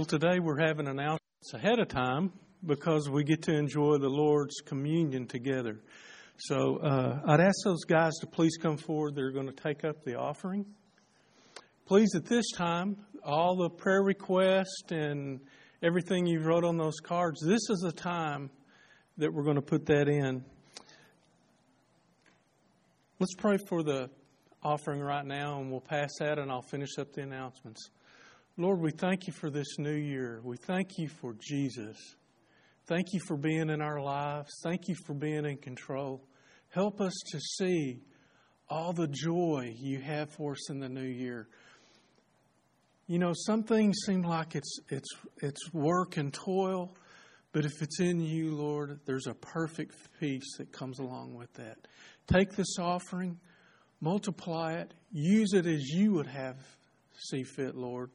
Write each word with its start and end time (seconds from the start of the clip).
Well, 0.00 0.06
today 0.06 0.38
we're 0.38 0.58
having 0.58 0.88
announcements 0.88 1.52
ahead 1.52 1.78
of 1.78 1.88
time 1.88 2.32
because 2.64 3.10
we 3.10 3.22
get 3.22 3.42
to 3.42 3.54
enjoy 3.54 3.98
the 3.98 4.08
Lord's 4.08 4.62
communion 4.64 5.26
together. 5.26 5.78
So 6.38 6.78
uh, 6.78 7.20
I'd 7.26 7.40
ask 7.40 7.56
those 7.66 7.84
guys 7.84 8.14
to 8.22 8.26
please 8.26 8.56
come 8.56 8.78
forward. 8.78 9.14
They're 9.14 9.30
going 9.30 9.48
to 9.48 9.62
take 9.62 9.84
up 9.84 10.02
the 10.02 10.14
offering. 10.14 10.64
Please, 11.84 12.14
at 12.14 12.24
this 12.24 12.50
time, 12.52 12.96
all 13.22 13.56
the 13.56 13.68
prayer 13.68 14.02
requests 14.02 14.84
and 14.88 15.38
everything 15.82 16.24
you 16.24 16.40
wrote 16.40 16.64
on 16.64 16.78
those 16.78 16.98
cards, 17.00 17.42
this 17.42 17.68
is 17.68 17.80
the 17.84 17.92
time 17.92 18.48
that 19.18 19.30
we're 19.30 19.44
going 19.44 19.56
to 19.56 19.60
put 19.60 19.84
that 19.84 20.08
in. 20.08 20.42
Let's 23.18 23.34
pray 23.34 23.58
for 23.68 23.82
the 23.82 24.08
offering 24.62 25.02
right 25.02 25.26
now, 25.26 25.60
and 25.60 25.70
we'll 25.70 25.82
pass 25.82 26.08
that, 26.20 26.38
and 26.38 26.50
I'll 26.50 26.62
finish 26.62 26.96
up 26.98 27.12
the 27.12 27.20
announcements. 27.20 27.90
Lord, 28.60 28.80
we 28.80 28.90
thank 28.90 29.26
you 29.26 29.32
for 29.32 29.48
this 29.48 29.78
new 29.78 29.94
year. 29.94 30.42
We 30.44 30.58
thank 30.58 30.98
you 30.98 31.08
for 31.08 31.34
Jesus. 31.40 31.96
Thank 32.86 33.14
you 33.14 33.20
for 33.26 33.38
being 33.38 33.70
in 33.70 33.80
our 33.80 34.02
lives. 34.02 34.50
Thank 34.62 34.86
you 34.86 34.94
for 35.06 35.14
being 35.14 35.46
in 35.46 35.56
control. 35.56 36.20
Help 36.68 37.00
us 37.00 37.14
to 37.32 37.40
see 37.40 38.02
all 38.68 38.92
the 38.92 39.08
joy 39.08 39.74
you 39.78 40.00
have 40.00 40.28
for 40.28 40.52
us 40.52 40.68
in 40.68 40.78
the 40.78 40.90
new 40.90 41.08
year. 41.08 41.48
You 43.06 43.18
know, 43.18 43.32
some 43.34 43.62
things 43.62 43.96
seem 44.04 44.20
like 44.20 44.54
it's 44.54 44.78
it's 44.90 45.08
it's 45.40 45.72
work 45.72 46.18
and 46.18 46.30
toil, 46.30 46.94
but 47.52 47.64
if 47.64 47.80
it's 47.80 47.98
in 47.98 48.20
you, 48.20 48.54
Lord, 48.54 49.00
there's 49.06 49.26
a 49.26 49.34
perfect 49.34 49.94
peace 50.20 50.58
that 50.58 50.70
comes 50.70 50.98
along 50.98 51.32
with 51.32 51.50
that. 51.54 51.78
Take 52.26 52.50
this 52.56 52.78
offering, 52.78 53.40
multiply 54.02 54.74
it, 54.74 54.92
use 55.10 55.54
it 55.54 55.64
as 55.64 55.80
you 55.88 56.12
would 56.12 56.26
have 56.26 56.58
see 57.30 57.42
fit, 57.42 57.74
Lord 57.74 58.10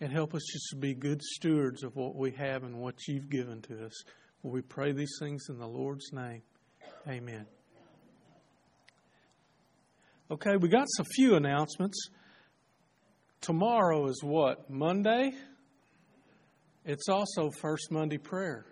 and 0.00 0.12
help 0.12 0.34
us 0.34 0.42
just 0.52 0.68
to 0.70 0.76
be 0.76 0.94
good 0.94 1.22
stewards 1.22 1.82
of 1.82 1.96
what 1.96 2.14
we 2.14 2.30
have 2.32 2.62
and 2.62 2.76
what 2.78 2.94
you've 3.06 3.28
given 3.28 3.60
to 3.62 3.86
us. 3.86 4.02
we 4.42 4.62
pray 4.62 4.92
these 4.92 5.16
things 5.20 5.46
in 5.48 5.58
the 5.58 5.66
Lord's 5.66 6.12
name. 6.12 6.42
Amen. 7.08 7.46
Okay, 10.30 10.56
we 10.56 10.68
got 10.68 10.86
a 11.00 11.04
few 11.04 11.36
announcements. 11.36 12.10
Tomorrow 13.40 14.06
is 14.08 14.20
what? 14.22 14.68
Monday? 14.68 15.32
It's 16.84 17.08
also 17.08 17.50
First 17.50 17.90
Monday 17.90 18.18
prayer. 18.18 18.66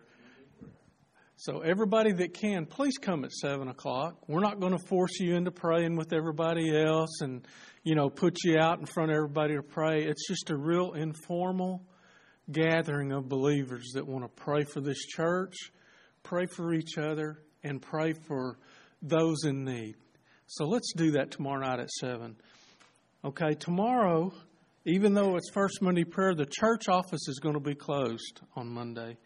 So, 1.38 1.60
everybody 1.60 2.12
that 2.12 2.32
can, 2.32 2.64
please 2.64 2.96
come 2.98 3.24
at 3.24 3.32
7 3.32 3.68
o'clock. 3.68 4.16
We're 4.26 4.40
not 4.40 4.58
going 4.58 4.72
to 4.72 4.86
force 4.86 5.20
you 5.20 5.34
into 5.34 5.50
praying 5.50 5.96
with 5.96 6.14
everybody 6.14 6.74
else 6.74 7.20
and 7.20 7.46
you 7.86 7.94
know, 7.94 8.10
put 8.10 8.42
you 8.42 8.58
out 8.58 8.80
in 8.80 8.84
front 8.84 9.12
of 9.12 9.16
everybody 9.16 9.54
to 9.54 9.62
pray. 9.62 10.02
It's 10.02 10.26
just 10.26 10.50
a 10.50 10.56
real 10.56 10.94
informal 10.94 11.84
gathering 12.50 13.12
of 13.12 13.28
believers 13.28 13.92
that 13.94 14.04
want 14.04 14.24
to 14.24 14.42
pray 14.42 14.64
for 14.64 14.80
this 14.80 15.06
church, 15.06 15.54
pray 16.24 16.46
for 16.46 16.74
each 16.74 16.98
other, 16.98 17.44
and 17.62 17.80
pray 17.80 18.12
for 18.12 18.58
those 19.02 19.44
in 19.44 19.64
need. 19.64 19.94
So 20.48 20.64
let's 20.64 20.92
do 20.96 21.12
that 21.12 21.30
tomorrow 21.30 21.60
night 21.60 21.78
at 21.78 21.90
7. 21.90 22.34
Okay, 23.24 23.54
tomorrow, 23.54 24.32
even 24.84 25.14
though 25.14 25.36
it's 25.36 25.50
First 25.54 25.80
Monday 25.80 26.04
prayer, 26.04 26.34
the 26.34 26.44
church 26.44 26.88
office 26.88 27.28
is 27.28 27.38
going 27.38 27.54
to 27.54 27.60
be 27.60 27.76
closed 27.76 28.40
on 28.56 28.66
Monday. 28.66 29.16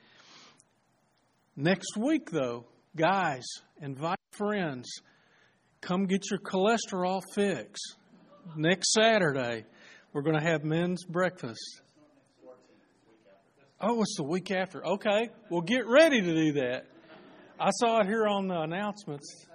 Next 1.56 1.96
week, 1.96 2.30
though, 2.30 2.66
guys, 2.94 3.46
invite 3.80 4.18
friends. 4.32 4.86
Come 5.80 6.04
get 6.04 6.30
your 6.30 6.40
cholesterol 6.40 7.22
fix 7.34 7.80
next 8.56 8.92
Saturday, 8.92 9.64
we're 10.12 10.22
going 10.22 10.38
to 10.38 10.44
have 10.44 10.64
men's 10.64 11.04
breakfast. 11.04 11.82
Oh, 13.80 14.02
it's 14.02 14.16
the 14.16 14.24
week 14.24 14.50
after. 14.50 14.84
Okay. 14.84 15.30
Well, 15.50 15.62
get 15.62 15.86
ready 15.86 16.20
to 16.20 16.34
do 16.34 16.52
that. 16.52 16.86
I 17.58 17.70
saw 17.70 18.00
it 18.00 18.06
here 18.06 18.26
on 18.26 18.48
the 18.48 18.60
announcements. 18.60 19.46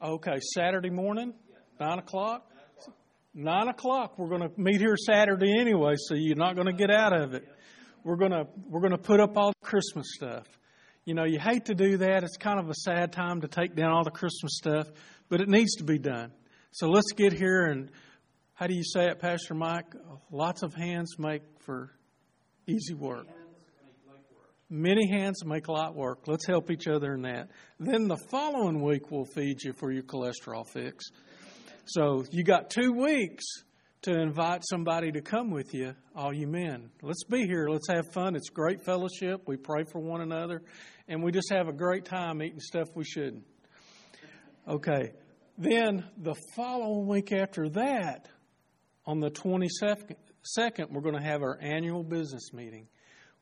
Okay, 0.00 0.38
Saturday 0.54 0.90
morning, 0.90 1.34
9 1.80 1.98
o'clock? 1.98 2.48
9 3.34 3.68
o'clock. 3.68 4.18
We're 4.18 4.28
going 4.28 4.42
to 4.42 4.50
meet 4.56 4.80
here 4.80 4.96
Saturday 4.96 5.58
anyway, 5.58 5.94
so 5.96 6.14
you're 6.14 6.36
not 6.36 6.54
going 6.54 6.68
to 6.68 6.72
get 6.72 6.90
out 6.90 7.12
of 7.12 7.34
it. 7.34 7.44
We're 8.04 8.16
going 8.16 8.30
to, 8.30 8.46
we're 8.68 8.80
going 8.80 8.92
to 8.92 8.98
put 8.98 9.20
up 9.20 9.36
all 9.36 9.52
the 9.60 9.66
Christmas 9.66 10.06
stuff. 10.14 10.46
You 11.04 11.14
know, 11.14 11.24
you 11.24 11.40
hate 11.40 11.64
to 11.64 11.74
do 11.74 11.96
that. 11.96 12.22
It's 12.22 12.36
kind 12.36 12.60
of 12.60 12.68
a 12.70 12.74
sad 12.74 13.12
time 13.12 13.40
to 13.40 13.48
take 13.48 13.74
down 13.74 13.90
all 13.90 14.04
the 14.04 14.10
Christmas 14.10 14.56
stuff 14.56 14.88
but 15.28 15.40
it 15.40 15.48
needs 15.48 15.74
to 15.76 15.84
be 15.84 15.98
done. 15.98 16.32
So 16.70 16.88
let's 16.88 17.12
get 17.12 17.32
here 17.32 17.66
and 17.66 17.90
how 18.54 18.66
do 18.66 18.74
you 18.74 18.82
say 18.82 19.06
it, 19.06 19.20
Pastor 19.20 19.54
Mike? 19.54 19.94
Lots 20.32 20.62
of 20.62 20.74
hands 20.74 21.14
make 21.18 21.42
for 21.60 21.92
easy 22.66 22.94
work. 22.94 23.26
Many 24.68 25.08
hands 25.08 25.44
make 25.44 25.68
light 25.68 25.94
work. 25.94 26.26
Let's 26.26 26.46
help 26.46 26.70
each 26.70 26.88
other 26.88 27.14
in 27.14 27.22
that. 27.22 27.50
Then 27.78 28.08
the 28.08 28.18
following 28.30 28.82
week 28.82 29.10
we'll 29.10 29.24
feed 29.24 29.62
you 29.62 29.72
for 29.72 29.92
your 29.92 30.02
cholesterol 30.02 30.66
fix. 30.66 31.04
So 31.86 32.24
you 32.32 32.44
got 32.44 32.68
two 32.68 32.92
weeks 32.92 33.44
to 34.02 34.20
invite 34.20 34.62
somebody 34.68 35.10
to 35.12 35.22
come 35.22 35.50
with 35.50 35.72
you, 35.72 35.94
all 36.14 36.34
you 36.34 36.46
men. 36.46 36.90
Let's 37.00 37.24
be 37.24 37.46
here. 37.46 37.68
Let's 37.68 37.88
have 37.88 38.12
fun. 38.12 38.36
It's 38.36 38.50
great 38.50 38.84
fellowship. 38.84 39.42
We 39.46 39.56
pray 39.56 39.84
for 39.84 40.00
one 40.00 40.20
another, 40.20 40.62
and 41.08 41.22
we 41.22 41.32
just 41.32 41.50
have 41.50 41.68
a 41.68 41.72
great 41.72 42.04
time 42.04 42.42
eating 42.42 42.60
stuff 42.60 42.88
we 42.94 43.04
shouldn't. 43.04 43.44
Okay. 44.68 45.12
Then 45.56 46.04
the 46.18 46.34
following 46.54 47.06
week 47.06 47.32
after 47.32 47.70
that, 47.70 48.28
on 49.06 49.18
the 49.18 49.30
22nd, 49.30 50.90
we're 50.90 51.00
going 51.00 51.14
to 51.14 51.22
have 51.22 51.40
our 51.40 51.58
annual 51.58 52.04
business 52.04 52.52
meeting. 52.52 52.86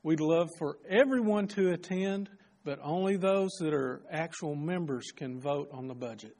We'd 0.03 0.21
love 0.21 0.47
for 0.57 0.77
everyone 0.89 1.49
to 1.49 1.71
attend, 1.71 2.29
but 2.63 2.79
only 2.81 3.17
those 3.17 3.51
that 3.59 3.73
are 3.73 4.03
actual 4.09 4.55
members 4.55 5.11
can 5.13 5.41
vote 5.41 5.67
on 5.73 5.89
the 5.89 5.93
budget. 5.93 6.37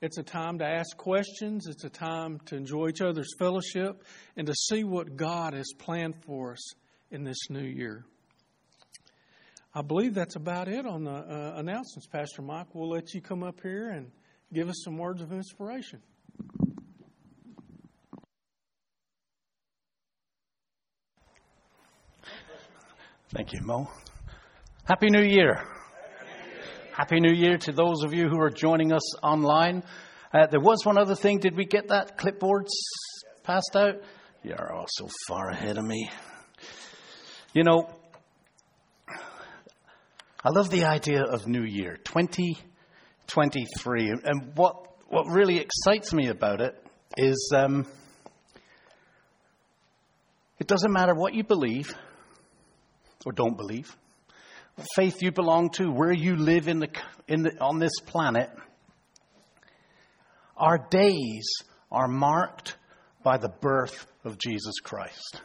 It's 0.00 0.16
a 0.16 0.22
time 0.22 0.60
to 0.60 0.64
ask 0.64 0.96
questions, 0.96 1.66
it's 1.66 1.82
a 1.82 1.90
time 1.90 2.38
to 2.46 2.56
enjoy 2.56 2.90
each 2.90 3.00
other's 3.00 3.34
fellowship, 3.36 4.04
and 4.36 4.46
to 4.46 4.54
see 4.54 4.84
what 4.84 5.16
God 5.16 5.54
has 5.54 5.72
planned 5.76 6.14
for 6.24 6.52
us 6.52 6.72
in 7.10 7.24
this 7.24 7.50
new 7.50 7.66
year. 7.66 8.04
I 9.74 9.82
believe 9.82 10.14
that's 10.14 10.36
about 10.36 10.68
it 10.68 10.86
on 10.86 11.04
the 11.04 11.12
uh, 11.12 11.52
announcements, 11.56 12.06
Pastor 12.06 12.42
Mike. 12.42 12.74
We'll 12.74 12.90
let 12.90 13.14
you 13.14 13.20
come 13.20 13.42
up 13.42 13.60
here 13.60 13.90
and 13.90 14.10
give 14.52 14.68
us 14.68 14.82
some 14.84 14.98
words 14.98 15.22
of 15.22 15.32
inspiration. 15.32 16.00
Thank 23.32 23.52
you, 23.52 23.60
Mo. 23.62 23.88
Happy 24.84 25.08
New 25.08 25.22
Year. 25.22 25.62
Happy 26.92 27.20
New 27.20 27.32
Year 27.32 27.58
to 27.58 27.72
those 27.72 28.02
of 28.02 28.12
you 28.12 28.28
who 28.28 28.40
are 28.40 28.50
joining 28.50 28.92
us 28.92 29.16
online. 29.22 29.84
Uh, 30.34 30.46
there 30.48 30.60
was 30.60 30.84
one 30.84 30.98
other 30.98 31.14
thing. 31.14 31.38
Did 31.38 31.56
we 31.56 31.64
get 31.64 31.88
that 31.88 32.18
clipboards 32.18 32.70
passed 33.44 33.76
out? 33.76 34.02
You're 34.42 34.72
all 34.72 34.86
so 34.88 35.08
far 35.28 35.50
ahead 35.50 35.78
of 35.78 35.84
me. 35.84 36.10
You 37.54 37.62
know, 37.62 37.88
I 40.42 40.48
love 40.50 40.70
the 40.70 40.84
idea 40.84 41.22
of 41.22 41.46
New 41.46 41.62
Year. 41.62 41.98
20 42.02 42.58
23. 43.30 44.10
And 44.24 44.52
what, 44.54 44.86
what 45.08 45.26
really 45.26 45.58
excites 45.58 46.12
me 46.12 46.28
about 46.28 46.60
it 46.60 46.74
is 47.16 47.52
um, 47.54 47.86
it 50.58 50.66
doesn't 50.66 50.92
matter 50.92 51.14
what 51.14 51.34
you 51.34 51.42
believe 51.42 51.94
or 53.24 53.32
don't 53.32 53.56
believe, 53.56 53.96
what 54.76 54.86
faith 54.94 55.22
you 55.22 55.32
belong 55.32 55.70
to, 55.70 55.90
where 55.90 56.12
you 56.12 56.36
live 56.36 56.68
in 56.68 56.80
the, 56.80 56.88
in 57.28 57.42
the, 57.42 57.60
on 57.60 57.78
this 57.78 57.98
planet. 58.06 58.50
Our 60.56 60.78
days 60.90 61.48
are 61.90 62.08
marked 62.08 62.76
by 63.22 63.38
the 63.38 63.48
birth 63.48 64.06
of 64.24 64.38
Jesus 64.38 64.74
Christ. 64.82 65.40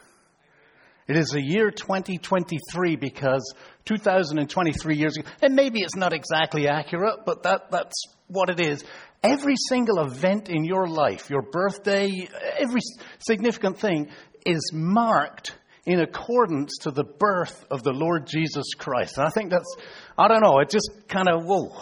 It 1.08 1.18
is 1.18 1.36
a 1.36 1.42
year 1.42 1.70
2023 1.70 2.96
because 2.96 3.54
2023 3.86 4.96
years 4.96 5.18
ago, 5.18 5.30
and 5.42 5.56
maybe 5.56 5.82
it's 5.82 5.96
not 5.96 6.14
exactly 6.14 6.68
accurate, 6.68 7.20
but 7.26 7.44
that, 7.44 7.70
that's 7.70 8.06
what 8.28 8.50
it 8.50 8.60
is. 8.60 8.84
Every 9.22 9.56
single 9.70 10.00
event 10.00 10.50
in 10.50 10.66
your 10.66 10.88
life, 10.88 11.30
your 11.30 11.44
birthday, 11.44 12.28
every 12.60 12.82
significant 13.20 13.80
thing 13.80 14.10
is 14.46 14.72
marked 14.74 15.56
in 15.86 16.00
accordance 16.00 16.80
to 16.82 16.92
the 16.92 17.04
birth 17.04 17.66
of 17.70 17.84
the 17.84 17.94
Lord 17.94 18.26
Jesus 18.26 18.74
Christ. 18.76 19.18
And 19.18 19.28
I 19.28 19.30
think 19.30 19.52
that's, 19.52 19.76
I 20.18 20.28
don't 20.28 20.42
know, 20.42 20.60
it 20.60 20.70
just 20.72 20.90
kind 21.08 21.28
of, 21.30 21.46
whoa, 21.46 21.76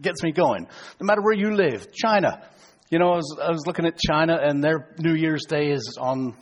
gets 0.00 0.22
me 0.22 0.32
going. 0.32 0.66
No 1.00 1.06
matter 1.06 1.22
where 1.22 1.34
you 1.34 1.54
live, 1.54 1.90
China, 1.92 2.42
you 2.90 2.98
know, 2.98 3.12
I 3.12 3.16
was, 3.16 3.38
I 3.42 3.50
was 3.50 3.66
looking 3.66 3.86
at 3.86 3.98
China 3.98 4.38
and 4.40 4.62
their 4.62 4.94
New 4.98 5.14
Year's 5.14 5.44
Day 5.48 5.70
is 5.70 5.96
on 5.98 6.36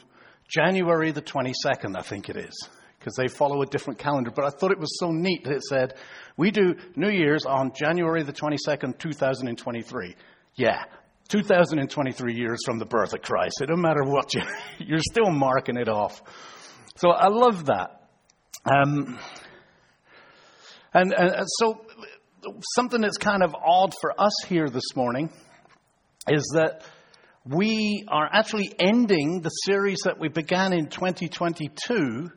January 0.49 1.11
the 1.11 1.23
22nd, 1.23 1.97
I 1.97 2.03
think 2.03 2.29
it 2.29 2.37
is, 2.37 2.69
because 2.99 3.15
they 3.17 3.29
follow 3.29 3.63
a 3.63 3.67
different 3.67 3.99
calendar. 3.99 4.31
But 4.31 4.45
I 4.45 4.51
thought 4.51 4.71
it 4.71 4.79
was 4.79 4.99
so 4.99 5.11
neat 5.11 5.45
that 5.45 5.53
it 5.53 5.63
said, 5.63 5.95
we 6.37 6.51
do 6.51 6.75
New 6.97 7.11
Year's 7.11 7.45
on 7.47 7.73
January 7.75 8.23
the 8.23 8.33
22nd, 8.33 8.99
2023. 8.99 10.15
Yeah, 10.57 10.85
2023 11.29 12.35
years 12.35 12.61
from 12.65 12.79
the 12.79 12.85
birth 12.85 13.15
of 13.15 13.23
Christ. 13.23 13.61
It 13.61 13.67
don't 13.67 13.81
matter 13.81 14.05
what 14.05 14.35
you, 14.35 14.43
you're 14.79 14.99
still 15.01 15.31
marking 15.31 15.77
it 15.77 15.89
off. 15.89 16.23
So 16.97 17.11
I 17.11 17.29
love 17.29 17.67
that. 17.67 18.03
Um, 18.65 19.19
and, 20.93 21.13
and 21.13 21.47
so 21.59 21.85
something 22.75 23.01
that's 23.01 23.19
kind 23.19 23.43
of 23.43 23.55
odd 23.55 23.95
for 24.01 24.19
us 24.19 24.33
here 24.47 24.69
this 24.69 24.95
morning 24.95 25.31
is 26.29 26.53
that 26.55 26.83
we 27.47 28.07
are 28.09 28.27
actually 28.33 28.73
ending 28.79 29.43
the 29.43 29.51
series 29.51 29.99
that 30.05 30.19
we 30.19 30.29
began 30.29 30.73
in 30.73 30.87
2022 30.87 32.31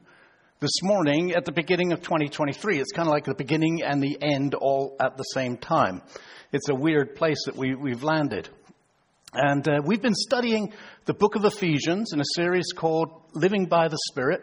this 0.60 0.84
morning 0.84 1.32
at 1.32 1.46
the 1.46 1.52
beginning 1.54 1.94
of 1.94 2.02
2023. 2.02 2.78
It's 2.78 2.92
kind 2.92 3.08
of 3.08 3.14
like 3.14 3.24
the 3.24 3.34
beginning 3.34 3.84
and 3.84 4.04
the 4.04 4.18
end 4.22 4.54
all 4.54 4.98
at 5.00 5.16
the 5.16 5.24
same 5.24 5.56
time. 5.56 6.02
It's 6.52 6.68
a 6.68 6.76
weird 6.76 7.16
place 7.16 7.38
that 7.46 7.56
we, 7.56 7.74
we've 7.74 8.04
landed. 8.04 8.50
And 9.32 9.66
uh, 9.66 9.82
we've 9.86 10.02
been 10.02 10.14
studying 10.14 10.74
the 11.06 11.14
book 11.14 11.36
of 11.36 11.46
Ephesians 11.46 12.12
in 12.12 12.20
a 12.20 12.26
series 12.36 12.74
called 12.76 13.10
Living 13.34 13.68
by 13.68 13.88
the 13.88 14.00
Spirit. 14.12 14.42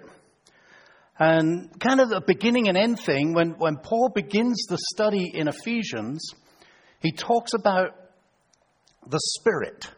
And 1.18 1.78
kind 1.78 2.00
of 2.00 2.08
the 2.08 2.22
beginning 2.22 2.68
and 2.68 2.78
end 2.78 3.00
thing, 3.00 3.34
when, 3.34 3.50
when 3.58 3.76
Paul 3.76 4.08
begins 4.14 4.64
the 4.70 4.78
study 4.94 5.30
in 5.34 5.46
Ephesians, 5.46 6.26
he 7.00 7.12
talks 7.12 7.52
about 7.52 7.90
the 9.06 9.20
Spirit 9.38 9.90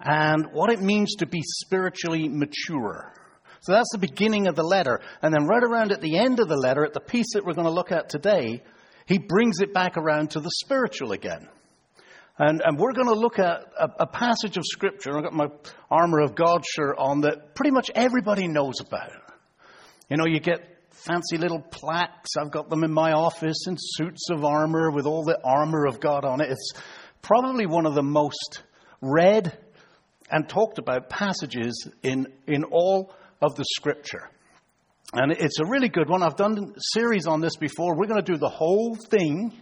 and 0.00 0.46
what 0.52 0.70
it 0.70 0.80
means 0.80 1.16
to 1.16 1.26
be 1.26 1.42
spiritually 1.42 2.28
mature. 2.28 3.12
So 3.60 3.72
that's 3.72 3.90
the 3.92 3.98
beginning 3.98 4.46
of 4.46 4.54
the 4.54 4.62
letter. 4.62 5.00
And 5.22 5.34
then 5.34 5.46
right 5.46 5.62
around 5.62 5.90
at 5.90 6.00
the 6.00 6.18
end 6.18 6.38
of 6.38 6.48
the 6.48 6.56
letter, 6.56 6.84
at 6.84 6.92
the 6.92 7.00
piece 7.00 7.32
that 7.34 7.44
we're 7.44 7.54
going 7.54 7.66
to 7.66 7.72
look 7.72 7.90
at 7.90 8.08
today, 8.08 8.62
he 9.06 9.18
brings 9.18 9.60
it 9.60 9.72
back 9.72 9.96
around 9.96 10.30
to 10.32 10.40
the 10.40 10.50
spiritual 10.50 11.12
again. 11.12 11.48
And, 12.38 12.60
and 12.64 12.78
we're 12.78 12.92
going 12.92 13.08
to 13.08 13.14
look 13.14 13.38
at 13.38 13.64
a, 13.78 13.88
a 14.00 14.06
passage 14.06 14.58
of 14.58 14.64
Scripture. 14.66 15.16
I've 15.16 15.24
got 15.24 15.32
my 15.32 15.48
Armor 15.90 16.20
of 16.20 16.34
God 16.34 16.64
shirt 16.66 16.96
on 16.98 17.22
that 17.22 17.54
pretty 17.54 17.70
much 17.70 17.90
everybody 17.94 18.46
knows 18.46 18.80
about. 18.80 19.10
You 20.10 20.18
know, 20.18 20.26
you 20.26 20.38
get 20.38 20.76
fancy 20.90 21.38
little 21.38 21.60
plaques. 21.60 22.30
I've 22.38 22.50
got 22.50 22.68
them 22.68 22.84
in 22.84 22.92
my 22.92 23.12
office 23.12 23.66
in 23.66 23.76
suits 23.78 24.28
of 24.30 24.44
armor 24.44 24.90
with 24.90 25.06
all 25.06 25.24
the 25.24 25.38
armor 25.42 25.86
of 25.86 25.98
God 25.98 26.24
on 26.24 26.40
it. 26.40 26.50
It's 26.50 26.72
probably 27.22 27.66
one 27.66 27.86
of 27.86 27.94
the 27.94 28.02
most 28.02 28.62
read 29.00 29.56
and 30.30 30.48
talked 30.48 30.78
about 30.78 31.08
passages 31.08 31.88
in, 32.02 32.26
in 32.46 32.64
all 32.64 33.12
of 33.40 33.54
the 33.54 33.64
Scripture. 33.76 34.30
And 35.12 35.32
it's 35.32 35.60
a 35.60 35.66
really 35.66 35.88
good 35.88 36.08
one. 36.08 36.22
I've 36.22 36.36
done 36.36 36.74
a 36.76 36.80
series 36.94 37.26
on 37.26 37.40
this 37.40 37.56
before. 37.56 37.96
We're 37.96 38.06
going 38.06 38.24
to 38.24 38.32
do 38.32 38.38
the 38.38 38.48
whole 38.48 38.96
thing 38.96 39.52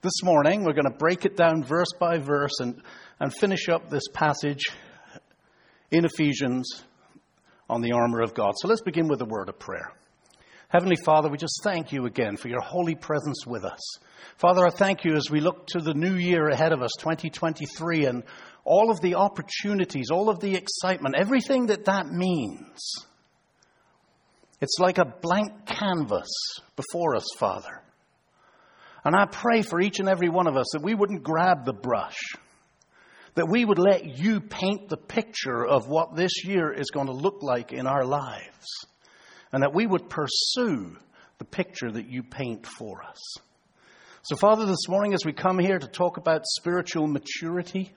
this 0.00 0.22
morning. 0.22 0.64
We're 0.64 0.72
going 0.72 0.90
to 0.90 0.98
break 0.98 1.26
it 1.26 1.36
down 1.36 1.62
verse 1.62 1.92
by 1.98 2.18
verse 2.18 2.58
and, 2.60 2.82
and 3.18 3.34
finish 3.34 3.68
up 3.68 3.90
this 3.90 4.08
passage 4.14 4.62
in 5.90 6.04
Ephesians 6.04 6.82
on 7.68 7.82
the 7.82 7.92
armor 7.92 8.22
of 8.22 8.34
God. 8.34 8.54
So 8.56 8.68
let's 8.68 8.80
begin 8.80 9.08
with 9.08 9.20
a 9.20 9.26
word 9.26 9.48
of 9.48 9.58
prayer. 9.58 9.92
Heavenly 10.68 10.96
Father, 11.04 11.28
we 11.28 11.36
just 11.36 11.60
thank 11.64 11.92
you 11.92 12.06
again 12.06 12.36
for 12.36 12.48
your 12.48 12.60
holy 12.60 12.94
presence 12.94 13.44
with 13.44 13.64
us. 13.64 13.80
Father, 14.36 14.64
I 14.64 14.70
thank 14.70 15.04
you 15.04 15.14
as 15.14 15.28
we 15.28 15.40
look 15.40 15.66
to 15.68 15.80
the 15.80 15.94
new 15.94 16.14
year 16.14 16.48
ahead 16.48 16.72
of 16.72 16.80
us, 16.80 16.92
2023, 17.00 18.06
and 18.06 18.22
all 18.64 18.90
of 18.90 19.00
the 19.00 19.14
opportunities, 19.14 20.10
all 20.10 20.28
of 20.28 20.40
the 20.40 20.54
excitement, 20.54 21.14
everything 21.16 21.66
that 21.66 21.86
that 21.86 22.06
means. 22.06 22.94
It's 24.60 24.78
like 24.78 24.98
a 24.98 25.14
blank 25.22 25.66
canvas 25.66 26.28
before 26.76 27.16
us, 27.16 27.26
Father. 27.38 27.82
And 29.04 29.16
I 29.16 29.24
pray 29.26 29.62
for 29.62 29.80
each 29.80 29.98
and 29.98 30.08
every 30.08 30.28
one 30.28 30.46
of 30.46 30.56
us 30.56 30.66
that 30.72 30.82
we 30.82 30.94
wouldn't 30.94 31.22
grab 31.22 31.64
the 31.64 31.72
brush, 31.72 32.18
that 33.34 33.48
we 33.48 33.64
would 33.64 33.78
let 33.78 34.18
you 34.18 34.40
paint 34.40 34.88
the 34.88 34.98
picture 34.98 35.66
of 35.66 35.88
what 35.88 36.14
this 36.14 36.44
year 36.44 36.70
is 36.72 36.90
going 36.90 37.06
to 37.06 37.12
look 37.12 37.42
like 37.42 37.72
in 37.72 37.86
our 37.86 38.04
lives, 38.04 38.66
and 39.52 39.62
that 39.62 39.74
we 39.74 39.86
would 39.86 40.10
pursue 40.10 40.96
the 41.38 41.44
picture 41.46 41.90
that 41.90 42.06
you 42.06 42.22
paint 42.22 42.66
for 42.66 43.02
us. 43.02 43.36
So, 44.22 44.36
Father, 44.36 44.66
this 44.66 44.86
morning 44.86 45.14
as 45.14 45.24
we 45.24 45.32
come 45.32 45.58
here 45.58 45.78
to 45.78 45.88
talk 45.88 46.18
about 46.18 46.42
spiritual 46.44 47.06
maturity, 47.06 47.90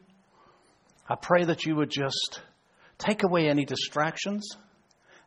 I 1.13 1.15
pray 1.15 1.43
that 1.43 1.63
you 1.67 1.75
would 1.75 1.91
just 1.91 2.41
take 2.97 3.21
away 3.21 3.47
any 3.47 3.65
distractions, 3.65 4.57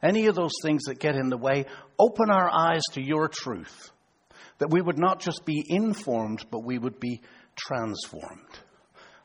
any 0.03 0.27
of 0.27 0.35
those 0.35 0.51
things 0.61 0.83
that 0.87 0.99
get 0.99 1.15
in 1.15 1.29
the 1.29 1.37
way, 1.37 1.67
open 1.97 2.29
our 2.29 2.51
eyes 2.53 2.83
to 2.95 3.01
your 3.01 3.29
truth 3.29 3.93
that 4.59 4.73
we 4.73 4.81
would 4.81 4.99
not 4.99 5.21
just 5.21 5.45
be 5.45 5.63
informed, 5.65 6.45
but 6.51 6.65
we 6.65 6.77
would 6.77 6.99
be 6.99 7.21
transformed. 7.55 8.59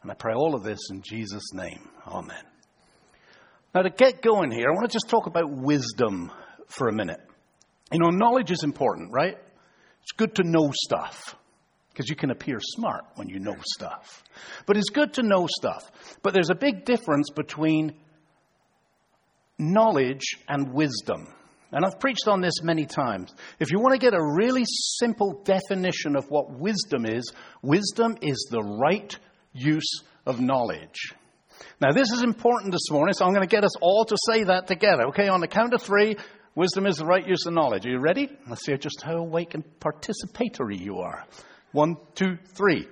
And 0.04 0.12
I 0.12 0.14
pray 0.14 0.36
all 0.36 0.54
of 0.54 0.62
this 0.62 0.78
in 0.92 1.02
Jesus' 1.02 1.52
name. 1.52 1.90
Amen. 2.06 2.44
Now, 3.74 3.82
to 3.82 3.90
get 3.90 4.22
going 4.22 4.52
here, 4.52 4.68
I 4.70 4.74
want 4.74 4.88
to 4.88 4.94
just 4.94 5.10
talk 5.10 5.26
about 5.26 5.50
wisdom 5.50 6.32
for 6.68 6.90
a 6.90 6.94
minute. 6.94 7.22
You 7.92 7.98
know, 7.98 8.10
knowledge 8.10 8.52
is 8.52 8.64
important, 8.64 9.12
right? 9.12 9.36
It's 10.04 10.12
good 10.16 10.36
to 10.36 10.44
know 10.44 10.72
stuff 10.72 11.36
because 12.02 12.10
you 12.10 12.16
can 12.16 12.32
appear 12.32 12.58
smart 12.60 13.04
when 13.14 13.30
you 13.30 13.38
know 13.38 13.56
stuff. 13.76 14.24
But 14.66 14.76
it's 14.76 14.90
good 14.90 15.14
to 15.14 15.22
know 15.22 15.46
stuff. 15.48 15.92
But 16.24 16.34
there's 16.34 16.50
a 16.50 16.56
big 16.56 16.84
difference 16.84 17.30
between 17.30 17.94
knowledge 19.60 20.24
and 20.50 20.74
wisdom. 20.74 21.28
And 21.72 21.86
I've 21.86 22.00
preached 22.00 22.28
on 22.28 22.42
this 22.42 22.64
many 22.64 22.88
times. 22.88 23.36
If 23.60 23.70
you 23.72 23.80
want 23.80 23.94
to 23.94 24.00
get 24.00 24.16
a 24.16 24.34
really 24.36 24.64
simple 24.66 25.44
definition 25.44 26.16
of 26.16 26.26
what 26.32 26.50
wisdom 26.50 27.06
is, 27.06 27.32
wisdom 27.62 28.18
is 28.20 28.48
the 28.50 28.64
right 28.64 29.16
use 29.54 30.02
of 30.26 30.42
knowledge. 30.42 31.14
Now, 31.80 31.92
this 31.92 32.12
is 32.12 32.24
important 32.24 32.72
this 32.72 32.90
morning, 32.90 33.14
so 33.14 33.26
I'm 33.26 33.34
going 33.34 33.48
to 33.48 33.56
get 33.56 33.64
us 33.64 33.76
all 33.80 34.06
to 34.06 34.18
say 34.28 34.46
that 34.46 34.66
together. 34.66 35.04
Okay, 35.10 35.28
on 35.28 35.40
the 35.40 35.48
count 35.48 35.76
of 35.76 35.84
three, 35.84 36.18
wisdom 36.56 36.88
is 36.88 36.98
the 36.98 37.06
right 37.06 37.28
use 37.28 37.46
of 37.46 37.54
knowledge. 37.54 37.86
Are 37.86 37.92
you 37.92 38.00
ready? 38.00 38.28
Let's 38.50 38.66
see 38.66 38.76
just 38.78 39.04
how 39.04 39.18
awake 39.18 39.54
and 39.54 39.64
participatory 39.80 40.80
you 40.80 40.98
are. 40.98 41.28
One, 41.72 41.98
two, 42.16 42.38
three. 42.56 42.88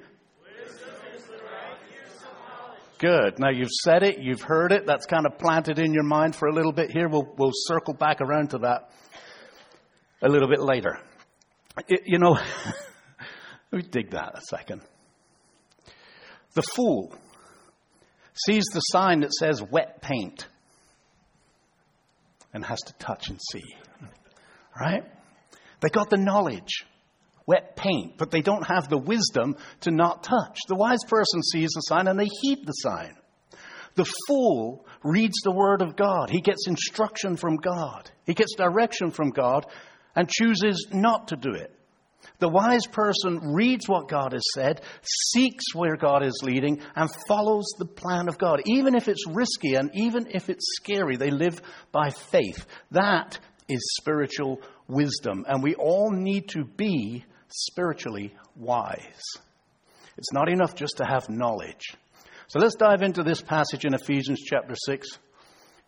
Good. 2.99 3.39
Now 3.39 3.49
you've 3.49 3.71
said 3.83 4.03
it, 4.03 4.19
you've 4.19 4.41
heard 4.41 4.73
it, 4.73 4.85
that's 4.85 5.05
kind 5.05 5.25
of 5.25 5.37
planted 5.37 5.79
in 5.79 5.93
your 5.93 6.03
mind 6.03 6.35
for 6.35 6.49
a 6.49 6.53
little 6.53 6.73
bit 6.73 6.91
here. 6.91 7.07
We'll, 7.07 7.33
we'll 7.37 7.53
circle 7.53 7.93
back 7.93 8.19
around 8.19 8.49
to 8.49 8.57
that 8.59 8.89
a 10.21 10.27
little 10.27 10.49
bit 10.49 10.59
later. 10.59 10.99
It, 11.87 12.01
you 12.05 12.19
know, 12.19 12.31
let 13.71 13.83
me 13.83 13.89
dig 13.89 14.11
that 14.11 14.37
a 14.37 14.41
second. 14.41 14.81
The 16.55 16.61
fool 16.61 17.13
sees 18.33 18.65
the 18.73 18.81
sign 18.81 19.21
that 19.21 19.33
says 19.33 19.61
wet 19.61 20.01
paint 20.01 20.47
and 22.53 22.65
has 22.65 22.79
to 22.87 22.93
touch 22.93 23.29
and 23.29 23.39
see. 23.51 23.63
Right? 24.77 25.03
They 25.79 25.89
got 25.89 26.09
the 26.09 26.17
knowledge 26.17 26.85
wet 27.49 27.75
paint, 27.75 28.15
but 28.19 28.29
they 28.29 28.41
don't 28.41 28.67
have 28.67 28.89
the 28.89 28.97
wisdom 28.97 29.57
to 29.81 29.89
not 29.89 30.21
touch. 30.21 30.59
The 30.67 30.75
wise 30.75 31.03
person 31.07 31.41
sees 31.41 31.71
the 31.71 31.81
sign 31.81 32.07
and 32.07 32.19
they 32.19 32.29
heed 32.41 32.59
the 32.63 32.73
sign. 32.73 33.15
The 33.95 34.11
fool 34.27 34.85
reads 35.03 35.37
the 35.43 35.51
word 35.51 35.81
of 35.81 35.95
God. 35.95 36.29
He 36.29 36.41
gets 36.41 36.67
instruction 36.67 37.37
from 37.37 37.55
God. 37.55 38.11
He 38.27 38.35
gets 38.35 38.53
direction 38.55 39.09
from 39.09 39.31
God 39.31 39.65
and 40.15 40.29
chooses 40.29 40.87
not 40.93 41.29
to 41.29 41.35
do 41.35 41.53
it. 41.53 41.75
The 42.37 42.49
wise 42.49 42.85
person 42.85 43.53
reads 43.53 43.89
what 43.89 44.07
God 44.07 44.33
has 44.33 44.43
said, 44.53 44.81
seeks 45.03 45.73
where 45.73 45.97
God 45.97 46.23
is 46.23 46.39
leading, 46.43 46.81
and 46.95 47.09
follows 47.27 47.65
the 47.79 47.85
plan 47.85 48.29
of 48.29 48.37
God. 48.37 48.61
Even 48.65 48.93
if 48.93 49.07
it's 49.07 49.27
risky 49.27 49.73
and 49.73 49.89
even 49.95 50.27
if 50.29 50.49
it's 50.49 50.65
scary, 50.77 51.17
they 51.17 51.31
live 51.31 51.59
by 51.91 52.11
faith. 52.11 52.65
That 52.91 53.39
is 53.67 53.81
spiritual 53.99 54.61
wisdom. 54.87 55.45
And 55.47 55.63
we 55.63 55.75
all 55.75 56.11
need 56.11 56.49
to 56.49 56.63
be 56.63 57.25
spiritually 57.49 58.33
wise. 58.55 59.21
It's 60.17 60.33
not 60.33 60.49
enough 60.49 60.75
just 60.75 60.97
to 60.97 61.05
have 61.05 61.29
knowledge. 61.29 61.95
So 62.47 62.59
let's 62.59 62.75
dive 62.75 63.03
into 63.03 63.23
this 63.23 63.41
passage 63.41 63.85
in 63.85 63.93
Ephesians 63.93 64.41
chapter 64.43 64.75
6, 64.75 65.07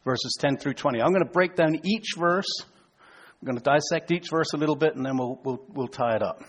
verses 0.06 0.38
10 0.40 0.58
through 0.58 0.76
20. 0.76 1.02
I'm 1.02 1.12
going 1.12 1.26
to 1.26 1.32
break 1.32 1.56
down 1.56 1.80
each 1.84 2.10
verse. 2.18 2.50
I'm 2.62 3.46
going 3.46 3.58
to 3.58 3.64
dissect 3.64 4.12
each 4.12 4.30
verse 4.30 4.54
a 4.54 4.58
little 4.58 4.76
bit 4.76 4.96
and 4.96 5.06
then 5.06 5.18
we'll, 5.18 5.40
we'll, 5.44 5.66
we'll 5.70 5.88
tie 5.88 6.16
it 6.16 6.22
up. 6.22 6.44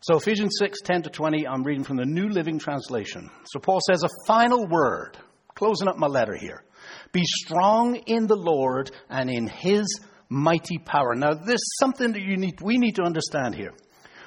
So, 0.00 0.16
Ephesians 0.16 0.54
6, 0.60 0.82
10 0.82 1.02
to 1.02 1.10
20, 1.10 1.48
I'm 1.48 1.64
reading 1.64 1.82
from 1.82 1.96
the 1.96 2.04
New 2.04 2.28
Living 2.28 2.60
Translation. 2.60 3.28
So, 3.46 3.58
Paul 3.58 3.80
says, 3.84 4.04
A 4.04 4.08
final 4.28 4.64
word, 4.68 5.18
closing 5.56 5.88
up 5.88 5.98
my 5.98 6.06
letter 6.06 6.36
here. 6.36 6.62
Be 7.10 7.24
strong 7.24 7.96
in 7.96 8.28
the 8.28 8.36
Lord 8.36 8.92
and 9.10 9.28
in 9.28 9.48
his 9.48 9.84
mighty 10.28 10.78
power. 10.78 11.14
Now, 11.14 11.34
there's 11.34 11.76
something 11.78 12.12
that 12.12 12.22
you 12.22 12.36
need, 12.36 12.60
we 12.60 12.78
need 12.78 12.96
to 12.96 13.02
understand 13.02 13.54
here. 13.54 13.72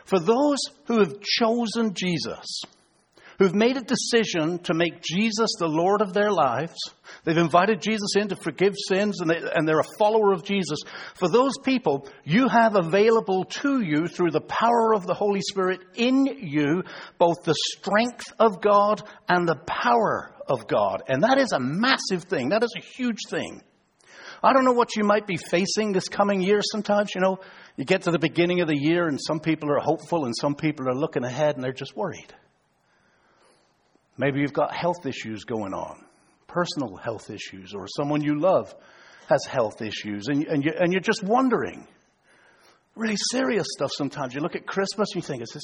For 0.06 0.20
those 0.20 0.58
who 0.86 1.00
have 1.00 1.20
chosen 1.22 1.94
Jesus, 1.94 2.64
who've 3.40 3.56
made 3.56 3.78
a 3.78 3.82
decision 3.82 4.60
to 4.60 4.74
make 4.74 5.02
Jesus 5.02 5.50
the 5.58 5.68
Lord 5.68 6.02
of 6.02 6.14
their 6.14 6.30
lives. 6.30 6.76
They've 7.24 7.38
invited 7.38 7.82
Jesus 7.82 8.16
in 8.18 8.28
to 8.28 8.36
forgive 8.36 8.74
sins 8.88 9.22
and, 9.22 9.30
they, 9.30 9.38
and 9.38 9.68
they're 9.68 9.80
a 9.80 9.98
follower 9.98 10.34
of 10.34 10.44
Jesus. 10.44 10.80
For 11.16 11.30
those 11.30 11.54
people, 11.64 12.08
you 12.26 12.50
have 12.50 12.76
available 12.76 13.46
to 13.46 13.82
you 13.82 14.08
through 14.08 14.32
the 14.32 14.42
power 14.42 14.94
of 14.94 15.08
the 15.08 15.14
Holy 15.14 15.42
Spirit 15.42 15.80
in 15.96 16.26
you 16.26 16.84
both 17.18 17.44
the 17.44 17.56
strength 17.78 18.26
of 18.40 18.62
God 18.62 19.02
and 19.30 19.48
the 19.48 19.60
power 19.66 20.36
of 20.48 20.68
God. 20.68 21.04
And 21.08 21.24
that 21.24 21.38
is 21.38 21.54
a 21.54 21.60
massive 21.60 22.24
thing. 22.24 22.50
That 22.50 22.64
is 22.64 22.74
a 22.78 22.82
huge 22.82 23.20
thing. 23.30 23.62
I 24.42 24.54
don't 24.54 24.66
know 24.66 24.74
what 24.74 24.96
you 24.96 25.04
might 25.04 25.28
be 25.28 25.38
facing 25.38 25.92
this 25.92 26.08
coming 26.08 26.42
year 26.42 26.62
sometimes. 26.72 27.14
You 27.14 27.22
know, 27.22 27.40
you 27.76 27.86
get 27.86 28.04
to 28.04 28.12
the 28.12 28.20
beginning 28.20 28.62
of 28.62 28.68
the 28.68 28.78
year 28.78 29.08
and 29.08 29.20
some 29.20 29.40
people 29.40 29.70
are 29.70 29.80
hopeful 29.80 30.26
and 30.26 30.34
some 30.36 30.56
people 30.56 30.88
are 30.88 30.96
looking 30.96 31.24
ahead 31.24 31.56
and 31.56 31.64
they're 31.64 31.74
just 31.74 31.96
worried. 31.96 32.34
Maybe 34.18 34.42
you've 34.42 34.54
got 34.54 34.76
health 34.76 35.06
issues 35.06 35.46
going 35.46 35.74
on, 35.74 36.04
personal 36.48 36.98
health 36.98 37.30
issues, 37.30 37.74
or 37.74 37.88
someone 37.88 38.22
you 38.22 38.40
love 38.40 38.76
has 39.30 39.46
health 39.46 39.82
issues, 39.82 40.28
and, 40.28 40.46
and, 40.46 40.66
you, 40.66 40.74
and 40.78 40.92
you're 40.92 41.02
just 41.02 41.24
wondering. 41.24 41.88
Really 42.96 43.18
serious 43.32 43.66
stuff 43.78 43.92
sometimes. 43.96 44.34
You 44.34 44.42
look 44.42 44.56
at 44.56 44.66
Christmas 44.66 45.10
and 45.14 45.24
you 45.24 45.26
think, 45.26 45.44
is 45.44 45.52
this, 45.54 45.64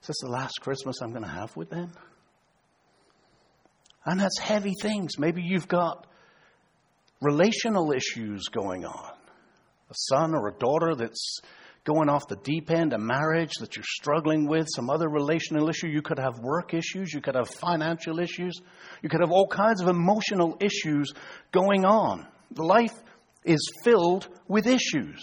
is 0.00 0.06
this 0.06 0.16
the 0.22 0.30
last 0.30 0.60
Christmas 0.62 0.96
I'm 1.02 1.10
going 1.10 1.24
to 1.24 1.28
have 1.28 1.54
with 1.56 1.68
them? 1.68 1.92
And 4.06 4.18
that's 4.18 4.38
heavy 4.38 4.74
things. 4.80 5.18
Maybe 5.18 5.42
you've 5.42 5.68
got 5.68 6.06
relational 7.20 7.92
issues 7.92 8.48
going 8.48 8.84
on. 8.84 9.12
A 9.90 9.94
son 9.94 10.34
or 10.34 10.48
a 10.48 10.58
daughter 10.58 10.94
that's 10.94 11.40
going 11.84 12.08
off 12.08 12.26
the 12.28 12.36
deep 12.36 12.70
end, 12.70 12.92
a 12.94 12.98
marriage 12.98 13.52
that 13.60 13.76
you're 13.76 13.84
struggling 13.86 14.46
with, 14.46 14.66
some 14.74 14.88
other 14.88 15.08
relational 15.08 15.68
issue. 15.68 15.86
You 15.86 16.00
could 16.00 16.18
have 16.18 16.38
work 16.38 16.72
issues, 16.72 17.12
you 17.12 17.20
could 17.20 17.34
have 17.34 17.48
financial 17.48 18.18
issues, 18.18 18.60
you 19.02 19.08
could 19.08 19.20
have 19.20 19.30
all 19.30 19.46
kinds 19.46 19.82
of 19.82 19.88
emotional 19.88 20.56
issues 20.60 21.12
going 21.52 21.84
on. 21.84 22.26
Life 22.56 22.94
is 23.44 23.60
filled 23.84 24.28
with 24.48 24.66
issues. 24.66 25.22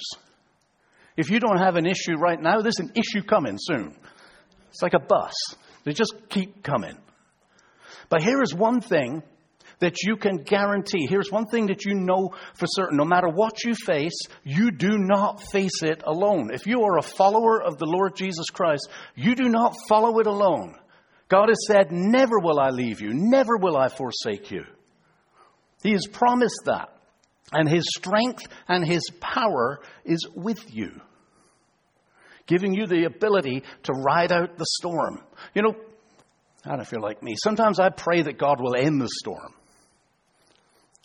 If 1.18 1.30
you 1.30 1.40
don't 1.40 1.58
have 1.58 1.76
an 1.76 1.88
issue 1.88 2.16
right 2.16 2.40
now, 2.40 2.62
there's 2.62 2.80
an 2.80 2.92
issue 2.96 3.24
coming 3.24 3.58
soon. 3.60 3.96
It's 4.70 4.82
like 4.82 4.94
a 4.94 5.00
bus, 5.00 5.34
they 5.84 5.94
just 5.94 6.14
keep 6.30 6.64
coming. 6.64 6.98
But 8.10 8.22
here 8.22 8.42
is 8.42 8.54
one 8.54 8.82
thing 8.82 9.24
that 9.82 10.04
you 10.04 10.16
can 10.16 10.38
guarantee. 10.38 11.08
Here's 11.10 11.32
one 11.32 11.48
thing 11.48 11.68
that 11.68 11.86
you 11.86 11.96
know 11.96 12.34
for 12.54 12.68
certain. 12.68 12.98
No 12.98 13.04
matter 13.04 13.28
what 13.28 13.64
you 13.66 13.76
face, 13.76 14.18
you 14.44 14.72
do 14.72 14.98
not 14.98 15.44
face 15.52 15.84
it 15.84 16.04
alone. 16.06 16.52
If 16.54 16.66
you 16.66 16.84
are 16.84 16.98
a 16.98 17.04
follower 17.04 17.62
of 17.62 17.78
the 17.78 17.88
Lord 17.88 18.16
Jesus 18.16 18.50
Christ, 18.50 18.88
you 19.16 19.36
do 19.36 19.50
not 19.50 19.76
follow 19.90 20.20
it 20.20 20.28
alone. 20.28 20.76
God 21.28 21.50
has 21.50 21.66
said, 21.68 21.92
Never 21.92 22.40
will 22.40 22.60
I 22.60 22.70
leave 22.70 23.02
you, 23.02 23.10
never 23.14 23.58
will 23.58 23.76
I 23.76 23.90
forsake 23.90 24.52
you. 24.52 24.64
He 25.84 25.92
has 25.92 26.08
promised 26.08 26.62
that. 26.66 26.90
And 27.52 27.68
His 27.68 27.84
strength 27.98 28.48
and 28.68 28.86
His 28.86 29.10
power 29.20 29.82
is 30.06 30.26
with 30.36 30.74
you, 30.74 31.02
giving 32.46 32.74
you 32.74 32.86
the 32.86 33.06
ability 33.06 33.64
to 33.84 33.94
ride 33.94 34.32
out 34.32 34.58
the 34.58 34.66
storm. 34.80 35.22
You 35.54 35.64
know, 35.64 35.76
I 36.64 36.76
don't 36.76 36.92
you're 36.92 37.02
like 37.02 37.24
me. 37.24 37.36
Sometimes 37.44 37.80
I 37.80 37.90
pray 37.90 38.22
that 38.22 38.38
God 38.38 38.62
will 38.62 38.76
end 38.76 39.02
the 39.02 39.10
storm. 39.10 39.54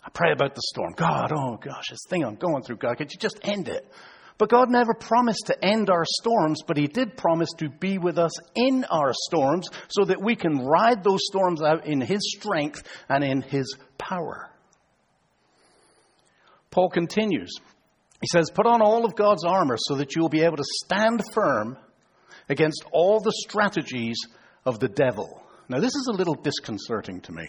I 0.07 0.11
pray 0.11 0.31
about 0.33 0.55
the 0.55 0.63
storm. 0.63 0.93
God, 0.97 1.33
oh 1.35 1.57
gosh, 1.57 1.87
this 1.91 2.05
thing 2.09 2.25
I'm 2.25 2.37
going 2.37 2.63
through, 2.63 2.77
God, 2.77 2.97
could 2.97 3.13
you 3.13 3.19
just 3.19 3.41
end 3.43 3.69
it? 3.69 3.85
But 4.39 4.51
God 4.51 4.71
never 4.71 4.95
promised 4.95 5.47
to 5.47 5.65
end 5.65 5.91
our 5.91 6.05
storms, 6.05 6.63
but 6.67 6.77
He 6.77 6.87
did 6.87 7.17
promise 7.17 7.49
to 7.59 7.69
be 7.69 7.99
with 7.99 8.19
us 8.19 8.33
in 8.55 8.85
our 8.85 9.13
storms 9.13 9.69
so 9.89 10.05
that 10.05 10.23
we 10.23 10.37
can 10.37 10.65
ride 10.65 11.03
those 11.03 11.21
storms 11.23 11.61
out 11.63 11.87
in 11.87 12.01
His 12.01 12.21
strength 12.37 12.83
and 13.09 13.25
in 13.25 13.43
His 13.43 13.77
power. 13.99 14.51
Paul 16.71 16.91
continues. 16.91 17.51
He 18.21 18.29
says, 18.29 18.51
Put 18.55 18.67
on 18.67 18.83
all 18.83 19.05
of 19.05 19.17
God's 19.17 19.45
armor 19.45 19.77
so 19.79 19.97
that 19.97 20.15
you 20.15 20.23
will 20.23 20.29
be 20.29 20.43
able 20.43 20.59
to 20.59 20.65
stand 20.85 21.23
firm 21.33 21.79
against 22.49 22.85
all 22.93 23.21
the 23.21 23.33
strategies 23.33 24.19
of 24.65 24.79
the 24.79 24.89
devil. 24.89 25.43
Now, 25.69 25.81
this 25.81 25.95
is 25.95 26.09
a 26.09 26.17
little 26.17 26.35
disconcerting 26.35 27.23
to 27.23 27.33
me. 27.33 27.49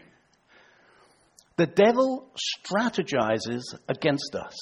The 1.58 1.68
devil 1.68 2.32
strategizes 2.66 3.64
against 3.88 4.36
us. 4.36 4.56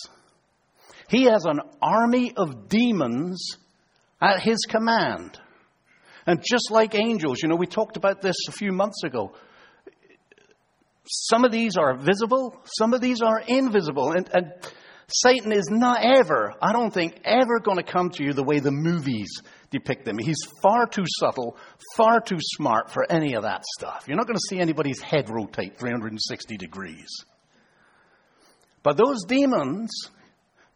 He 1.09 1.25
has 1.25 1.45
an 1.45 1.59
army 1.81 2.33
of 2.35 2.67
demons 2.67 3.57
at 4.21 4.41
his 4.41 4.59
command. 4.67 5.37
And 6.25 6.41
just 6.43 6.71
like 6.71 6.95
angels, 6.95 7.41
you 7.43 7.49
know, 7.49 7.55
we 7.55 7.67
talked 7.67 7.97
about 7.97 8.21
this 8.21 8.35
a 8.47 8.51
few 8.51 8.71
months 8.71 9.03
ago. 9.03 9.33
Some 11.07 11.43
of 11.45 11.51
these 11.51 11.77
are 11.77 11.95
visible, 11.95 12.59
some 12.79 12.93
of 12.93 13.01
these 13.01 13.21
are 13.21 13.39
invisible. 13.45 14.13
And, 14.13 14.27
and 14.33 14.53
Satan 15.07 15.51
is 15.51 15.69
not 15.69 15.99
ever, 16.03 16.53
I 16.61 16.73
don't 16.73 16.91
think, 16.91 17.19
ever 17.23 17.59
going 17.59 17.77
to 17.77 17.83
come 17.83 18.09
to 18.11 18.23
you 18.23 18.33
the 18.33 18.43
way 18.43 18.59
the 18.59 18.71
movies 18.71 19.29
depict 19.77 20.05
them. 20.05 20.17
He's 20.17 20.41
far 20.61 20.87
too 20.87 21.05
subtle, 21.19 21.57
far 21.95 22.19
too 22.21 22.39
smart 22.39 22.91
for 22.91 23.09
any 23.11 23.33
of 23.35 23.43
that 23.43 23.63
stuff. 23.77 24.05
You're 24.07 24.17
not 24.17 24.27
going 24.27 24.37
to 24.37 24.47
see 24.49 24.59
anybody's 24.59 25.01
head 25.01 25.29
rotate 25.29 25.77
360 25.77 26.57
degrees. 26.57 27.07
But 28.83 28.97
those 28.97 29.23
demons 29.25 29.89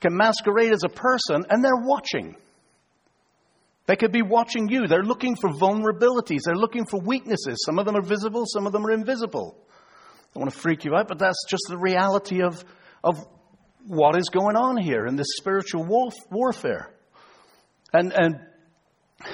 can 0.02 0.16
masquerade 0.16 0.74
as 0.74 0.84
a 0.84 0.90
person 0.90 1.46
and 1.50 1.64
they're 1.64 1.84
watching. 1.84 2.36
They 3.86 3.96
could 3.96 4.12
be 4.12 4.22
watching 4.22 4.70
you. 4.70 4.88
They're 4.88 5.04
looking 5.04 5.36
for 5.36 5.50
vulnerabilities. 5.50 6.42
They're 6.46 6.56
looking 6.56 6.86
for 6.86 7.00
weaknesses. 7.00 7.64
Some 7.66 7.80
of 7.80 7.86
them 7.86 7.96
are 7.96 8.04
visible, 8.04 8.44
some 8.46 8.68
of 8.68 8.74
them 8.74 8.86
are 8.86 8.92
invisible. 8.92 9.56
I 9.58 10.34
don't 10.34 10.42
want 10.42 10.54
to 10.54 10.60
freak 10.60 10.86
you 10.86 10.96
out, 10.96 11.08
but 11.08 11.18
that's 11.18 11.44
just 11.50 11.64
the 11.70 11.78
reality 11.78 12.44
of, 12.44 12.64
of 13.04 13.18
what 13.88 14.16
is 14.16 14.30
going 14.30 14.56
on 14.56 14.78
here 14.78 15.08
in 15.08 15.16
this 15.16 15.28
spiritual 15.38 15.86
warfare. 16.30 16.94
And, 17.92 18.14
and 18.14 18.40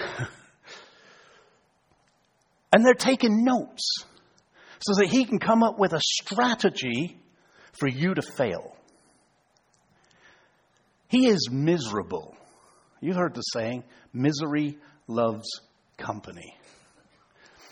and 2.73 2.85
they're 2.85 2.93
taking 2.93 3.43
notes 3.43 4.05
so 4.79 4.93
that 4.99 5.07
he 5.07 5.25
can 5.25 5.39
come 5.39 5.63
up 5.63 5.79
with 5.79 5.93
a 5.93 6.01
strategy 6.01 7.17
for 7.79 7.87
you 7.87 8.13
to 8.13 8.21
fail. 8.21 8.75
He 11.07 11.27
is 11.27 11.49
miserable. 11.51 12.35
You 13.01 13.13
heard 13.13 13.33
the 13.35 13.41
saying, 13.41 13.83
misery 14.13 14.77
loves 15.07 15.47
company. 15.97 16.55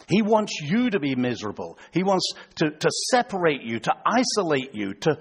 He 0.07 0.21
wants 0.21 0.59
you 0.61 0.89
to 0.91 0.99
be 0.99 1.15
miserable. 1.15 1.77
He 1.91 2.03
wants 2.03 2.31
to, 2.55 2.71
to 2.71 2.89
separate 3.11 3.63
you, 3.63 3.79
to 3.79 3.93
isolate 4.05 4.75
you, 4.75 4.93
to 4.93 5.17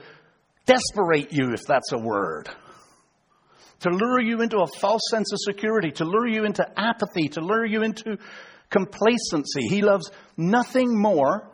desperate 0.66 1.32
you, 1.32 1.52
if 1.52 1.62
that's 1.66 1.92
a 1.92 1.98
word 1.98 2.48
to 3.82 3.90
lure 3.90 4.20
you 4.20 4.40
into 4.40 4.58
a 4.58 4.66
false 4.80 5.02
sense 5.10 5.32
of 5.32 5.38
security, 5.40 5.90
to 5.90 6.04
lure 6.04 6.28
you 6.28 6.44
into 6.44 6.64
apathy, 6.76 7.28
to 7.28 7.40
lure 7.40 7.66
you 7.66 7.82
into 7.82 8.16
complacency. 8.70 9.68
He 9.68 9.82
loves 9.82 10.10
nothing 10.36 11.00
more 11.00 11.50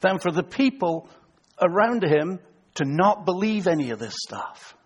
than 0.00 0.18
for 0.18 0.32
the 0.32 0.42
people 0.42 1.08
around 1.60 2.02
him 2.02 2.40
to 2.74 2.84
not 2.84 3.24
believe 3.24 3.68
any 3.68 3.90
of 3.90 4.00
this 4.00 4.14
stuff. 4.26 4.76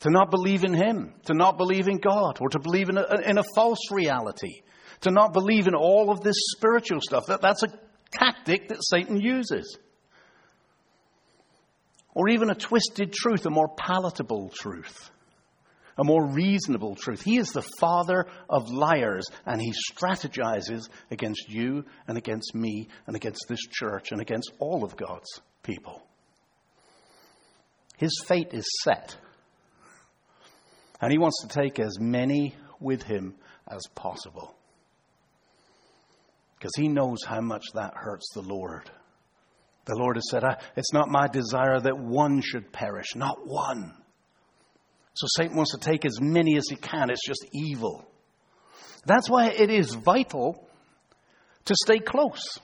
To 0.00 0.10
not 0.10 0.30
believe 0.30 0.64
in 0.64 0.72
him, 0.72 1.14
to 1.26 1.34
not 1.34 1.58
believe 1.58 1.86
in 1.86 1.98
God, 1.98 2.38
or 2.40 2.48
to 2.48 2.58
believe 2.58 2.88
in 2.88 2.96
a, 2.96 3.20
in 3.24 3.38
a 3.38 3.44
false 3.54 3.90
reality, 3.90 4.62
to 5.02 5.10
not 5.10 5.34
believe 5.34 5.66
in 5.66 5.74
all 5.74 6.10
of 6.10 6.22
this 6.22 6.36
spiritual 6.56 7.00
stuff. 7.02 7.26
That, 7.26 7.42
that's 7.42 7.62
a 7.62 7.68
tactic 8.10 8.68
that 8.68 8.78
Satan 8.80 9.20
uses. 9.20 9.78
Or 12.14 12.30
even 12.30 12.48
a 12.48 12.54
twisted 12.54 13.12
truth, 13.12 13.44
a 13.44 13.50
more 13.50 13.68
palatable 13.68 14.50
truth 14.54 15.10
a 15.98 16.04
more 16.04 16.26
reasonable 16.26 16.94
truth. 16.94 17.22
He 17.22 17.38
is 17.38 17.48
the 17.48 17.66
father 17.80 18.26
of 18.48 18.70
liars, 18.70 19.26
and 19.46 19.60
he 19.60 19.72
strategizes 19.92 20.88
against 21.10 21.48
you 21.48 21.84
and 22.06 22.18
against 22.18 22.54
me 22.54 22.88
and 23.06 23.16
against 23.16 23.46
this 23.48 23.60
church 23.70 24.12
and 24.12 24.20
against 24.20 24.52
all 24.58 24.84
of 24.84 24.96
God's 24.96 25.40
people. 25.62 26.02
His 27.96 28.12
fate 28.26 28.52
is 28.52 28.66
set, 28.82 29.16
and 31.00 31.10
he 31.10 31.18
wants 31.18 31.42
to 31.42 31.48
take 31.48 31.78
as 31.78 31.98
many 31.98 32.54
with 32.78 33.02
him 33.02 33.34
as 33.66 33.82
possible 33.94 34.54
because 36.58 36.72
he 36.76 36.88
knows 36.88 37.18
how 37.26 37.40
much 37.40 37.64
that 37.74 37.94
hurts 37.94 38.30
the 38.34 38.42
Lord. 38.42 38.90
The 39.86 39.96
Lord 39.96 40.16
has 40.16 40.28
said, 40.30 40.42
It's 40.76 40.92
not 40.92 41.08
my 41.08 41.28
desire 41.28 41.78
that 41.80 41.98
one 41.98 42.42
should 42.42 42.72
perish, 42.72 43.14
not 43.14 43.46
one 43.46 43.94
so 45.16 45.26
Satan 45.36 45.56
wants 45.56 45.72
to 45.72 45.78
take 45.78 46.04
as 46.04 46.20
many 46.20 46.56
as 46.56 46.68
he 46.68 46.76
can. 46.76 47.10
It's 47.10 47.26
just 47.26 47.46
evil. 47.52 48.06
That's 49.06 49.30
why 49.30 49.48
it 49.48 49.70
is 49.70 49.94
vital 49.94 50.68
to 51.64 51.74
stay 51.74 51.98
close, 51.98 52.58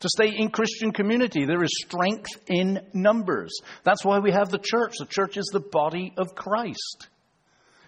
to 0.00 0.08
stay 0.08 0.28
in 0.36 0.50
Christian 0.50 0.92
community. 0.92 1.46
There 1.46 1.62
is 1.64 1.70
strength 1.84 2.30
in 2.46 2.80
numbers. 2.92 3.52
That's 3.84 4.04
why 4.04 4.18
we 4.18 4.32
have 4.32 4.50
the 4.50 4.58
church. 4.58 4.94
The 4.98 5.06
church 5.06 5.36
is 5.36 5.46
the 5.52 5.60
body 5.60 6.12
of 6.16 6.34
Christ. 6.34 7.08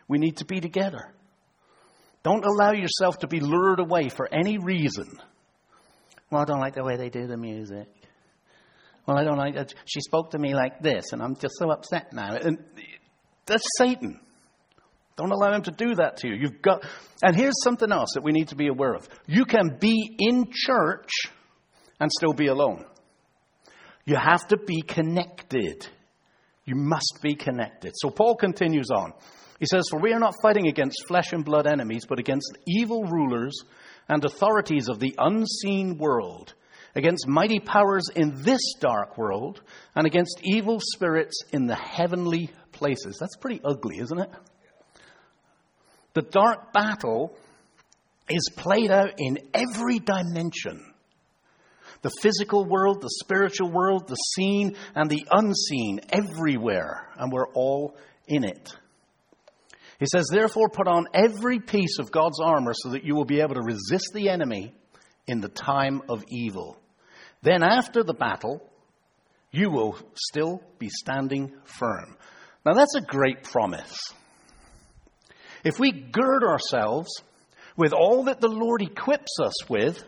We 0.09 0.19
need 0.19 0.39
to 0.39 0.45
be 0.45 0.61
together. 0.61 1.13
Don't 2.23 2.45
allow 2.45 2.73
yourself 2.73 3.19
to 3.19 3.29
be 3.29 3.41
lured 3.41 3.81
away 3.81 4.09
for 4.09 4.29
any 4.33 4.59
reason 4.59 5.07
Well, 6.31 6.43
I 6.43 6.45
don't 6.45 6.61
like 6.61 6.75
the 6.75 6.85
way 6.85 6.97
they 6.97 7.09
do 7.09 7.27
the 7.27 7.37
music. 7.37 7.89
Well, 9.07 9.17
I 9.17 9.23
don't 9.25 9.39
like 9.39 9.55
that. 9.55 9.73
She 9.85 10.01
spoke 10.01 10.33
to 10.33 10.39
me 10.39 10.55
like 10.55 10.81
this, 10.81 11.13
and 11.13 11.23
I'm 11.23 11.37
just 11.37 11.55
so 11.59 11.71
upset 11.71 12.13
now. 12.13 12.35
And 12.35 12.59
that's 13.47 13.67
Satan. 13.79 14.21
Don't 15.17 15.33
allow 15.33 15.55
him 15.55 15.63
to 15.63 15.71
do 15.71 15.95
that 15.95 16.19
to 16.19 16.29
you. 16.29 16.35
You've 16.35 16.61
got, 16.61 16.85
and 17.23 17.35
here's 17.35 17.63
something 17.63 17.91
else 17.91 18.11
that 18.15 18.23
we 18.23 18.33
need 18.33 18.49
to 18.49 18.57
be 18.57 18.69
aware 18.69 18.95
of. 18.95 19.09
You 19.27 19.47
can 19.47 19.79
be 19.81 20.15
in 20.19 20.51
church 20.53 21.11
and 21.99 22.11
still 22.13 22.35
be 22.35 22.49
alone. 22.49 22.85
You 24.05 24.17
have 24.17 24.47
to 24.49 24.59
be 24.59 24.83
connected. 24.83 25.87
You 26.65 26.75
must 26.77 27.21
be 27.23 27.35
connected. 27.35 27.93
So 27.97 28.11
Paul 28.11 28.37
continues 28.37 28.91
on. 28.91 29.15
He 29.59 29.67
says, 29.67 29.85
For 29.91 29.99
we 29.99 30.13
are 30.13 30.21
not 30.21 30.35
fighting 30.43 30.69
against 30.69 31.07
flesh 31.09 31.33
and 31.33 31.45
blood 31.45 31.67
enemies, 31.67 32.05
but 32.07 32.19
against 32.19 32.59
evil 32.67 33.05
rulers 33.05 33.55
and 34.09 34.25
authorities 34.25 34.89
of 34.89 35.01
the 35.01 35.15
unseen 35.19 35.97
world, 35.99 36.53
against 36.95 37.27
mighty 37.27 37.59
powers 37.59 38.05
in 38.15 38.43
this 38.43 38.61
dark 38.81 39.17
world, 39.17 39.63
and 39.95 40.07
against 40.07 40.41
evil 40.43 40.79
spirits 40.81 41.43
in 41.53 41.67
the 41.67 41.75
heavenly 41.75 42.51
places. 42.77 43.17
That's 43.19 43.37
pretty 43.37 43.61
ugly, 43.65 43.99
isn't 43.99 44.19
it? 44.19 44.31
The 46.15 46.23
dark 46.23 46.73
battle 46.73 47.37
is 48.29 48.49
played 48.57 48.91
out 48.91 49.15
in 49.19 49.39
every 49.55 49.99
dimension 49.99 50.93
the 52.03 52.11
physical 52.23 52.65
world, 52.65 53.01
the 53.01 53.11
spiritual 53.25 53.71
world, 53.71 54.07
the 54.07 54.15
seen 54.15 54.77
and 54.95 55.11
the 55.11 55.27
unseen, 55.31 56.01
everywhere, 56.11 57.09
and 57.17 57.33
we're 57.33 57.49
all 57.49 57.97
in 58.29 58.45
it. 58.45 58.73
He 59.99 60.07
says, 60.07 60.29
Therefore, 60.31 60.69
put 60.69 60.87
on 60.87 61.07
every 61.15 61.59
piece 61.59 61.99
of 61.99 62.13
God's 62.13 62.41
armor 62.41 62.75
so 62.75 62.91
that 62.91 63.05
you 63.05 63.15
will 63.15 63.25
be 63.25 63.41
able 63.41 63.55
to 63.55 63.63
resist 63.63 64.11
the 64.15 64.29
enemy 64.29 64.75
in 65.27 65.41
the 65.41 65.49
time 65.49 66.03
of 66.09 66.23
evil. 66.29 66.79
Then, 67.43 67.63
after 67.63 68.05
the 68.05 68.15
battle, 68.15 68.63
you 69.51 69.71
will 69.71 69.99
still 70.15 70.63
be 70.79 70.91
standing 70.91 71.55
firm. 71.65 72.17
Now, 72.67 72.75
that's 72.75 72.97
a 72.97 73.01
great 73.01 73.45
promise. 73.45 73.97
If 75.65 75.79
we 75.79 75.93
gird 75.93 76.43
ourselves 76.43 77.09
with 77.77 77.93
all 77.93 78.25
that 78.25 78.41
the 78.41 78.49
Lord 78.49 78.83
equips 78.83 79.39
us 79.41 79.71
with, 79.71 80.03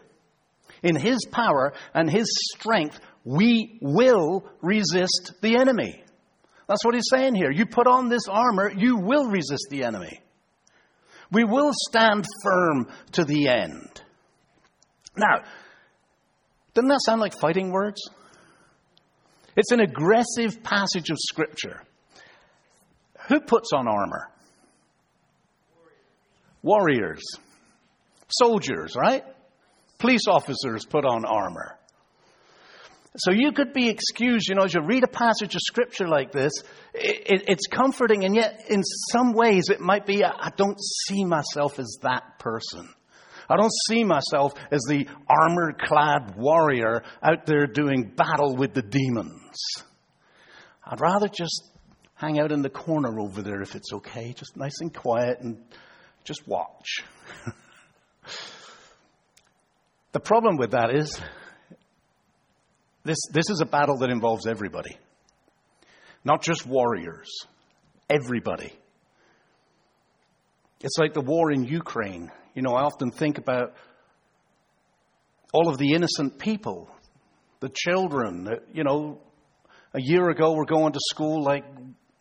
in 0.82 0.96
His 0.96 1.24
power 1.30 1.72
and 1.94 2.10
His 2.10 2.26
strength, 2.56 2.98
we 3.24 3.78
will 3.80 4.44
resist 4.60 5.34
the 5.40 5.56
enemy. 5.56 6.02
That's 6.66 6.84
what 6.84 6.94
he's 6.94 7.08
saying 7.08 7.36
here. 7.36 7.50
You 7.52 7.64
put 7.64 7.86
on 7.86 8.08
this 8.08 8.26
armor, 8.28 8.70
you 8.70 8.96
will 8.96 9.26
resist 9.26 9.68
the 9.70 9.84
enemy. 9.84 10.20
We 11.30 11.44
will 11.44 11.70
stand 11.88 12.26
firm 12.42 12.88
to 13.12 13.24
the 13.24 13.48
end. 13.48 14.02
Now, 15.16 15.42
doesn't 16.74 16.88
that 16.88 17.00
sound 17.06 17.20
like 17.20 17.38
fighting 17.38 17.70
words? 17.70 18.00
It's 19.56 19.70
an 19.70 19.80
aggressive 19.80 20.62
passage 20.62 21.10
of 21.10 21.16
Scripture. 21.18 21.82
Who 23.28 23.40
puts 23.40 23.70
on 23.74 23.86
armor? 23.86 24.30
Warriors. 26.62 27.22
Soldiers, 28.28 28.94
right? 28.96 29.24
Police 29.98 30.26
officers 30.28 30.84
put 30.84 31.04
on 31.04 31.24
armor. 31.24 31.78
So 33.16 33.32
you 33.32 33.52
could 33.52 33.72
be 33.72 33.88
excused, 33.88 34.48
you 34.48 34.54
know, 34.54 34.62
as 34.62 34.74
you 34.74 34.80
read 34.80 35.02
a 35.02 35.08
passage 35.08 35.54
of 35.54 35.60
scripture 35.60 36.06
like 36.06 36.30
this, 36.30 36.52
it, 36.94 37.44
it's 37.48 37.66
comforting, 37.66 38.24
and 38.24 38.34
yet 38.34 38.64
in 38.68 38.82
some 38.84 39.32
ways 39.32 39.70
it 39.70 39.80
might 39.80 40.06
be, 40.06 40.24
I 40.24 40.50
don't 40.56 40.78
see 40.80 41.24
myself 41.24 41.78
as 41.78 41.98
that 42.02 42.38
person. 42.38 42.88
I 43.50 43.56
don't 43.56 43.72
see 43.88 44.04
myself 44.04 44.52
as 44.70 44.80
the 44.88 45.08
armor 45.28 45.72
clad 45.72 46.36
warrior 46.36 47.02
out 47.22 47.46
there 47.46 47.66
doing 47.66 48.12
battle 48.14 48.54
with 48.54 48.74
the 48.74 48.82
demons. 48.82 49.56
I'd 50.84 51.00
rather 51.00 51.28
just 51.28 51.62
hang 52.18 52.40
out 52.40 52.50
in 52.50 52.62
the 52.62 52.68
corner 52.68 53.20
over 53.20 53.42
there 53.42 53.62
if 53.62 53.74
it's 53.76 53.92
okay, 53.92 54.32
just 54.36 54.56
nice 54.56 54.80
and 54.80 54.92
quiet 54.92 55.38
and 55.40 55.56
just 56.24 56.46
watch. 56.46 57.04
the 60.12 60.20
problem 60.20 60.56
with 60.56 60.72
that 60.72 60.94
is 60.94 61.18
this, 63.04 63.18
this 63.32 63.48
is 63.50 63.60
a 63.60 63.66
battle 63.66 63.98
that 63.98 64.10
involves 64.10 64.46
everybody, 64.46 64.98
not 66.24 66.42
just 66.42 66.66
warriors, 66.66 67.28
everybody. 68.10 68.72
It's 70.80 70.98
like 70.98 71.14
the 71.14 71.20
war 71.20 71.52
in 71.52 71.64
Ukraine. 71.64 72.32
You 72.54 72.62
know, 72.62 72.74
I 72.74 72.82
often 72.82 73.12
think 73.12 73.38
about 73.38 73.74
all 75.52 75.68
of 75.68 75.78
the 75.78 75.92
innocent 75.92 76.38
people, 76.38 76.90
the 77.60 77.70
children. 77.72 78.44
That, 78.44 78.64
you 78.72 78.82
know, 78.82 79.20
a 79.94 80.00
year 80.00 80.28
ago 80.28 80.52
we're 80.52 80.64
going 80.64 80.92
to 80.92 81.00
school 81.10 81.42
like 81.42 81.64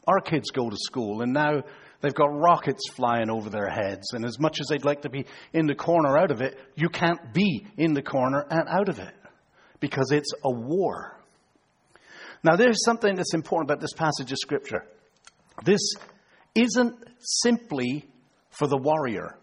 our 0.08 0.22
kids 0.22 0.52
go 0.52 0.70
to 0.70 0.78
school, 0.78 1.22
and 1.22 1.34
now 1.34 1.64
they've 2.02 2.14
got 2.14 2.28
rockets 2.28 2.82
flying 2.96 3.30
over 3.30 3.50
their 3.50 3.70
heads. 3.70 4.14
And 4.14 4.26
as 4.26 4.40
much 4.40 4.60
as 4.62 4.68
they'd 4.68 4.86
like 4.86 5.02
to 5.02 5.10
be 5.10 5.26
in 5.54 5.68
the 5.68 5.76
corner 5.76 6.18
out 6.18 6.32
of 6.32 6.42
it, 6.42 6.58
you 6.76 6.90
can't 6.90 7.34
be 7.34 7.66
in 7.78 7.94
the 7.94 8.02
corner 8.02 8.46
and 8.50 8.68
out 8.70 8.90
of 8.90 9.00
it 9.00 9.14
because 9.80 10.12
it's 10.12 10.32
a 10.44 10.52
war. 10.52 11.20
Now, 12.44 12.56
there's 12.56 12.84
something 12.86 13.16
that's 13.16 13.34
important 13.34 13.70
about 13.70 13.82
this 13.82 13.94
passage 13.94 14.32
of 14.32 14.38
Scripture. 14.38 14.86
This 15.66 15.82
isn't 16.56 16.96
simply 17.20 18.06
for 18.52 18.68
the 18.68 18.78
warrior, 18.78 19.38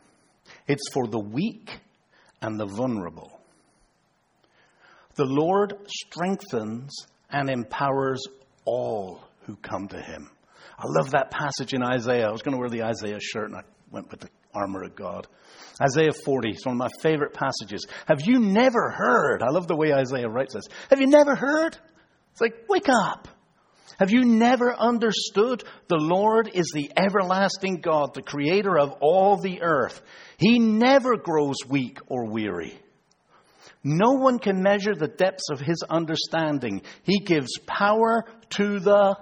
it's 0.67 0.89
for 0.93 1.07
the 1.07 1.19
weak 1.19 1.79
and 2.41 2.59
the 2.59 2.67
vulnerable. 2.67 3.41
The 5.17 5.25
Lord 5.25 5.75
strengthens 5.87 7.07
and 7.31 7.49
empowers 7.49 8.23
all 8.65 9.21
who 9.43 9.57
come 9.57 9.89
to 9.89 10.01
him. 10.01 10.31
I 10.79 10.85
love 10.87 11.11
that 11.13 11.31
passage 11.31 11.73
in 11.73 11.83
Isaiah. 11.83 12.29
I 12.29 12.33
was 12.33 12.43
going 12.43 12.55
to 12.55 12.59
wear 12.59 12.69
the 12.69 12.83
Isaiah 12.83 13.21
shirt 13.21 13.47
and 13.47 13.57
I 13.57 13.63
went 13.91 14.11
with 14.11 14.21
the 14.21 14.29
armor 14.53 14.83
of 14.83 14.95
God. 14.95 15.27
Isaiah 15.81 16.13
40 16.13 16.51
is 16.51 16.67
one 16.67 16.75
of 16.75 16.79
my 16.79 16.89
favorite 17.01 17.35
passages. 17.35 17.87
Have 18.07 18.23
you 18.23 18.39
never 18.39 18.91
heard? 18.91 19.43
I 19.43 19.51
love 19.51 19.67
the 19.67 19.77
way 19.77 19.93
Isaiah 19.93 20.29
writes 20.29 20.55
this. 20.55 20.67
Have 20.91 21.01
you 21.01 21.07
never 21.07 21.35
heard? 21.35 21.77
It's 22.33 22.41
like, 22.41 22.67
wake 22.69 22.89
up. 22.89 23.29
Have 23.99 24.11
you 24.11 24.25
never 24.25 24.75
understood? 24.75 25.63
The 25.89 25.99
Lord 25.99 26.51
is 26.53 26.73
the 26.75 26.91
everlasting 26.97 27.81
God, 27.81 28.15
the 28.15 28.23
creator 28.23 28.79
of 28.79 28.93
all 29.01 29.37
the 29.37 29.63
earth. 29.63 30.01
He 30.39 30.59
never 30.59 31.17
grows 31.17 31.57
weak 31.69 31.99
or 32.09 32.27
weary. 32.27 32.77
No 33.85 34.13
one 34.13 34.39
can 34.39 34.63
measure 34.63 34.95
the 34.95 35.09
depths 35.09 35.51
of 35.51 35.61
his 35.61 35.83
understanding. 35.89 36.83
He 37.03 37.21
gives 37.21 37.59
power 37.67 38.25
to 38.57 38.81
the 38.81 39.17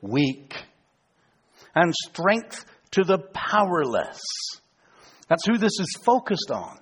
weak 0.00 0.54
and 1.74 1.94
strength 1.94 2.64
to 2.92 3.04
the 3.04 3.18
powerless. 3.18 4.20
That's 5.28 5.46
who 5.46 5.58
this 5.58 5.78
is 5.78 5.96
focused 6.04 6.50
on. 6.50 6.78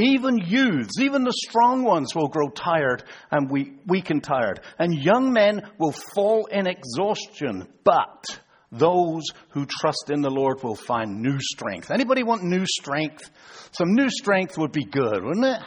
Even 0.00 0.38
youths, 0.38 1.00
even 1.00 1.24
the 1.24 1.32
strong 1.48 1.82
ones 1.82 2.14
will 2.14 2.28
grow 2.28 2.48
tired 2.50 3.02
and 3.32 3.50
weak 3.50 4.10
and 4.10 4.22
tired. 4.22 4.60
And 4.78 4.94
young 4.94 5.32
men 5.32 5.62
will 5.76 5.94
fall 6.14 6.46
in 6.46 6.68
exhaustion. 6.68 7.66
But 7.82 8.24
those 8.70 9.24
who 9.50 9.66
trust 9.66 10.10
in 10.10 10.20
the 10.20 10.30
Lord 10.30 10.62
will 10.62 10.76
find 10.76 11.20
new 11.20 11.38
strength. 11.40 11.90
Anybody 11.90 12.22
want 12.22 12.44
new 12.44 12.64
strength? 12.64 13.28
Some 13.72 13.94
new 13.94 14.08
strength 14.08 14.56
would 14.56 14.70
be 14.70 14.84
good, 14.84 15.24
wouldn't 15.24 15.46
it? 15.46 15.62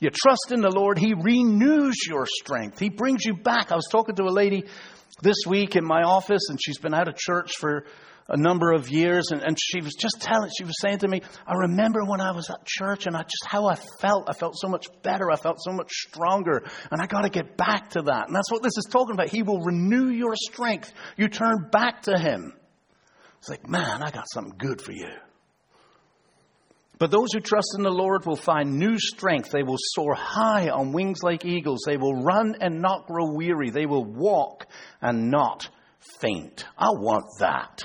You 0.00 0.10
trust 0.10 0.50
in 0.50 0.60
the 0.60 0.70
Lord, 0.70 0.98
He 0.98 1.14
renews 1.14 1.94
your 2.08 2.26
strength. 2.26 2.80
He 2.80 2.88
brings 2.88 3.24
you 3.24 3.34
back. 3.34 3.70
I 3.70 3.76
was 3.76 3.86
talking 3.92 4.16
to 4.16 4.24
a 4.24 4.34
lady 4.34 4.64
this 5.22 5.38
week 5.46 5.76
in 5.76 5.84
my 5.84 6.02
office, 6.02 6.48
and 6.48 6.58
she's 6.62 6.78
been 6.78 6.94
out 6.94 7.08
of 7.08 7.16
church 7.16 7.52
for 7.58 7.86
a 8.28 8.36
number 8.36 8.72
of 8.72 8.88
years, 8.88 9.30
and, 9.30 9.42
and 9.42 9.58
she 9.60 9.80
was 9.80 9.94
just 9.94 10.20
telling, 10.20 10.50
she 10.56 10.64
was 10.64 10.74
saying 10.80 10.98
to 10.98 11.08
me, 11.08 11.22
I 11.46 11.54
remember 11.54 12.04
when 12.04 12.20
I 12.20 12.32
was 12.32 12.48
at 12.50 12.64
church 12.64 13.06
and 13.06 13.16
I 13.16 13.22
just 13.22 13.44
how 13.46 13.66
I 13.66 13.74
felt. 14.00 14.28
I 14.28 14.32
felt 14.32 14.54
so 14.58 14.68
much 14.68 14.86
better. 15.02 15.30
I 15.30 15.36
felt 15.36 15.58
so 15.60 15.72
much 15.72 15.90
stronger. 15.90 16.62
And 16.90 17.00
I 17.00 17.06
got 17.06 17.22
to 17.22 17.28
get 17.28 17.56
back 17.56 17.90
to 17.90 18.02
that. 18.02 18.28
And 18.28 18.36
that's 18.36 18.50
what 18.50 18.62
this 18.62 18.76
is 18.78 18.86
talking 18.90 19.14
about. 19.14 19.28
He 19.28 19.42
will 19.42 19.60
renew 19.60 20.08
your 20.08 20.34
strength. 20.36 20.92
You 21.16 21.28
turn 21.28 21.68
back 21.70 22.02
to 22.02 22.18
Him. 22.18 22.54
It's 23.38 23.48
like, 23.48 23.68
man, 23.68 24.02
I 24.02 24.10
got 24.10 24.26
something 24.32 24.54
good 24.56 24.80
for 24.80 24.92
you. 24.92 25.10
But 27.02 27.10
those 27.10 27.32
who 27.32 27.40
trust 27.40 27.74
in 27.76 27.82
the 27.82 27.90
Lord 27.90 28.26
will 28.26 28.36
find 28.36 28.78
new 28.78 28.96
strength. 28.96 29.50
They 29.50 29.64
will 29.64 29.76
soar 29.76 30.14
high 30.14 30.68
on 30.68 30.92
wings 30.92 31.18
like 31.20 31.44
eagles. 31.44 31.80
They 31.84 31.96
will 31.96 32.22
run 32.22 32.54
and 32.60 32.80
not 32.80 33.08
grow 33.08 33.32
weary. 33.32 33.70
They 33.70 33.86
will 33.86 34.04
walk 34.04 34.68
and 35.00 35.28
not 35.28 35.68
faint. 36.20 36.64
I 36.78 36.90
want 36.90 37.24
that. 37.40 37.82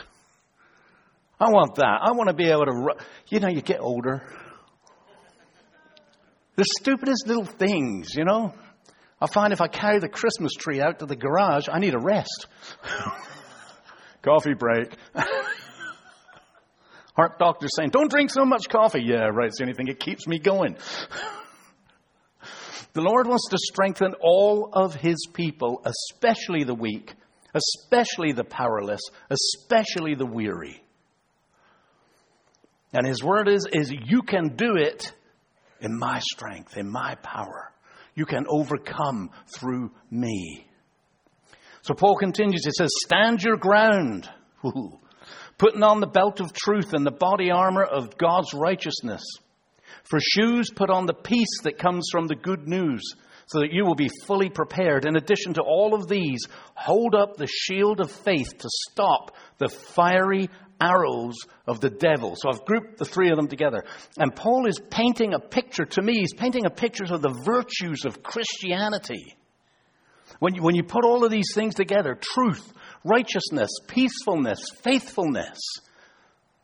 I 1.39 1.49
want 1.49 1.77
that. 1.77 1.99
I 2.03 2.11
want 2.11 2.29
to 2.29 2.35
be 2.35 2.47
able 2.47 2.65
to, 2.65 2.95
you 3.29 3.39
know, 3.39 3.47
you 3.47 3.63
get 3.63 3.79
older. 3.79 4.21
The 6.55 6.65
stupidest 6.79 7.25
little 7.25 7.45
things, 7.45 8.13
you 8.13 8.23
know. 8.23 8.53
I 9.19 9.25
find 9.25 9.51
if 9.51 9.61
I 9.61 9.67
carry 9.67 9.97
the 9.97 10.09
Christmas 10.09 10.53
tree 10.53 10.79
out 10.79 10.99
to 10.99 11.07
the 11.07 11.15
garage, 11.15 11.69
I 11.71 11.79
need 11.79 11.95
a 11.95 11.99
rest. 11.99 12.45
coffee 14.21 14.53
break. 14.53 14.95
Heart 17.17 17.39
doctor 17.39 17.67
saying, 17.75 17.89
don't 17.89 18.11
drink 18.11 18.29
so 18.29 18.45
much 18.45 18.69
coffee. 18.69 19.01
Yeah, 19.03 19.29
right. 19.33 19.47
It's 19.47 19.57
the 19.57 19.63
only 19.63 19.73
thing 19.73 19.87
keeps 19.95 20.27
me 20.27 20.39
going. 20.39 20.77
The 22.93 23.03
Lord 23.03 23.27
wants 23.27 23.49
to 23.51 23.59
strengthen 23.59 24.15
all 24.21 24.71
of 24.73 24.95
his 24.95 25.27
people, 25.31 25.83
especially 25.85 26.63
the 26.63 26.73
weak, 26.73 27.13
especially 27.53 28.31
the 28.31 28.43
powerless, 28.43 29.01
especially 29.29 30.15
the 30.15 30.25
weary. 30.25 30.81
And 32.93 33.05
his 33.05 33.23
word 33.23 33.49
is, 33.49 33.67
is 33.71 33.91
you 33.91 34.23
can 34.23 34.55
do 34.55 34.77
it 34.77 35.13
in 35.79 35.95
my 35.95 36.17
strength, 36.33 36.75
in 36.75 36.89
my 36.89 37.13
power. 37.21 37.71
You 38.15 38.25
can 38.25 38.45
overcome 38.49 39.29
through 39.45 39.91
me. 40.09 40.65
So 41.83 41.93
Paul 41.93 42.15
continues, 42.15 42.65
he 42.65 42.71
says, 42.75 42.89
stand 43.05 43.43
your 43.43 43.57
ground. 43.57 44.27
Ooh. 44.65 44.97
Putting 45.57 45.83
on 45.83 45.99
the 45.99 46.07
belt 46.07 46.39
of 46.39 46.53
truth 46.53 46.93
and 46.93 47.05
the 47.05 47.11
body 47.11 47.49
armor 47.49 47.83
of 47.83 48.17
God's 48.17 48.53
righteousness. 48.53 49.23
For 50.03 50.19
shoes, 50.19 50.69
put 50.73 50.89
on 50.89 51.05
the 51.05 51.13
peace 51.13 51.61
that 51.63 51.79
comes 51.79 52.07
from 52.11 52.27
the 52.27 52.35
good 52.35 52.67
news 52.67 53.01
so 53.47 53.59
that 53.59 53.71
you 53.71 53.85
will 53.85 53.95
be 53.95 54.09
fully 54.25 54.49
prepared. 54.49 55.05
In 55.05 55.15
addition 55.15 55.53
to 55.53 55.61
all 55.61 55.93
of 55.93 56.07
these, 56.07 56.45
hold 56.75 57.15
up 57.15 57.37
the 57.37 57.47
shield 57.47 58.01
of 58.01 58.11
faith 58.11 58.57
to 58.57 58.69
stop 58.89 59.35
the 59.57 59.69
fiery 59.69 60.49
arrows 60.79 61.35
of 61.65 61.79
the 61.79 61.89
devil. 61.89 62.35
So 62.37 62.49
I've 62.49 62.65
grouped 62.65 62.97
the 62.97 63.05
three 63.05 63.29
of 63.29 63.37
them 63.37 63.47
together. 63.47 63.83
And 64.17 64.35
Paul 64.35 64.67
is 64.67 64.79
painting 64.91 65.33
a 65.33 65.39
picture 65.39 65.85
to 65.85 66.01
me, 66.01 66.19
he's 66.19 66.33
painting 66.33 66.65
a 66.65 66.69
picture 66.69 67.05
of 67.05 67.21
the 67.21 67.41
virtues 67.45 68.05
of 68.05 68.21
Christianity. 68.21 69.35
When 70.39 70.53
you, 70.53 70.61
when 70.61 70.75
you 70.75 70.83
put 70.83 71.05
all 71.05 71.23
of 71.23 71.31
these 71.31 71.53
things 71.55 71.73
together 71.73 72.17
truth, 72.19 72.71
righteousness, 73.03 73.69
peacefulness, 73.87 74.59
faithfulness 74.83 75.59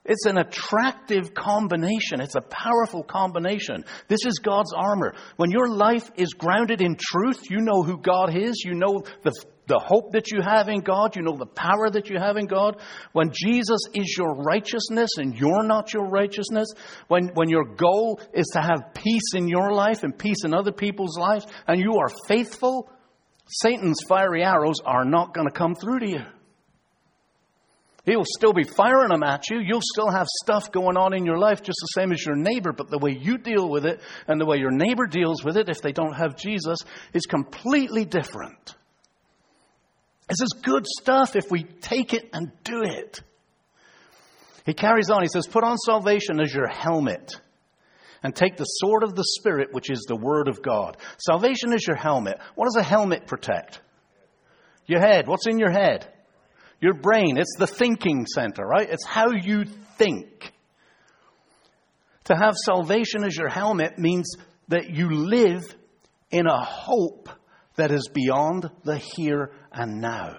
it's 0.05 0.25
an 0.25 0.37
attractive 0.37 1.33
combination. 1.33 2.19
It's 2.19 2.35
a 2.35 2.41
powerful 2.41 3.03
combination. 3.03 3.85
This 4.09 4.25
is 4.25 4.39
God's 4.39 4.73
armor. 4.73 5.13
When 5.37 5.49
your 5.49 5.69
life 5.69 6.11
is 6.17 6.33
grounded 6.33 6.81
in 6.81 6.97
truth, 6.99 7.49
you 7.49 7.61
know 7.61 7.83
who 7.83 7.97
God 7.97 8.35
is. 8.35 8.63
You 8.65 8.73
know 8.73 9.03
the, 9.23 9.31
the 9.67 9.79
hope 9.79 10.11
that 10.11 10.29
you 10.29 10.41
have 10.41 10.67
in 10.67 10.81
God. 10.81 11.15
You 11.15 11.21
know 11.21 11.37
the 11.37 11.45
power 11.45 11.89
that 11.89 12.09
you 12.09 12.19
have 12.19 12.35
in 12.35 12.47
God. 12.47 12.81
When 13.13 13.31
Jesus 13.31 13.79
is 13.93 14.13
your 14.17 14.35
righteousness 14.35 15.11
and 15.17 15.35
you're 15.35 15.63
not 15.63 15.93
your 15.93 16.09
righteousness, 16.09 16.67
when, 17.07 17.29
when 17.35 17.47
your 17.47 17.63
goal 17.63 18.19
is 18.33 18.47
to 18.53 18.61
have 18.61 18.93
peace 18.93 19.33
in 19.33 19.47
your 19.47 19.71
life 19.71 20.03
and 20.03 20.17
peace 20.17 20.43
in 20.43 20.53
other 20.53 20.73
people's 20.73 21.17
lives, 21.17 21.45
and 21.65 21.79
you 21.79 21.93
are 21.93 22.11
faithful, 22.27 22.89
Satan's 23.47 24.01
fiery 24.08 24.43
arrows 24.43 24.77
are 24.86 25.06
not 25.06 25.34
going 25.34 25.47
to 25.47 25.53
come 25.53 25.75
through 25.75 25.99
to 25.99 26.10
you. 26.10 26.25
He'll 28.06 28.25
still 28.25 28.51
be 28.51 28.63
firing 28.63 29.10
them 29.10 29.23
at 29.23 29.49
you. 29.49 29.60
You'll 29.60 29.82
still 29.82 30.10
have 30.10 30.27
stuff 30.43 30.71
going 30.71 30.97
on 30.97 31.13
in 31.13 31.25
your 31.25 31.38
life 31.38 31.62
just 31.62 31.77
the 31.79 32.01
same 32.01 32.12
as 32.12 32.25
your 32.25 32.36
neighbor, 32.36 32.73
but 32.73 32.89
the 32.89 32.97
way 32.97 33.12
you 33.12 33.38
deal 33.38 33.69
with 33.69 33.86
it 33.86 34.01
and 34.27 34.41
the 34.41 34.45
way 34.45 34.58
your 34.58 34.71
neighbor 34.71 35.08
deals 35.08 35.43
with 35.43 35.56
it, 35.56 35.69
if 35.69 35.82
they 35.82 35.93
don't 35.93 36.13
have 36.13 36.36
Jesus, 36.36 36.79
is 37.13 37.25
completely 37.25 38.03
different. 38.03 38.75
This 40.27 40.41
is 40.41 40.53
good 40.62 40.86
stuff 40.86 41.38
if 41.38 41.49
we 41.49 41.63
take 41.63 42.13
it 42.13 42.29
and 42.34 42.51
do 42.65 42.82
it. 42.84 43.21
He 44.65 44.73
carries 44.73 45.10
on. 45.10 45.21
He 45.21 45.29
says, 45.29 45.47
Put 45.47 45.63
on 45.63 45.77
salvation 45.77 46.41
as 46.41 46.53
your 46.53 46.67
helmet 46.67 47.39
and 48.23 48.36
take 48.36 48.55
the 48.57 48.63
sword 48.63 49.03
of 49.03 49.15
the 49.15 49.25
Spirit, 49.38 49.73
which 49.73 49.91
is 49.91 50.05
the 50.07 50.15
Word 50.15 50.47
of 50.47 50.62
God. 50.62 50.97
Salvation 51.17 51.73
is 51.73 51.86
your 51.86 51.97
helmet. 51.97 52.39
What 52.55 52.65
does 52.65 52.77
a 52.77 52.83
helmet 52.83 53.27
protect? 53.27 53.81
Your 54.88 55.01
head. 55.01 55.27
What's 55.27 55.47
in 55.47 55.59
your 55.59 55.71
head? 55.71 56.12
Your 56.79 56.93
brain, 56.93 57.38
it's 57.38 57.55
the 57.57 57.67
thinking 57.67 58.25
center, 58.25 58.65
right? 58.65 58.89
It's 58.89 59.05
how 59.05 59.31
you 59.31 59.65
think. 59.97 60.51
To 62.25 62.36
have 62.36 62.55
salvation 62.55 63.23
as 63.23 63.36
your 63.36 63.49
helmet 63.49 63.99
means 63.99 64.36
that 64.69 64.89
you 64.89 65.09
live 65.09 65.63
in 66.31 66.47
a 66.47 66.63
hope 66.63 67.29
that 67.75 67.91
is 67.91 68.09
beyond 68.13 68.69
the 68.83 68.97
here 68.97 69.51
and 69.71 70.01
now. 70.01 70.38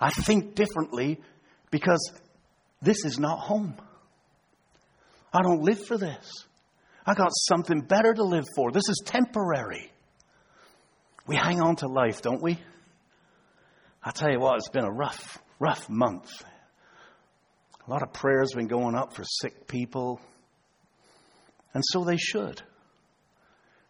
I 0.00 0.10
think 0.10 0.54
differently 0.54 1.20
because 1.70 2.12
this 2.80 3.04
is 3.04 3.18
not 3.18 3.38
home. 3.38 3.76
I 5.32 5.42
don't 5.42 5.62
live 5.62 5.84
for 5.86 5.98
this. 5.98 6.46
I 7.06 7.14
got 7.14 7.30
something 7.48 7.80
better 7.80 8.12
to 8.12 8.24
live 8.24 8.46
for. 8.54 8.70
This 8.70 8.88
is 8.88 9.02
temporary. 9.04 9.90
We 11.26 11.36
hang 11.36 11.60
on 11.60 11.76
to 11.76 11.88
life, 11.88 12.22
don't 12.22 12.42
we? 12.42 12.58
I 14.02 14.10
tell 14.10 14.30
you 14.30 14.40
what, 14.40 14.56
it's 14.56 14.68
been 14.68 14.84
a 14.84 14.90
rough, 14.90 15.38
rough 15.58 15.88
month. 15.88 16.30
A 17.86 17.90
lot 17.90 18.02
of 18.02 18.12
prayers 18.12 18.52
been 18.54 18.66
going 18.66 18.94
up 18.94 19.14
for 19.14 19.24
sick 19.24 19.66
people. 19.66 20.20
And 21.74 21.82
so 21.86 22.04
they 22.04 22.16
should. 22.16 22.62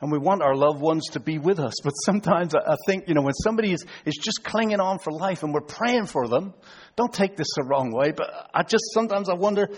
And 0.00 0.10
we 0.10 0.18
want 0.18 0.42
our 0.42 0.54
loved 0.54 0.80
ones 0.80 1.06
to 1.12 1.20
be 1.20 1.38
with 1.38 1.60
us. 1.60 1.74
But 1.84 1.90
sometimes 1.90 2.54
I 2.54 2.76
think, 2.86 3.08
you 3.08 3.14
know, 3.14 3.22
when 3.22 3.34
somebody 3.34 3.72
is, 3.72 3.84
is 4.04 4.16
just 4.16 4.42
clinging 4.42 4.80
on 4.80 4.98
for 4.98 5.12
life 5.12 5.42
and 5.42 5.52
we're 5.52 5.60
praying 5.60 6.06
for 6.06 6.26
them, 6.28 6.54
don't 6.96 7.12
take 7.12 7.36
this 7.36 7.48
the 7.56 7.64
wrong 7.64 7.92
way, 7.92 8.12
but 8.12 8.50
I 8.54 8.62
just 8.62 8.84
sometimes 8.94 9.28
I 9.28 9.34
wonder, 9.34 9.68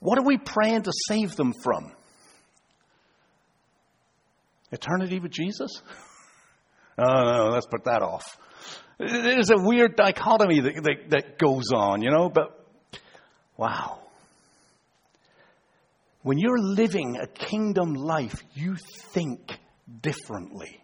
what 0.00 0.18
are 0.18 0.24
we 0.24 0.38
praying 0.38 0.82
to 0.82 0.92
save 1.08 1.36
them 1.36 1.52
from? 1.52 1.92
Eternity 4.72 5.18
with 5.18 5.32
Jesus? 5.32 5.70
oh, 6.98 7.04
no, 7.04 7.48
let's 7.52 7.66
put 7.66 7.84
that 7.84 8.02
off. 8.02 8.38
There's 8.98 9.50
a 9.50 9.56
weird 9.56 9.96
dichotomy 9.96 10.60
that, 10.60 10.74
that, 10.74 11.10
that 11.10 11.38
goes 11.38 11.72
on, 11.74 12.02
you 12.02 12.10
know, 12.10 12.28
but 12.28 12.66
wow. 13.56 14.00
When 16.22 16.38
you're 16.38 16.58
living 16.58 17.16
a 17.16 17.26
kingdom 17.26 17.94
life, 17.94 18.42
you 18.54 18.76
think 19.12 19.58
differently. 20.02 20.80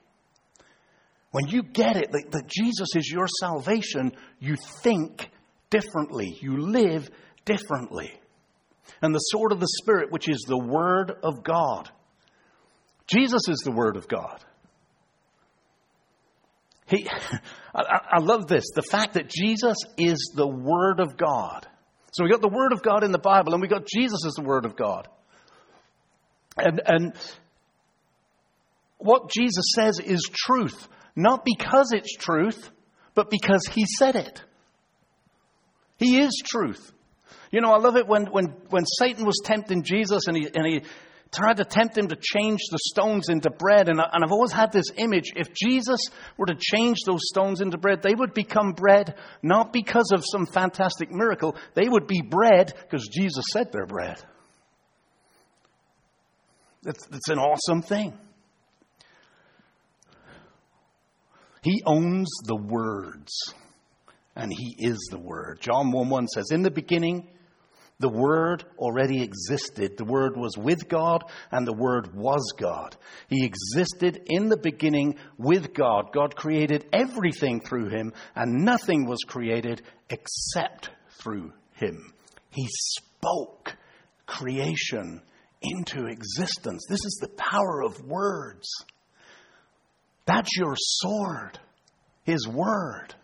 When 1.30 1.48
you 1.48 1.62
get 1.62 1.96
it, 1.96 2.10
that, 2.12 2.30
that 2.30 2.46
Jesus 2.48 2.88
is 2.96 3.10
your 3.10 3.26
salvation, 3.40 4.12
you 4.40 4.56
think 4.82 5.28
differently. 5.68 6.38
You 6.40 6.56
live 6.56 7.10
differently. 7.44 8.18
And 9.02 9.14
the 9.14 9.18
sword 9.18 9.52
of 9.52 9.60
the 9.60 9.68
Spirit, 9.82 10.10
which 10.10 10.28
is 10.30 10.42
the 10.48 10.58
Word 10.58 11.12
of 11.22 11.42
God. 11.42 11.90
Jesus 13.06 13.42
is 13.48 13.58
the 13.64 13.72
Word 13.72 13.96
of 13.96 14.08
God. 14.08 14.44
He, 16.86 17.08
I, 17.74 18.00
I 18.12 18.20
love 18.20 18.46
this 18.46 18.64
the 18.74 18.82
fact 18.82 19.14
that 19.14 19.28
Jesus 19.28 19.76
is 19.98 20.32
the 20.34 20.46
Word 20.46 21.00
of 21.00 21.16
God. 21.16 21.66
So 22.12 22.24
we 22.24 22.30
got 22.30 22.40
the 22.40 22.48
Word 22.48 22.72
of 22.72 22.82
God 22.82 23.04
in 23.04 23.12
the 23.12 23.18
Bible, 23.18 23.52
and 23.52 23.60
we 23.60 23.68
got 23.68 23.86
Jesus 23.86 24.24
as 24.26 24.34
the 24.34 24.42
Word 24.42 24.64
of 24.64 24.76
God. 24.76 25.08
And, 26.56 26.80
and 26.86 27.14
what 28.98 29.30
Jesus 29.30 29.72
says 29.74 30.00
is 30.00 30.28
truth, 30.32 30.88
not 31.14 31.44
because 31.44 31.92
it's 31.92 32.14
truth, 32.16 32.70
but 33.14 33.30
because 33.30 33.66
He 33.66 33.84
said 33.98 34.16
it. 34.16 34.42
He 35.98 36.20
is 36.20 36.42
truth. 36.44 36.92
You 37.50 37.60
know, 37.60 37.70
I 37.70 37.78
love 37.78 37.96
it 37.96 38.06
when, 38.06 38.26
when, 38.26 38.46
when 38.70 38.84
Satan 38.98 39.24
was 39.24 39.40
tempting 39.44 39.82
Jesus 39.82 40.26
and 40.26 40.36
he, 40.36 40.48
and 40.52 40.66
he 40.66 40.82
tried 41.36 41.58
to 41.58 41.64
tempt 41.64 41.96
him 41.96 42.08
to 42.08 42.16
change 42.16 42.60
the 42.70 42.78
stones 42.78 43.28
into 43.28 43.50
bread. 43.50 43.88
And, 43.88 44.00
I, 44.00 44.08
and 44.12 44.24
I've 44.24 44.32
always 44.32 44.52
had 44.52 44.72
this 44.72 44.90
image 44.96 45.32
if 45.36 45.52
Jesus 45.54 46.00
were 46.36 46.46
to 46.46 46.56
change 46.58 46.98
those 47.06 47.20
stones 47.24 47.60
into 47.60 47.78
bread, 47.78 48.02
they 48.02 48.14
would 48.14 48.34
become 48.34 48.72
bread 48.72 49.14
not 49.42 49.72
because 49.72 50.10
of 50.12 50.24
some 50.24 50.46
fantastic 50.46 51.10
miracle, 51.10 51.56
they 51.74 51.88
would 51.88 52.06
be 52.06 52.22
bread 52.22 52.72
because 52.82 53.08
Jesus 53.08 53.44
said 53.52 53.70
they're 53.72 53.86
bread. 53.86 54.22
It's, 56.84 57.28
an 57.28 57.38
awesome 57.38 57.82
thing. 57.82 58.16
He 61.62 61.82
owns 61.84 62.28
the 62.44 62.54
words, 62.54 63.32
and 64.36 64.52
He 64.52 64.76
is 64.78 64.96
the 65.10 65.18
Word. 65.18 65.58
John 65.60 65.90
1 65.90 66.08
1 66.08 66.28
says, 66.28 66.52
In 66.52 66.62
the 66.62 66.70
beginning, 66.70 67.28
the 67.98 68.08
Word 68.08 68.64
already 68.78 69.22
existed. 69.22 69.96
The 69.96 70.04
Word 70.04 70.36
was 70.36 70.56
with 70.58 70.88
God, 70.88 71.24
and 71.50 71.66
the 71.66 71.72
Word 71.72 72.14
was 72.14 72.52
God. 72.58 72.94
He 73.28 73.44
existed 73.44 74.20
in 74.26 74.48
the 74.48 74.58
beginning 74.58 75.16
with 75.38 75.72
God. 75.72 76.12
God 76.12 76.36
created 76.36 76.86
everything 76.92 77.60
through 77.60 77.88
Him, 77.88 78.12
and 78.34 78.64
nothing 78.64 79.06
was 79.06 79.20
created 79.26 79.82
except 80.10 80.90
through 81.22 81.52
Him. 81.72 82.12
He 82.50 82.68
spoke 82.68 83.74
creation 84.26 85.22
into 85.62 86.06
existence. 86.06 86.84
This 86.88 87.04
is 87.04 87.18
the 87.20 87.28
power 87.28 87.82
of 87.82 88.04
words. 88.04 88.68
That's 90.26 90.54
your 90.56 90.74
sword, 90.76 91.58
His 92.24 92.46
Word. 92.46 93.14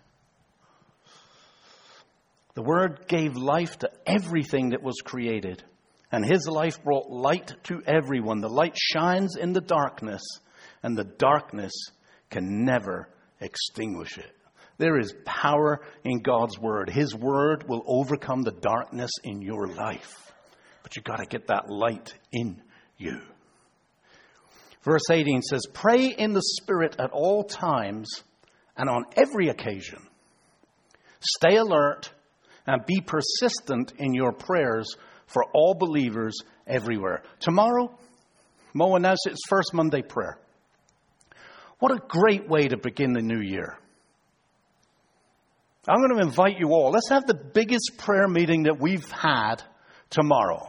The 2.54 2.62
Word 2.62 3.06
gave 3.08 3.34
life 3.36 3.78
to 3.78 3.90
everything 4.06 4.70
that 4.70 4.82
was 4.82 4.96
created, 5.02 5.62
and 6.10 6.24
His 6.24 6.46
life 6.46 6.82
brought 6.84 7.10
light 7.10 7.54
to 7.64 7.82
everyone. 7.86 8.40
The 8.40 8.48
light 8.48 8.76
shines 8.76 9.36
in 9.36 9.52
the 9.52 9.60
darkness, 9.60 10.22
and 10.82 10.96
the 10.96 11.04
darkness 11.04 11.72
can 12.28 12.64
never 12.64 13.08
extinguish 13.40 14.18
it. 14.18 14.30
There 14.78 14.98
is 14.98 15.14
power 15.24 15.80
in 16.04 16.20
God's 16.20 16.58
Word. 16.58 16.90
His 16.90 17.14
Word 17.14 17.68
will 17.68 17.84
overcome 17.86 18.42
the 18.42 18.52
darkness 18.52 19.10
in 19.24 19.40
your 19.40 19.68
life. 19.68 20.32
But 20.82 20.96
you've 20.96 21.04
got 21.04 21.18
to 21.18 21.26
get 21.26 21.46
that 21.46 21.70
light 21.70 22.12
in 22.32 22.60
you. 22.98 23.20
Verse 24.82 25.08
18 25.10 25.42
says, 25.42 25.66
Pray 25.72 26.06
in 26.06 26.32
the 26.32 26.42
Spirit 26.42 26.96
at 26.98 27.12
all 27.12 27.44
times 27.44 28.10
and 28.76 28.90
on 28.90 29.04
every 29.16 29.48
occasion. 29.48 30.00
Stay 31.20 31.56
alert 31.56 32.10
and 32.66 32.84
be 32.86 33.00
persistent 33.00 33.92
in 33.98 34.14
your 34.14 34.32
prayers 34.32 34.96
for 35.26 35.44
all 35.54 35.74
believers 35.74 36.34
everywhere. 36.66 37.22
Tomorrow, 37.40 37.96
Mo 38.74 38.96
announced 38.96 39.26
its 39.26 39.40
first 39.48 39.74
Monday 39.74 40.02
prayer. 40.02 40.38
What 41.78 41.92
a 41.92 42.00
great 42.06 42.48
way 42.48 42.68
to 42.68 42.76
begin 42.76 43.12
the 43.12 43.22
new 43.22 43.40
year. 43.40 43.76
I'm 45.88 45.98
going 45.98 46.16
to 46.16 46.22
invite 46.22 46.60
you 46.60 46.68
all. 46.68 46.92
Let's 46.92 47.08
have 47.08 47.26
the 47.26 47.34
biggest 47.34 47.98
prayer 47.98 48.28
meeting 48.28 48.64
that 48.64 48.80
we've 48.80 49.10
had 49.10 49.56
tomorrow. 50.10 50.68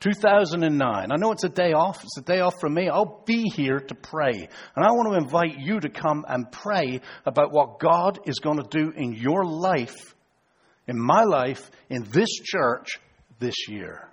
2009. 0.00 1.12
I 1.12 1.16
know 1.16 1.32
it's 1.32 1.44
a 1.44 1.48
day 1.48 1.72
off. 1.72 2.02
It's 2.02 2.18
a 2.18 2.22
day 2.22 2.40
off 2.40 2.58
for 2.58 2.68
me. 2.68 2.88
I'll 2.88 3.22
be 3.26 3.44
here 3.54 3.78
to 3.78 3.94
pray. 3.94 4.48
And 4.76 4.84
I 4.84 4.92
want 4.92 5.12
to 5.12 5.18
invite 5.18 5.58
you 5.58 5.80
to 5.80 5.88
come 5.88 6.24
and 6.28 6.50
pray 6.50 7.00
about 7.24 7.52
what 7.52 7.80
God 7.80 8.18
is 8.26 8.38
going 8.38 8.58
to 8.58 8.68
do 8.68 8.92
in 8.94 9.12
your 9.12 9.44
life, 9.44 10.14
in 10.90 10.98
my 10.98 11.22
life, 11.22 11.70
in 11.88 12.02
this 12.10 12.28
church 12.42 12.98
this 13.38 13.68
year. 13.68 14.08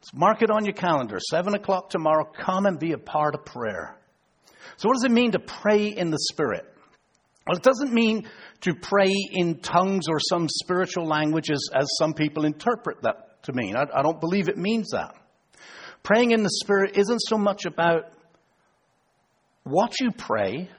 So 0.00 0.12
mark 0.14 0.40
it 0.40 0.50
on 0.50 0.64
your 0.64 0.72
calendar. 0.72 1.18
Seven 1.20 1.54
o'clock 1.54 1.90
tomorrow. 1.90 2.24
Come 2.24 2.64
and 2.64 2.78
be 2.78 2.92
a 2.92 2.98
part 2.98 3.34
of 3.34 3.44
prayer. 3.44 3.94
So 4.78 4.88
what 4.88 4.94
does 4.94 5.04
it 5.04 5.10
mean 5.10 5.32
to 5.32 5.38
pray 5.38 5.88
in 5.88 6.10
the 6.10 6.18
Spirit? 6.32 6.64
Well, 7.46 7.58
it 7.58 7.62
doesn't 7.62 7.92
mean 7.92 8.26
to 8.62 8.74
pray 8.74 9.12
in 9.32 9.58
tongues 9.60 10.06
or 10.08 10.18
some 10.18 10.48
spiritual 10.48 11.04
languages 11.04 11.70
as 11.74 11.86
some 11.98 12.14
people 12.14 12.46
interpret 12.46 13.02
that 13.02 13.42
to 13.42 13.52
mean. 13.52 13.76
I, 13.76 13.84
I 13.94 14.02
don't 14.02 14.20
believe 14.20 14.48
it 14.48 14.56
means 14.56 14.92
that. 14.92 15.14
Praying 16.02 16.30
in 16.30 16.42
the 16.42 16.50
Spirit 16.62 16.96
isn't 16.96 17.20
so 17.20 17.36
much 17.36 17.66
about 17.66 18.12
what 19.64 20.00
you 20.00 20.10
pray 20.10 20.70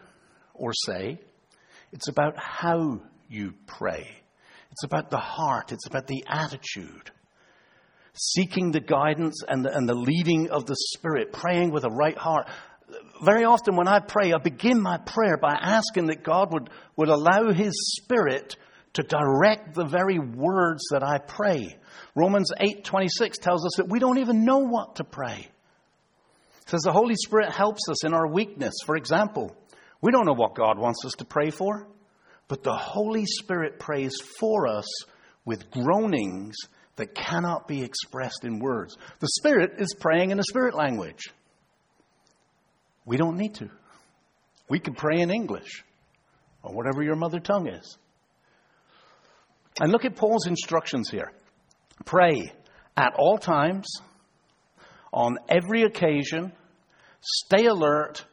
or 0.56 0.74
say, 0.74 1.20
it's 1.92 2.08
about 2.08 2.34
how 2.36 3.02
you 3.30 3.54
pray. 3.68 4.19
It's 4.72 4.84
about 4.84 5.10
the 5.10 5.18
heart, 5.18 5.72
it's 5.72 5.88
about 5.88 6.08
the 6.08 6.24
attitude. 6.28 7.12
Seeking 8.14 8.72
the 8.72 8.80
guidance 8.80 9.44
and 9.48 9.64
the, 9.64 9.76
and 9.76 9.88
the 9.88 9.96
leading 9.96 10.50
of 10.50 10.66
the 10.66 10.76
Spirit, 10.76 11.32
praying 11.32 11.72
with 11.72 11.86
a 11.86 11.90
right 11.90 12.18
heart. 12.18 12.48
Very 13.24 13.44
often 13.44 13.76
when 13.76 13.88
I 13.88 14.00
pray, 14.00 14.34
I 14.34 14.38
begin 14.40 14.82
my 14.82 14.98
prayer 14.98 15.38
by 15.38 15.54
asking 15.60 16.08
that 16.08 16.24
God 16.24 16.52
would, 16.54 16.70
would 16.96 17.10
allow 17.10 17.52
His 17.52 17.74
Spirit 17.98 18.56
to 18.94 19.04
direct 19.04 19.76
the 19.76 19.86
very 19.86 20.20
words 20.20 20.84
that 20.92 21.04
I 21.04 21.20
pray. 21.20 21.78
Romans 22.16 22.52
8:26 22.60 23.40
tells 23.40 23.66
us 23.66 23.74
that 23.78 23.90
we 23.90 24.00
don't 24.00 24.18
even 24.18 24.46
know 24.46 24.60
what 24.60 24.96
to 24.96 25.04
pray. 25.04 25.48
It 26.62 26.70
says 26.70 26.82
the 26.82 26.92
Holy 26.92 27.16
Spirit 27.16 27.52
helps 27.52 27.88
us 27.90 28.04
in 28.04 28.14
our 28.14 28.28
weakness. 28.28 28.74
For 28.86 28.96
example, 28.96 29.56
we 30.02 30.12
don't 30.12 30.26
know 30.26 30.34
what 30.34 30.56
God 30.56 30.78
wants 30.78 31.06
us 31.06 31.14
to 31.20 31.26
pray 31.26 31.50
for, 31.52 31.88
but 32.50 32.64
the 32.64 32.76
Holy 32.76 33.26
Spirit 33.26 33.80
prays 33.80 34.20
for 34.40 34.68
us 34.68 34.88
with 35.46 35.72
groanings 35.72 36.58
that 36.98 37.16
cannot 37.16 37.68
be 37.68 37.82
expressed 37.82 38.44
in 38.44 38.60
words. 38.60 38.98
The 39.20 39.30
Spirit 39.40 39.76
is 39.78 39.96
praying 39.98 40.32
in 40.32 40.40
a 40.40 40.44
spirit 40.44 40.76
language. 40.76 41.30
We 43.06 43.16
don't 43.16 43.38
need 43.38 43.56
to. 43.56 43.70
We 44.68 44.80
can 44.80 44.96
pray 44.96 45.22
in 45.22 45.32
English 45.32 45.86
or 46.62 46.74
whatever 46.74 47.02
your 47.02 47.16
mother 47.16 47.40
tongue 47.40 47.68
is. 47.68 47.98
And 49.80 49.92
look 49.92 50.04
at 50.04 50.16
Paul's 50.16 50.48
instructions 50.48 51.10
here. 51.10 51.32
Pray 52.04 52.52
at 52.98 53.14
all 53.18 53.38
times, 53.38 53.88
on 55.14 55.38
every 55.48 55.84
occasion, 55.84 56.52
stay 57.22 57.66
alert, 57.66 58.26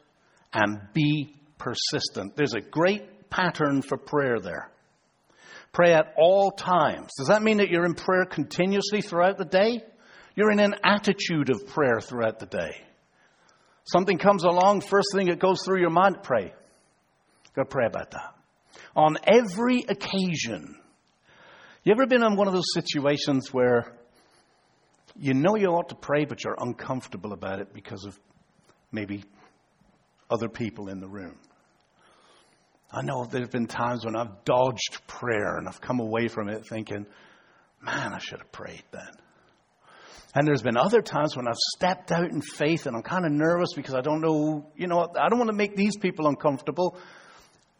and 0.53 0.79
be 0.93 1.35
persistent. 1.57 2.35
There's 2.35 2.53
a 2.53 2.61
great 2.61 3.05
pattern 3.29 3.81
for 3.81 3.97
prayer 3.97 4.39
there. 4.39 4.69
Pray 5.73 5.93
at 5.93 6.13
all 6.17 6.51
times. 6.51 7.11
Does 7.17 7.27
that 7.27 7.43
mean 7.43 7.57
that 7.57 7.69
you're 7.69 7.85
in 7.85 7.93
prayer 7.93 8.25
continuously 8.25 9.01
throughout 9.01 9.37
the 9.37 9.45
day? 9.45 9.81
You're 10.35 10.51
in 10.51 10.59
an 10.59 10.75
attitude 10.83 11.49
of 11.49 11.67
prayer 11.67 11.99
throughout 11.99 12.39
the 12.39 12.45
day. 12.45 12.75
Something 13.85 14.17
comes 14.17 14.43
along, 14.43 14.81
first 14.81 15.09
thing 15.13 15.27
that 15.27 15.39
goes 15.39 15.63
through 15.63 15.79
your 15.79 15.89
mind, 15.89 16.17
pray. 16.23 16.53
Go 17.55 17.63
pray 17.63 17.85
about 17.85 18.11
that. 18.11 18.35
On 18.95 19.17
every 19.23 19.85
occasion, 19.87 20.75
you 21.83 21.93
ever 21.93 22.05
been 22.05 22.23
in 22.23 22.35
one 22.35 22.47
of 22.47 22.53
those 22.53 22.73
situations 22.73 23.53
where 23.53 23.97
you 25.15 25.33
know 25.33 25.55
you 25.55 25.67
ought 25.67 25.89
to 25.89 25.95
pray, 25.95 26.25
but 26.25 26.43
you're 26.43 26.57
uncomfortable 26.59 27.33
about 27.33 27.59
it 27.59 27.73
because 27.73 28.05
of 28.05 28.19
maybe 28.91 29.23
other 30.29 30.49
people 30.49 30.89
in 30.89 30.99
the 30.99 31.07
room? 31.07 31.37
I 32.97 33.03
know 33.03 33.25
there 33.25 33.41
have 33.41 33.51
been 33.51 33.67
times 33.67 34.05
when 34.05 34.15
I've 34.15 34.43
dodged 34.43 35.05
prayer 35.05 35.57
and 35.57 35.67
I've 35.67 35.79
come 35.79 35.99
away 35.99 36.29
from 36.29 36.49
it 36.49 36.65
thinking, 36.67 37.05
man, 37.79 38.11
I 38.11 38.17
should 38.17 38.39
have 38.39 38.51
prayed 38.51 38.83
then. 38.91 39.11
And 40.33 40.47
there's 40.47 40.63
been 40.63 40.77
other 40.77 41.03
times 41.03 41.37
when 41.37 41.47
I've 41.47 41.59
stepped 41.75 42.11
out 42.11 42.31
in 42.31 42.41
faith 42.41 42.87
and 42.87 42.95
I'm 42.95 43.03
kind 43.03 43.23
of 43.23 43.31
nervous 43.31 43.73
because 43.75 43.93
I 43.93 44.01
don't 44.01 44.21
know, 44.21 44.71
you 44.75 44.87
know, 44.87 44.97
what, 44.97 45.15
I 45.15 45.29
don't 45.29 45.37
want 45.37 45.51
to 45.51 45.55
make 45.55 45.75
these 45.75 45.95
people 45.95 46.25
uncomfortable. 46.25 46.97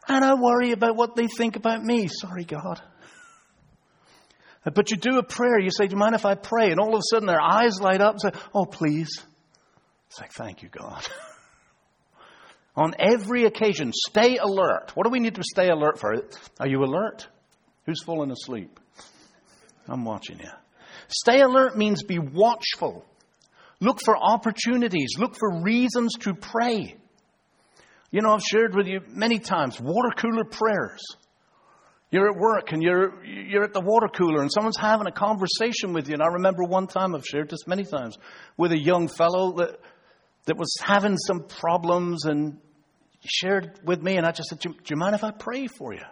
And 0.08 0.24
I 0.24 0.36
worry 0.36 0.72
about 0.72 0.96
what 0.96 1.16
they 1.16 1.26
think 1.26 1.56
about 1.56 1.84
me. 1.84 2.08
Sorry, 2.08 2.46
God. 2.46 2.82
But 4.74 4.92
you 4.92 4.98
do 4.98 5.18
a 5.18 5.24
prayer. 5.24 5.60
You 5.60 5.70
say, 5.72 5.88
Do 5.88 5.94
you 5.94 5.98
mind 5.98 6.14
if 6.14 6.26
I 6.26 6.36
pray? 6.36 6.72
And 6.72 6.80
all 6.82 6.94
of 6.94 7.00
a 7.00 7.04
sudden 7.10 7.26
their 7.26 7.40
eyes 7.40 7.80
light 7.80 8.02
up 8.02 8.16
and 8.16 8.22
say, 8.22 8.40
Oh, 8.54 8.66
please. 8.66 9.08
It's 10.10 10.20
like, 10.20 10.34
Thank 10.34 10.62
you, 10.62 10.68
God. 10.68 11.08
On 12.78 12.94
every 13.00 13.46
occasion, 13.46 13.92
stay 13.92 14.38
alert. 14.38 14.92
What 14.94 15.06
do 15.06 15.10
we 15.10 15.20
need 15.20 15.36
to 15.36 15.44
stay 15.44 15.70
alert 15.70 16.00
for? 16.00 16.16
Are 16.60 16.68
you 16.68 16.84
alert? 16.84 17.28
Who's 17.88 18.04
falling 18.04 18.30
asleep? 18.30 18.80
I'm 19.90 20.06
watching 20.06 20.40
you. 20.40 20.50
Stay 21.08 21.42
alert 21.42 21.76
means 21.76 22.04
be 22.04 22.20
watchful. 22.20 23.04
Look 23.80 24.00
for 24.06 24.16
opportunities. 24.16 25.10
Look 25.18 25.36
for 25.36 25.64
reasons 25.64 26.14
to 26.22 26.36
pray. 26.36 26.98
You 28.12 28.22
know, 28.22 28.34
I've 28.34 28.44
shared 28.44 28.76
with 28.76 28.88
you 28.88 29.02
many 29.10 29.40
times 29.40 29.80
water 29.82 30.12
cooler 30.16 30.46
prayers. 30.46 31.02
You're 32.12 32.30
at 32.30 32.38
work 32.38 32.72
and 32.72 32.82
you're, 32.84 33.24
you're 33.26 33.64
at 33.64 33.74
the 33.74 33.82
water 33.82 34.08
cooler 34.08 34.42
and 34.42 34.52
someone's 34.52 34.78
having 34.78 35.08
a 35.08 35.12
conversation 35.12 35.94
with 35.94 36.08
you. 36.08 36.14
And 36.14 36.24
I 36.24 36.28
remember 36.28 36.64
one 36.64 36.88
time, 36.88 37.16
I've 37.16 37.26
shared 37.26 37.50
this 37.50 37.66
many 37.68 37.84
times, 37.84 38.18
with 38.56 38.72
a 38.72 38.80
young 38.80 39.08
fellow 39.08 39.54
that, 39.58 39.80
that 40.46 40.58
was 40.58 40.74
having 40.82 41.18
some 41.18 41.44
problems 41.44 42.26
and 42.26 42.60
shared 43.26 43.80
with 43.84 44.02
me. 44.02 44.18
And 44.18 44.26
I 44.26 44.32
just 44.32 44.50
said, 44.50 44.60
do, 44.60 44.70
do 44.70 44.80
you 44.90 44.98
mind 44.98 45.16
if 45.16 45.24
I 45.24 45.32
pray 45.32 45.68
for 45.68 45.94
you? 45.94 46.04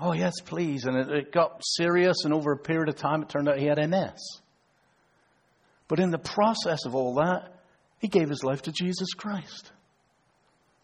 Oh, 0.00 0.12
yes, 0.12 0.32
please. 0.44 0.84
And 0.84 0.96
it, 0.96 1.10
it 1.10 1.32
got 1.32 1.62
serious. 1.64 2.24
And 2.24 2.34
over 2.34 2.52
a 2.52 2.58
period 2.58 2.88
of 2.88 2.96
time, 2.96 3.22
it 3.22 3.28
turned 3.28 3.48
out 3.48 3.58
he 3.58 3.66
had 3.66 3.78
MS. 3.78 4.40
But 5.88 6.00
in 6.00 6.10
the 6.10 6.18
process 6.18 6.84
of 6.86 6.94
all 6.94 7.14
that, 7.16 7.54
he 7.98 8.08
gave 8.08 8.28
his 8.28 8.42
life 8.42 8.62
to 8.62 8.72
Jesus 8.72 9.14
Christ. 9.14 9.70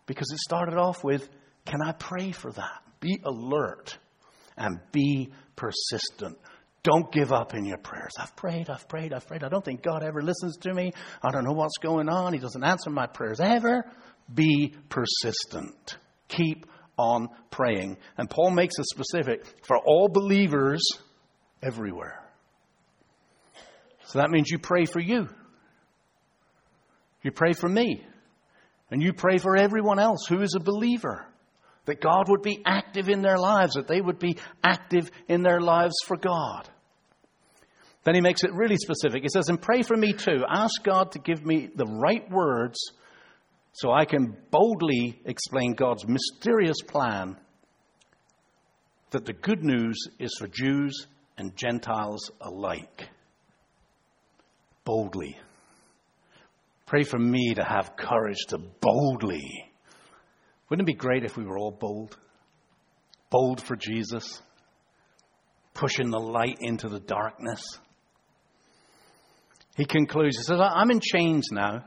Because 0.06 0.30
it 0.32 0.38
started 0.38 0.76
off 0.76 1.02
with, 1.02 1.28
Can 1.66 1.80
I 1.84 1.92
pray 1.92 2.32
for 2.32 2.52
that? 2.52 2.82
Be 3.00 3.20
alert 3.24 3.98
and 4.56 4.78
be 4.92 5.30
persistent. 5.56 6.38
Don't 6.82 7.12
give 7.12 7.32
up 7.32 7.54
in 7.54 7.64
your 7.64 7.76
prayers. 7.78 8.12
I've 8.18 8.34
prayed, 8.36 8.70
I've 8.70 8.88
prayed, 8.88 9.12
I've 9.12 9.26
prayed. 9.26 9.44
I 9.44 9.48
don't 9.48 9.64
think 9.64 9.82
God 9.82 10.02
ever 10.02 10.22
listens 10.22 10.56
to 10.58 10.72
me. 10.72 10.92
I 11.22 11.30
don't 11.30 11.44
know 11.44 11.52
what's 11.52 11.76
going 11.78 12.08
on. 12.08 12.32
He 12.32 12.38
doesn't 12.38 12.64
answer 12.64 12.88
my 12.88 13.06
prayers 13.06 13.40
ever. 13.40 13.84
Be 14.32 14.74
persistent. 14.88 15.98
Keep 16.28 16.66
on 16.96 17.28
praying. 17.50 17.96
And 18.18 18.28
Paul 18.28 18.50
makes 18.50 18.74
it 18.78 18.86
specific 18.86 19.44
for 19.66 19.78
all 19.78 20.08
believers 20.08 20.82
everywhere. 21.62 22.22
So 24.06 24.18
that 24.18 24.30
means 24.30 24.50
you 24.50 24.58
pray 24.58 24.84
for 24.84 25.00
you. 25.00 25.28
You 27.22 27.32
pray 27.32 27.52
for 27.52 27.68
me. 27.68 28.04
And 28.90 29.02
you 29.02 29.12
pray 29.12 29.38
for 29.38 29.56
everyone 29.56 29.98
else 29.98 30.26
who 30.28 30.42
is 30.42 30.54
a 30.56 30.60
believer. 30.60 31.26
That 31.86 32.00
God 32.00 32.28
would 32.28 32.42
be 32.42 32.62
active 32.66 33.08
in 33.08 33.22
their 33.22 33.38
lives, 33.38 33.74
that 33.74 33.88
they 33.88 34.00
would 34.00 34.18
be 34.18 34.36
active 34.62 35.10
in 35.28 35.42
their 35.42 35.60
lives 35.60 35.94
for 36.06 36.16
God. 36.16 36.68
Then 38.04 38.14
he 38.14 38.20
makes 38.20 38.44
it 38.44 38.52
really 38.52 38.76
specific. 38.76 39.22
He 39.22 39.28
says, 39.28 39.48
And 39.48 39.60
pray 39.60 39.82
for 39.82 39.96
me 39.96 40.12
too. 40.12 40.44
Ask 40.48 40.82
God 40.84 41.12
to 41.12 41.18
give 41.18 41.44
me 41.44 41.68
the 41.74 41.86
right 41.86 42.28
words 42.30 42.78
so 43.72 43.92
I 43.92 44.04
can 44.04 44.36
boldly 44.50 45.20
explain 45.24 45.74
God's 45.74 46.06
mysterious 46.06 46.80
plan 46.86 47.36
that 49.10 49.24
the 49.24 49.32
good 49.32 49.64
news 49.64 49.96
is 50.18 50.34
for 50.38 50.48
Jews 50.48 51.06
and 51.38 51.56
Gentiles 51.56 52.30
alike. 52.40 53.08
Boldly. 54.84 55.36
Pray 56.86 57.04
for 57.04 57.18
me 57.18 57.54
to 57.54 57.64
have 57.64 57.96
courage 57.96 58.44
to 58.48 58.58
boldly 58.58 59.70
wouldn't 60.70 60.88
it 60.88 60.92
be 60.92 60.96
great 60.96 61.24
if 61.24 61.36
we 61.36 61.44
were 61.44 61.58
all 61.58 61.72
bold? 61.72 62.16
Bold 63.28 63.60
for 63.60 63.74
Jesus, 63.74 64.40
pushing 65.74 66.10
the 66.10 66.18
light 66.18 66.58
into 66.60 66.88
the 66.88 67.00
darkness. 67.00 67.62
he 69.76 69.84
concludes, 69.84 70.36
he 70.36 70.44
says, 70.44 70.60
I'm 70.60 70.92
in 70.92 71.00
chains 71.00 71.48
now, 71.50 71.84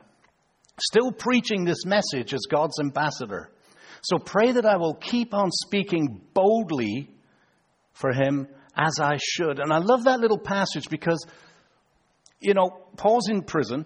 still 0.80 1.12
preaching 1.12 1.66
this 1.66 1.86
message 1.86 2.34
as 2.34 2.42
God's 2.50 2.80
ambassador. 2.80 3.50
So 4.04 4.18
pray 4.18 4.52
that 4.52 4.66
I 4.66 4.78
will 4.78 4.96
keep 4.96 5.34
on 5.34 5.50
speaking 5.52 6.22
boldly 6.34 7.10
for 7.94 8.12
him 8.12 8.48
as 8.76 9.00
I 9.00 9.18
should. 9.22 9.60
And 9.60 9.72
I 9.72 9.78
love 9.78 10.06
that 10.06 10.20
little 10.20 10.40
passage 10.40 10.90
because, 10.90 11.26
you 12.40 12.54
know, 12.54 12.86
Paul's 12.98 13.30
in 13.30 13.44
prison. 13.44 13.86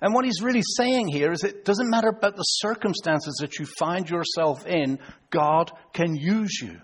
And 0.00 0.14
what 0.14 0.24
he's 0.24 0.42
really 0.42 0.62
saying 0.76 1.08
here 1.08 1.32
is 1.32 1.42
it 1.42 1.64
doesn't 1.64 1.90
matter 1.90 2.08
about 2.08 2.36
the 2.36 2.42
circumstances 2.42 3.38
that 3.40 3.58
you 3.58 3.66
find 3.78 4.08
yourself 4.08 4.64
in, 4.66 5.00
God 5.30 5.72
can 5.92 6.14
use 6.14 6.60
you. 6.62 6.80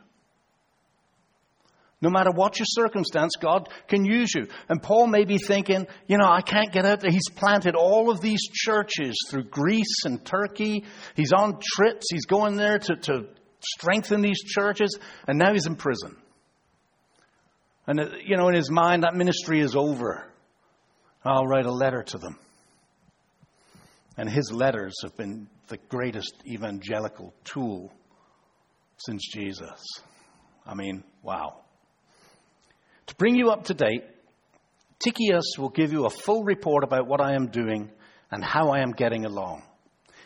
No 2.04 2.10
matter 2.10 2.30
what 2.30 2.58
your 2.58 2.66
circumstance, 2.68 3.32
God 3.40 3.70
can 3.88 4.04
use 4.04 4.34
you. 4.34 4.46
And 4.68 4.82
Paul 4.82 5.06
may 5.06 5.24
be 5.24 5.38
thinking, 5.38 5.86
you 6.06 6.18
know, 6.18 6.28
I 6.28 6.42
can't 6.42 6.70
get 6.70 6.84
out 6.84 7.00
there. 7.00 7.10
He's 7.10 7.30
planted 7.34 7.74
all 7.74 8.10
of 8.10 8.20
these 8.20 8.42
churches 8.52 9.16
through 9.30 9.44
Greece 9.44 10.04
and 10.04 10.22
Turkey. 10.22 10.84
He's 11.16 11.32
on 11.32 11.58
trips. 11.76 12.04
He's 12.12 12.26
going 12.26 12.56
there 12.56 12.78
to, 12.78 12.96
to 12.96 13.28
strengthen 13.60 14.20
these 14.20 14.42
churches. 14.44 14.98
And 15.26 15.38
now 15.38 15.54
he's 15.54 15.66
in 15.66 15.76
prison. 15.76 16.14
And, 17.86 17.98
uh, 17.98 18.08
you 18.22 18.36
know, 18.36 18.48
in 18.48 18.54
his 18.54 18.70
mind, 18.70 19.04
that 19.04 19.14
ministry 19.14 19.60
is 19.60 19.74
over. 19.74 20.30
I'll 21.24 21.46
write 21.46 21.64
a 21.64 21.72
letter 21.72 22.02
to 22.02 22.18
them. 22.18 22.38
And 24.18 24.28
his 24.28 24.52
letters 24.52 24.92
have 25.02 25.16
been 25.16 25.48
the 25.68 25.78
greatest 25.88 26.34
evangelical 26.46 27.32
tool 27.44 27.94
since 28.98 29.26
Jesus. 29.32 29.82
I 30.66 30.74
mean, 30.74 31.02
wow. 31.22 31.63
To 33.06 33.14
bring 33.16 33.34
you 33.34 33.50
up 33.50 33.64
to 33.64 33.74
date, 33.74 34.04
Tychicus 34.98 35.58
will 35.58 35.68
give 35.68 35.92
you 35.92 36.06
a 36.06 36.10
full 36.10 36.44
report 36.44 36.84
about 36.84 37.06
what 37.06 37.20
I 37.20 37.34
am 37.34 37.48
doing 37.48 37.90
and 38.30 38.42
how 38.42 38.70
I 38.70 38.80
am 38.80 38.92
getting 38.92 39.26
along. 39.26 39.62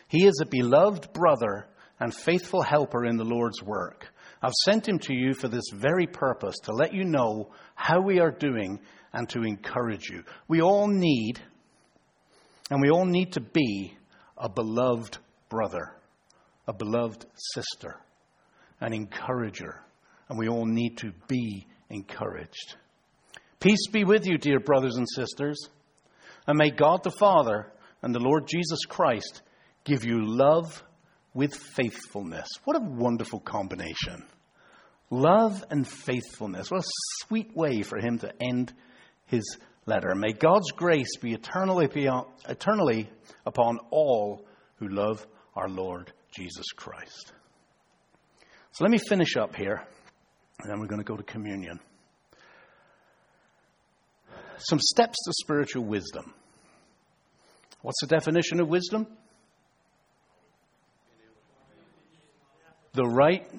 He 0.07 0.25
is 0.25 0.39
a 0.41 0.45
beloved 0.45 1.13
brother 1.13 1.67
and 1.99 2.13
faithful 2.13 2.61
helper 2.61 3.05
in 3.05 3.17
the 3.17 3.25
Lord's 3.25 3.61
work. 3.61 4.07
I've 4.41 4.53
sent 4.63 4.87
him 4.87 4.99
to 4.99 5.13
you 5.13 5.33
for 5.33 5.49
this 5.49 5.69
very 5.73 6.07
purpose, 6.07 6.55
to 6.63 6.71
let 6.71 6.93
you 6.93 7.03
know 7.03 7.51
how 7.75 7.99
we 7.99 8.19
are 8.19 8.31
doing 8.31 8.79
and 9.11 9.27
to 9.29 9.43
encourage 9.43 10.09
you. 10.09 10.23
We 10.47 10.61
all 10.61 10.87
need, 10.87 11.39
and 12.71 12.81
we 12.81 12.89
all 12.89 13.05
need 13.05 13.33
to 13.33 13.41
be, 13.41 13.97
a 14.37 14.47
beloved 14.47 15.17
brother, 15.49 15.91
a 16.67 16.73
beloved 16.73 17.25
sister, 17.35 17.97
an 18.79 18.93
encourager, 18.93 19.81
and 20.29 20.39
we 20.39 20.47
all 20.47 20.65
need 20.65 20.97
to 20.99 21.11
be 21.27 21.67
encouraged. 21.89 22.75
Peace 23.59 23.87
be 23.91 24.03
with 24.03 24.25
you, 24.25 24.37
dear 24.37 24.59
brothers 24.59 24.95
and 24.95 25.07
sisters, 25.07 25.67
and 26.47 26.57
may 26.57 26.71
God 26.71 27.03
the 27.03 27.11
Father 27.11 27.71
and 28.01 28.15
the 28.15 28.19
Lord 28.19 28.47
Jesus 28.47 28.85
Christ 28.87 29.41
give 29.83 30.05
you 30.05 30.25
love 30.25 30.83
with 31.33 31.55
faithfulness. 31.55 32.47
What 32.63 32.77
a 32.77 32.83
wonderful 32.83 33.39
combination. 33.39 34.23
Love 35.09 35.63
and 35.69 35.87
faithfulness. 35.87 36.69
What 36.69 36.81
a 36.81 36.89
sweet 37.25 37.55
way 37.55 37.81
for 37.81 37.97
him 37.99 38.19
to 38.19 38.31
end 38.41 38.73
his 39.25 39.57
letter. 39.85 40.13
May 40.15 40.33
God's 40.33 40.71
grace 40.71 41.17
be 41.17 41.33
eternally, 41.33 41.87
beyond, 41.87 42.27
uh, 42.47 42.51
eternally 42.51 43.09
upon 43.45 43.79
all 43.89 44.45
who 44.77 44.87
love 44.87 45.25
our 45.55 45.67
Lord 45.67 46.13
Jesus 46.31 46.67
Christ. 46.75 47.33
So 48.71 48.83
let 48.83 48.91
me 48.91 48.99
finish 48.99 49.35
up 49.35 49.55
here. 49.55 49.83
And 50.61 50.69
then 50.69 50.79
we're 50.79 50.87
going 50.87 51.01
to 51.01 51.05
go 51.05 51.15
to 51.15 51.23
communion. 51.23 51.79
Some 54.57 54.79
steps 54.79 55.17
to 55.25 55.33
spiritual 55.33 55.85
wisdom. 55.85 56.33
What's 57.81 58.01
the 58.01 58.07
definition 58.07 58.59
of 58.59 58.67
wisdom? 58.67 59.07
The 62.93 63.05
right, 63.05 63.49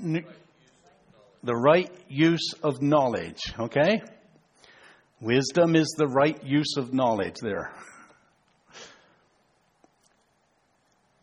the 1.42 1.54
right 1.54 1.90
use 2.08 2.52
of 2.62 2.82
knowledge, 2.82 3.40
okay? 3.58 4.02
Wisdom 5.22 5.76
is 5.76 5.88
the 5.96 6.06
right 6.06 6.42
use 6.44 6.74
of 6.76 6.92
knowledge 6.92 7.36
there. 7.40 7.72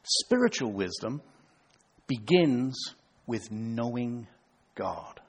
Spiritual 0.04 0.72
wisdom 0.72 1.22
begins 2.08 2.96
with 3.28 3.52
knowing 3.52 4.28
God. 4.74 5.20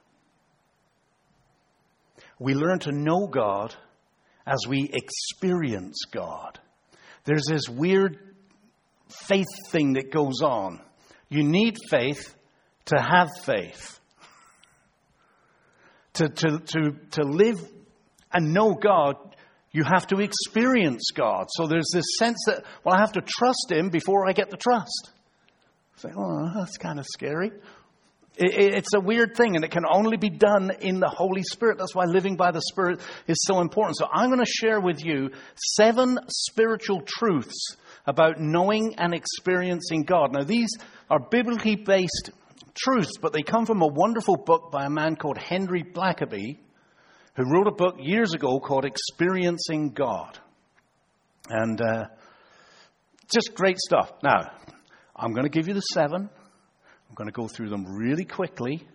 We 2.39 2.55
learn 2.55 2.79
to 2.79 2.91
know 2.91 3.27
God 3.27 3.75
as 4.47 4.59
we 4.67 4.89
experience 4.91 5.97
God. 6.11 6.59
There's 7.25 7.45
this 7.47 7.67
weird 7.69 8.17
faith 9.27 9.47
thing 9.69 9.93
that 9.93 10.11
goes 10.11 10.41
on. 10.41 10.79
You 11.27 11.43
need 11.43 11.77
faith 11.89 12.35
to 12.85 12.99
have 12.99 13.29
faith. 13.43 13.99
To, 16.13 16.27
to, 16.27 16.59
to, 16.59 16.91
to 17.11 17.23
live 17.23 17.57
and 18.33 18.53
know 18.53 18.73
God, 18.73 19.15
you 19.71 19.83
have 19.83 20.07
to 20.07 20.19
experience 20.19 21.11
God. 21.13 21.47
So 21.49 21.67
there's 21.67 21.89
this 21.93 22.05
sense 22.17 22.37
that, 22.47 22.63
well, 22.83 22.95
I 22.95 22.99
have 22.99 23.13
to 23.13 23.21
trust 23.21 23.67
Him 23.69 23.89
before 23.89 24.27
I 24.27 24.33
get 24.33 24.49
the 24.49 24.57
trust. 24.57 25.11
Say, 25.97 26.09
oh, 26.17 26.51
that's 26.55 26.77
kind 26.77 26.99
of 26.99 27.05
scary. 27.05 27.51
It's 28.41 28.93
a 28.95 29.01
weird 29.01 29.35
thing, 29.35 29.55
and 29.55 29.65
it 29.65 29.71
can 29.71 29.83
only 29.85 30.15
be 30.15 30.29
done 30.29 30.71
in 30.79 31.01
the 31.01 31.09
Holy 31.09 31.43
Spirit. 31.43 31.77
That's 31.77 31.93
why 31.93 32.05
living 32.05 32.37
by 32.37 32.51
the 32.51 32.61
Spirit 32.61 33.01
is 33.27 33.37
so 33.41 33.59
important. 33.59 33.97
So, 33.97 34.07
I'm 34.11 34.29
going 34.29 34.39
to 34.39 34.49
share 34.49 34.79
with 34.79 35.03
you 35.03 35.31
seven 35.75 36.17
spiritual 36.29 37.01
truths 37.05 37.75
about 38.05 38.39
knowing 38.39 38.95
and 38.97 39.13
experiencing 39.13 40.03
God. 40.03 40.31
Now, 40.31 40.45
these 40.45 40.69
are 41.09 41.19
biblically 41.19 41.75
based 41.75 42.31
truths, 42.75 43.17
but 43.21 43.33
they 43.33 43.41
come 43.41 43.65
from 43.65 43.81
a 43.81 43.87
wonderful 43.87 44.37
book 44.37 44.71
by 44.71 44.85
a 44.85 44.89
man 44.89 45.17
called 45.17 45.37
Henry 45.37 45.83
Blackaby, 45.83 46.59
who 47.35 47.43
wrote 47.43 47.67
a 47.67 47.75
book 47.75 47.97
years 47.99 48.33
ago 48.33 48.59
called 48.59 48.85
Experiencing 48.85 49.89
God. 49.89 50.39
And 51.49 51.81
uh, 51.81 52.05
just 53.33 53.53
great 53.53 53.77
stuff. 53.79 54.11
Now, 54.23 54.51
I'm 55.15 55.33
going 55.33 55.43
to 55.43 55.49
give 55.49 55.67
you 55.67 55.73
the 55.73 55.81
seven. 55.81 56.29
I'm 57.09 57.15
going 57.15 57.27
to 57.27 57.33
go 57.33 57.47
through 57.47 57.69
them 57.69 57.85
really 57.85 58.25
quickly. 58.25 58.87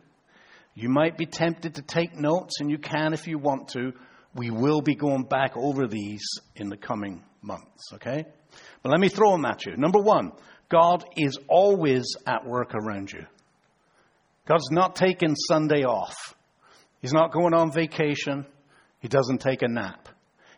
You 0.75 0.89
might 0.89 1.19
be 1.19 1.27
tempted 1.27 1.75
to 1.75 1.83
take 1.83 2.15
notes, 2.15 2.61
and 2.61 2.71
you 2.71 2.79
can 2.79 3.13
if 3.13 3.27
you 3.27 3.39
want 3.39 3.69
to. 3.71 3.93
We 4.35 4.51
will 4.51 4.81
be 4.81 4.95
going 4.95 5.25
back 5.25 5.57
over 5.57 5.87
these 5.87 6.25
in 6.57 6.69
the 6.69 6.77
coming 6.77 7.23
months, 7.43 7.93
okay? 7.95 8.25
But 8.83 8.91
let 8.91 9.01
me 9.01 9.09
throw 9.09 9.33
them 9.33 9.45
at 9.45 9.67
you. 9.67 9.77
Number 9.77 10.01
one, 10.01 10.33
God 10.69 11.05
is 11.17 11.39
always 11.49 12.05
at 12.27 12.47
work 12.47 12.75
around 12.75 13.13
you. 13.13 13.25
God's 14.47 14.71
not 14.71 14.97
taking 14.97 15.35
Sunday 15.37 15.85
off. 15.85 16.35
He's 17.01 17.13
not 17.13 17.33
going 17.33 17.55
on 17.55 17.73
vacation. 17.73 18.47
He 18.99 19.09
doesn't 19.09 19.41
take 19.41 19.63
a 19.63 19.69
nap. 19.69 20.09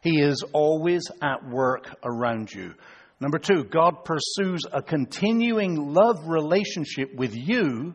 He 0.02 0.20
is 0.20 0.44
always 0.52 1.02
at 1.22 1.48
work 1.48 1.94
around 2.04 2.52
you. 2.52 2.74
Number 3.20 3.38
two, 3.38 3.64
God 3.64 4.04
pursues 4.04 4.62
a 4.70 4.82
continuing 4.82 5.94
love 5.94 6.28
relationship 6.28 7.14
with 7.14 7.34
you 7.34 7.94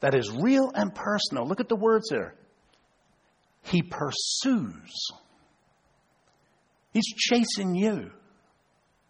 that 0.00 0.14
is 0.14 0.30
real 0.30 0.70
and 0.74 0.94
personal. 0.94 1.46
Look 1.46 1.60
at 1.60 1.68
the 1.68 1.76
words 1.76 2.08
there. 2.10 2.34
He 3.62 3.82
pursues. 3.82 5.10
He's 6.92 7.06
chasing 7.16 7.76
you. 7.76 8.10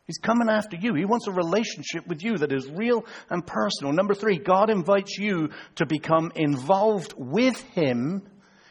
He's 0.07 0.19
coming 0.19 0.49
after 0.51 0.77
you. 0.77 0.95
He 0.95 1.07
wants 1.07 1.27
a 1.27 1.33
relationship 1.33 2.07
with 2.07 2.23
you 2.23 2.37
that 2.39 2.53
is 2.53 2.69
real 2.69 3.07
and 3.31 3.47
personal. 3.47 3.93
Number 3.93 4.15
three, 4.15 4.39
God 4.39 4.69
invites 4.69 5.17
you 5.17 5.51
to 5.77 5.87
become 5.87 6.33
involved 6.35 7.15
with 7.17 7.59
Him 7.71 8.23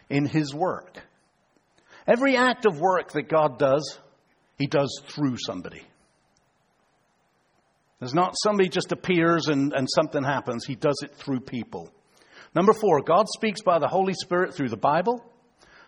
in 0.09 0.25
His 0.27 0.53
work. 0.53 0.99
Every 2.05 2.35
act 2.35 2.65
of 2.65 2.79
work 2.79 3.13
that 3.13 3.29
God 3.29 3.57
does, 3.57 3.97
He 4.59 4.67
does 4.67 5.01
through 5.07 5.37
somebody. 5.37 5.81
There's 8.01 8.15
not 8.15 8.33
somebody 8.43 8.67
just 8.67 8.91
appears 8.91 9.45
and, 9.47 9.73
and 9.73 9.87
something 9.87 10.23
happens. 10.23 10.65
He 10.65 10.73
does 10.73 10.97
it 11.03 11.13
through 11.13 11.41
people. 11.41 11.93
Number 12.55 12.73
four, 12.73 13.03
God 13.03 13.27
speaks 13.29 13.61
by 13.61 13.77
the 13.77 13.87
Holy 13.87 14.15
Spirit 14.15 14.55
through 14.55 14.69
the 14.69 14.75
Bible, 14.75 15.23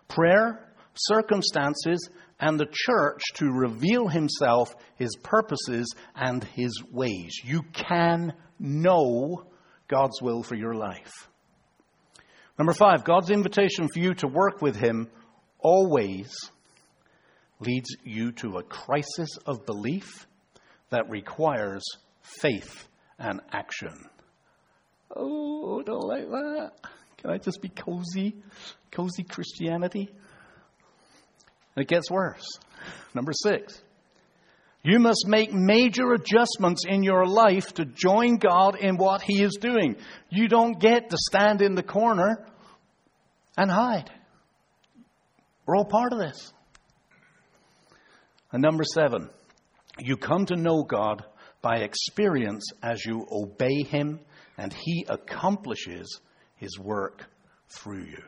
prayer, 0.08 0.63
circumstances, 0.93 2.08
and 2.39 2.60
the 2.60 2.67
church 2.71 3.23
to 3.38 3.47
reveal 3.47 4.08
himself, 4.08 4.76
his 4.95 5.15
purposes, 5.24 5.91
and 6.16 6.43
his 6.43 6.84
ways. 6.91 7.34
You 7.43 7.64
can 7.74 8.34
know 8.59 9.47
God's 9.88 10.22
will 10.22 10.43
for 10.43 10.53
your 10.53 10.76
life. 10.76 11.11
Number 12.59 12.74
five, 12.74 13.03
God's 13.03 13.32
invitation 13.32 13.88
for 13.91 13.97
you 13.97 14.14
to 14.16 14.28
work 14.28 14.61
with 14.61 14.76
him 14.76 15.09
always 15.57 16.32
leads 17.59 17.89
you 18.03 18.34
to 18.34 18.57
a 18.57 18.64
crisis 18.64 19.36
of 19.47 19.66
belief 19.66 20.28
that 20.93 21.09
requires 21.09 21.83
faith 22.21 22.87
and 23.17 23.41
action. 23.51 23.93
Oh, 25.15 25.81
don't 25.81 26.07
like 26.07 26.29
that. 26.29 26.71
Can 27.17 27.31
I 27.31 27.37
just 27.39 27.61
be 27.61 27.69
cozy? 27.69 28.35
Cozy 28.91 29.23
Christianity? 29.23 30.09
It 31.75 31.87
gets 31.87 32.11
worse. 32.11 32.45
Number 33.15 33.31
six. 33.33 33.81
You 34.83 34.99
must 34.99 35.25
make 35.27 35.51
major 35.51 36.13
adjustments 36.13 36.83
in 36.87 37.01
your 37.01 37.25
life 37.25 37.73
to 37.75 37.85
join 37.85 38.37
God 38.37 38.75
in 38.75 38.97
what 38.97 39.21
He 39.23 39.41
is 39.41 39.57
doing. 39.59 39.95
You 40.29 40.47
don't 40.47 40.79
get 40.79 41.09
to 41.09 41.17
stand 41.17 41.63
in 41.63 41.73
the 41.73 41.83
corner 41.83 42.45
and 43.57 43.71
hide. 43.71 44.11
We're 45.65 45.77
all 45.77 45.85
part 45.85 46.13
of 46.13 46.19
this. 46.19 46.53
And 48.51 48.61
number 48.61 48.83
seven, 48.83 49.29
you 49.99 50.17
come 50.17 50.45
to 50.47 50.55
know 50.55 50.83
God 50.83 51.23
by 51.61 51.77
experience 51.77 52.71
as 52.81 53.05
you 53.05 53.25
obey 53.31 53.83
Him 53.83 54.19
and 54.57 54.73
He 54.73 55.05
accomplishes 55.07 56.19
His 56.55 56.79
work 56.79 57.29
through 57.69 58.05
you. 58.05 58.23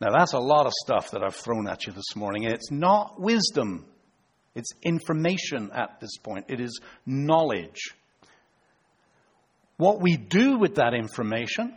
Now, 0.00 0.10
that's 0.16 0.32
a 0.32 0.38
lot 0.38 0.66
of 0.66 0.72
stuff 0.84 1.12
that 1.12 1.22
I've 1.22 1.34
thrown 1.34 1.68
at 1.68 1.86
you 1.86 1.92
this 1.92 2.16
morning. 2.16 2.44
And 2.44 2.54
it's 2.54 2.70
not 2.70 3.20
wisdom, 3.20 3.86
it's 4.54 4.70
information 4.82 5.70
at 5.72 6.00
this 6.00 6.16
point, 6.18 6.46
it 6.48 6.60
is 6.60 6.80
knowledge. 7.06 7.94
What 9.76 10.00
we 10.00 10.16
do 10.16 10.58
with 10.58 10.76
that 10.76 10.94
information 10.94 11.76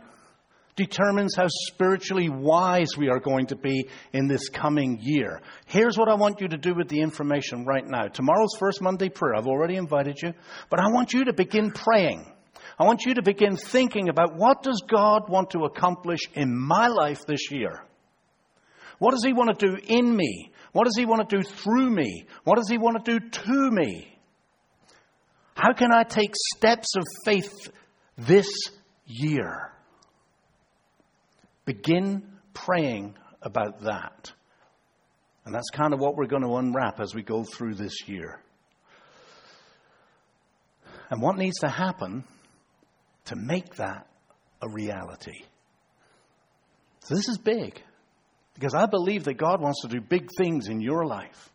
determines 0.78 1.34
how 1.36 1.48
spiritually 1.48 2.30
wise 2.30 2.96
we 2.96 3.10
are 3.10 3.20
going 3.20 3.48
to 3.48 3.56
be 3.56 3.88
in 4.14 4.28
this 4.28 4.48
coming 4.48 4.98
year. 5.02 5.42
Here's 5.66 5.98
what 5.98 6.08
I 6.08 6.14
want 6.14 6.40
you 6.40 6.48
to 6.48 6.56
do 6.56 6.74
with 6.74 6.88
the 6.88 7.00
information 7.00 7.66
right 7.66 7.86
now. 7.86 8.06
Tomorrow's 8.06 8.56
First 8.58 8.80
Monday 8.80 9.10
prayer. 9.10 9.34
I've 9.34 9.46
already 9.46 9.76
invited 9.76 10.16
you, 10.22 10.32
but 10.70 10.80
I 10.80 10.88
want 10.88 11.12
you 11.12 11.26
to 11.26 11.34
begin 11.34 11.72
praying. 11.72 12.32
I 12.78 12.84
want 12.84 13.04
you 13.04 13.14
to 13.14 13.22
begin 13.22 13.56
thinking 13.56 14.08
about 14.08 14.36
what 14.36 14.62
does 14.62 14.82
God 14.88 15.28
want 15.28 15.50
to 15.50 15.64
accomplish 15.64 16.20
in 16.32 16.56
my 16.56 16.86
life 16.86 17.26
this 17.26 17.50
year? 17.50 17.84
What 18.98 19.10
does 19.10 19.24
he 19.24 19.32
want 19.32 19.58
to 19.58 19.66
do 19.66 19.76
in 19.86 20.16
me? 20.16 20.52
What 20.72 20.84
does 20.84 20.96
he 20.96 21.04
want 21.04 21.28
to 21.28 21.36
do 21.36 21.42
through 21.42 21.90
me? 21.90 22.26
What 22.44 22.56
does 22.56 22.68
he 22.68 22.78
want 22.78 23.04
to 23.04 23.18
do 23.18 23.28
to 23.28 23.70
me? 23.70 24.16
How 25.54 25.72
can 25.72 25.92
I 25.92 26.04
take 26.04 26.32
steps 26.56 26.94
of 26.96 27.02
faith 27.24 27.52
this 28.16 28.48
year? 29.06 29.72
Begin 31.68 32.22
praying 32.54 33.14
about 33.42 33.82
that. 33.82 34.32
And 35.44 35.54
that's 35.54 35.68
kind 35.68 35.92
of 35.92 36.00
what 36.00 36.16
we're 36.16 36.24
going 36.24 36.40
to 36.40 36.56
unwrap 36.56 36.98
as 36.98 37.14
we 37.14 37.20
go 37.20 37.44
through 37.44 37.74
this 37.74 38.08
year. 38.08 38.40
And 41.10 41.20
what 41.20 41.36
needs 41.36 41.58
to 41.58 41.68
happen 41.68 42.24
to 43.26 43.36
make 43.36 43.74
that 43.74 44.06
a 44.62 44.70
reality? 44.70 45.42
So, 47.00 47.14
this 47.14 47.28
is 47.28 47.36
big 47.36 47.78
because 48.54 48.72
I 48.72 48.86
believe 48.86 49.24
that 49.24 49.34
God 49.34 49.60
wants 49.60 49.82
to 49.82 49.88
do 49.88 50.00
big 50.00 50.30
things 50.38 50.68
in 50.68 50.80
your 50.80 51.04
life. 51.04 51.50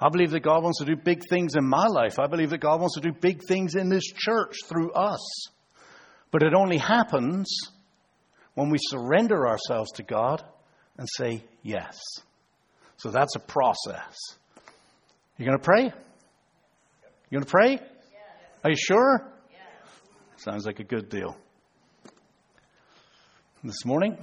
I 0.00 0.08
believe 0.08 0.30
that 0.30 0.40
God 0.40 0.62
wants 0.62 0.78
to 0.78 0.86
do 0.86 0.96
big 0.96 1.20
things 1.28 1.54
in 1.54 1.68
my 1.68 1.86
life. 1.86 2.18
I 2.18 2.28
believe 2.28 2.48
that 2.48 2.62
God 2.62 2.80
wants 2.80 2.94
to 2.94 3.02
do 3.02 3.12
big 3.12 3.42
things 3.46 3.74
in 3.74 3.90
this 3.90 4.06
church 4.06 4.56
through 4.64 4.92
us. 4.92 5.20
But 6.30 6.42
it 6.42 6.54
only 6.54 6.78
happens 6.78 7.73
when 8.54 8.70
we 8.70 8.78
surrender 8.80 9.46
ourselves 9.48 9.90
to 9.92 10.02
God 10.02 10.42
and 10.96 11.08
say 11.16 11.44
yes. 11.62 11.98
So 12.96 13.10
that's 13.10 13.34
a 13.36 13.40
process. 13.40 14.16
You 15.36 15.44
going 15.44 15.58
to 15.58 15.64
pray? 15.64 15.84
You 15.84 15.92
going 17.32 17.44
to 17.44 17.50
pray? 17.50 17.78
Are 18.62 18.70
you 18.70 18.76
sure? 18.76 19.32
Sounds 20.36 20.66
like 20.66 20.78
a 20.78 20.84
good 20.84 21.08
deal. 21.08 21.36
This 23.62 23.84
morning, 23.84 24.16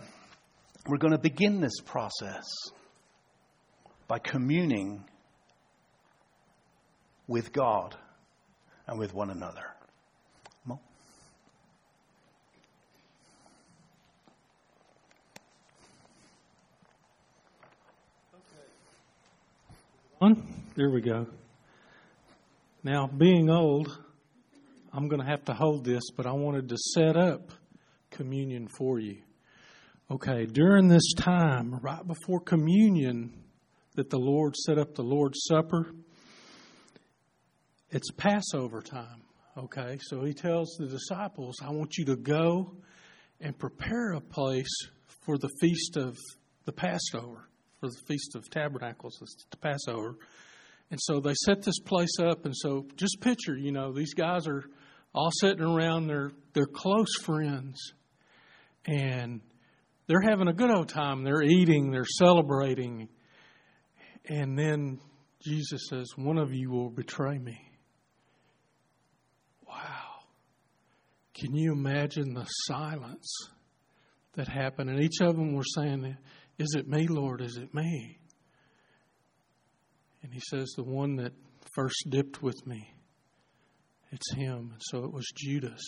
we're 0.88 0.98
going 0.98 1.14
to 1.14 1.20
begin 1.20 1.62
this 1.62 1.80
process 1.84 2.48
by 4.08 4.20
communing 4.20 5.04
with 7.28 7.52
God 7.52 7.96
and 8.88 9.00
with 9.00 9.14
one 9.14 9.30
another. 9.30 9.66
There 20.76 20.92
we 20.92 21.02
go. 21.02 21.26
Now, 22.84 23.08
being 23.08 23.50
old, 23.50 23.98
I'm 24.94 25.08
going 25.08 25.20
to 25.20 25.26
have 25.26 25.46
to 25.46 25.56
hold 25.56 25.84
this, 25.84 26.04
but 26.16 26.28
I 26.28 26.32
wanted 26.34 26.70
to 26.70 26.78
set 26.78 27.18
up 27.18 27.52
communion 28.12 28.68
for 28.68 29.00
you. 29.00 29.18
Okay, 30.12 30.46
during 30.46 30.90
this 30.90 31.14
time, 31.18 31.80
right 31.82 32.06
before 32.06 32.40
communion, 32.40 33.34
that 33.96 34.12
the 34.12 34.20
Lord 34.20 34.56
set 34.56 34.78
up 34.78 34.94
the 34.94 35.02
Lord's 35.02 35.40
Supper, 35.50 35.92
it's 37.90 38.12
Passover 38.12 38.84
time. 38.84 39.24
Okay, 39.58 39.98
so 40.02 40.24
he 40.24 40.34
tells 40.34 40.76
the 40.78 40.86
disciples, 40.86 41.56
I 41.64 41.72
want 41.72 41.98
you 41.98 42.06
to 42.06 42.16
go 42.16 42.76
and 43.40 43.58
prepare 43.58 44.12
a 44.12 44.22
place 44.22 44.86
for 45.26 45.40
the 45.40 45.50
feast 45.60 45.98
of 45.98 46.16
the 46.66 46.74
Passover 46.74 47.48
for 47.82 47.88
the 47.88 47.98
Feast 48.08 48.36
of 48.36 48.50
Tabernacles, 48.50 49.20
the 49.50 49.58
Passover. 49.58 50.16
And 50.92 51.00
so 51.02 51.20
they 51.20 51.34
set 51.34 51.64
this 51.64 51.80
place 51.80 52.20
up. 52.20 52.46
And 52.46 52.56
so 52.56 52.86
just 52.96 53.20
picture, 53.22 53.58
you 53.58 53.72
know, 53.72 53.92
these 53.92 54.14
guys 54.14 54.48
are 54.48 54.64
all 55.14 55.32
sitting 55.42 55.64
around, 55.64 56.08
they're, 56.08 56.32
they're 56.54 56.68
close 56.68 57.14
friends. 57.22 57.82
And 58.86 59.42
they're 60.08 60.22
having 60.22 60.48
a 60.48 60.54
good 60.54 60.72
old 60.72 60.90
time. 60.90 61.24
They're 61.24 61.44
eating, 61.44 61.92
they're 61.92 62.06
celebrating. 62.06 63.10
And 64.30 64.58
then 64.58 65.00
Jesus 65.44 65.88
says, 65.90 66.08
One 66.16 66.38
of 66.38 66.54
you 66.54 66.70
will 66.70 66.90
betray 66.90 67.38
me. 67.38 67.60
Wow. 69.68 70.26
Can 71.34 71.56
you 71.56 71.72
imagine 71.72 72.34
the 72.34 72.46
silence 72.46 73.34
that 74.36 74.48
happened? 74.48 74.90
And 74.90 75.02
each 75.02 75.22
of 75.22 75.36
them 75.36 75.54
were 75.54 75.64
saying, 75.64 76.18
is 76.62 76.76
it 76.78 76.88
me, 76.88 77.08
Lord? 77.08 77.42
Is 77.42 77.58
it 77.58 77.74
me? 77.74 78.18
And 80.22 80.32
he 80.32 80.40
says, 80.50 80.72
The 80.76 80.84
one 80.84 81.16
that 81.16 81.34
first 81.74 81.96
dipped 82.10 82.42
with 82.44 82.66
me, 82.68 82.94
it's 84.12 84.34
him. 84.34 84.70
And 84.72 84.82
so 84.90 85.04
it 85.04 85.12
was 85.12 85.26
Judas. 85.36 85.82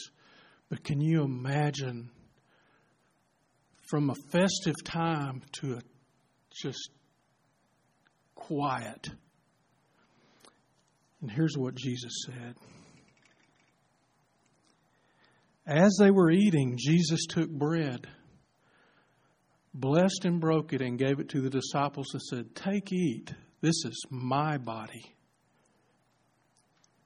But 0.69 0.83
can 0.83 0.99
you 0.99 1.23
imagine 1.23 2.09
from 3.87 4.09
a 4.09 4.15
festive 4.31 4.75
time 4.83 5.43
to 5.59 5.73
a 5.73 5.81
just 6.61 6.89
quiet? 8.33 9.09
And 11.21 11.29
here's 11.29 11.55
what 11.55 11.75
Jesus 11.75 12.25
said. 12.25 12.55
As 15.67 15.95
they 15.99 16.09
were 16.09 16.31
eating, 16.31 16.77
Jesus 16.77 17.25
took 17.29 17.49
bread 17.49 18.07
blessed 19.73 20.25
and 20.25 20.39
broke 20.39 20.73
it 20.73 20.81
and 20.81 20.97
gave 20.97 21.19
it 21.19 21.29
to 21.29 21.41
the 21.41 21.49
disciples 21.49 22.13
and 22.13 22.21
said, 22.21 22.55
Take, 22.55 22.91
eat. 22.91 23.33
This 23.61 23.85
is 23.85 24.05
my 24.09 24.57
body. 24.57 25.15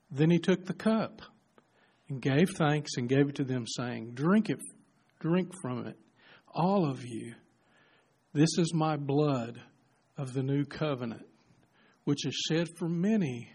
Then 0.09 0.29
he 0.29 0.39
took 0.39 0.65
the 0.65 0.73
cup 0.73 1.21
and 2.09 2.21
gave 2.21 2.49
thanks 2.51 2.91
and 2.97 3.09
gave 3.09 3.29
it 3.29 3.35
to 3.35 3.43
them, 3.43 3.65
saying, 3.67 4.11
Drink 4.13 4.49
it, 4.49 4.59
drink 5.19 5.51
from 5.61 5.87
it, 5.87 5.97
all 6.53 6.89
of 6.89 7.05
you. 7.05 7.35
This 8.33 8.57
is 8.57 8.73
my 8.73 8.97
blood 8.97 9.61
of 10.17 10.33
the 10.33 10.43
new 10.43 10.65
covenant, 10.65 11.25
which 12.03 12.25
is 12.25 12.35
shed 12.49 12.67
for 12.77 12.87
many 12.87 13.51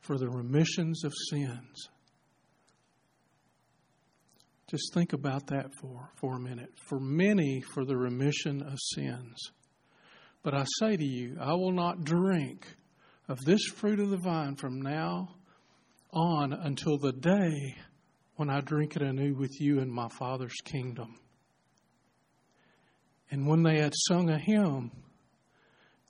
for 0.00 0.18
the 0.18 0.28
remissions 0.28 1.02
of 1.04 1.12
sins. 1.30 1.88
Just 4.66 4.94
think 4.94 5.12
about 5.12 5.46
that 5.48 5.74
for, 5.80 6.10
for 6.16 6.36
a 6.36 6.40
minute. 6.40 6.70
For 6.88 6.98
many, 6.98 7.60
for 7.60 7.84
the 7.84 7.96
remission 7.96 8.62
of 8.62 8.78
sins. 8.94 9.50
But 10.42 10.54
I 10.54 10.64
say 10.78 10.96
to 10.96 11.04
you, 11.04 11.36
I 11.40 11.52
will 11.52 11.72
not 11.72 12.04
drink 12.04 12.66
of 13.28 13.38
this 13.44 13.64
fruit 13.64 14.00
of 14.00 14.10
the 14.10 14.16
vine 14.16 14.56
from 14.56 14.80
now 14.82 15.28
on 16.12 16.52
until 16.52 16.98
the 16.98 17.12
day 17.12 17.76
when 18.36 18.50
I 18.50 18.60
drink 18.60 18.96
it 18.96 19.02
anew 19.02 19.34
with 19.34 19.60
you 19.60 19.80
in 19.80 19.90
my 19.90 20.08
Father's 20.08 20.56
kingdom. 20.64 21.14
And 23.30 23.46
when 23.46 23.62
they 23.62 23.78
had 23.78 23.92
sung 24.08 24.30
a 24.30 24.38
hymn, 24.38 24.90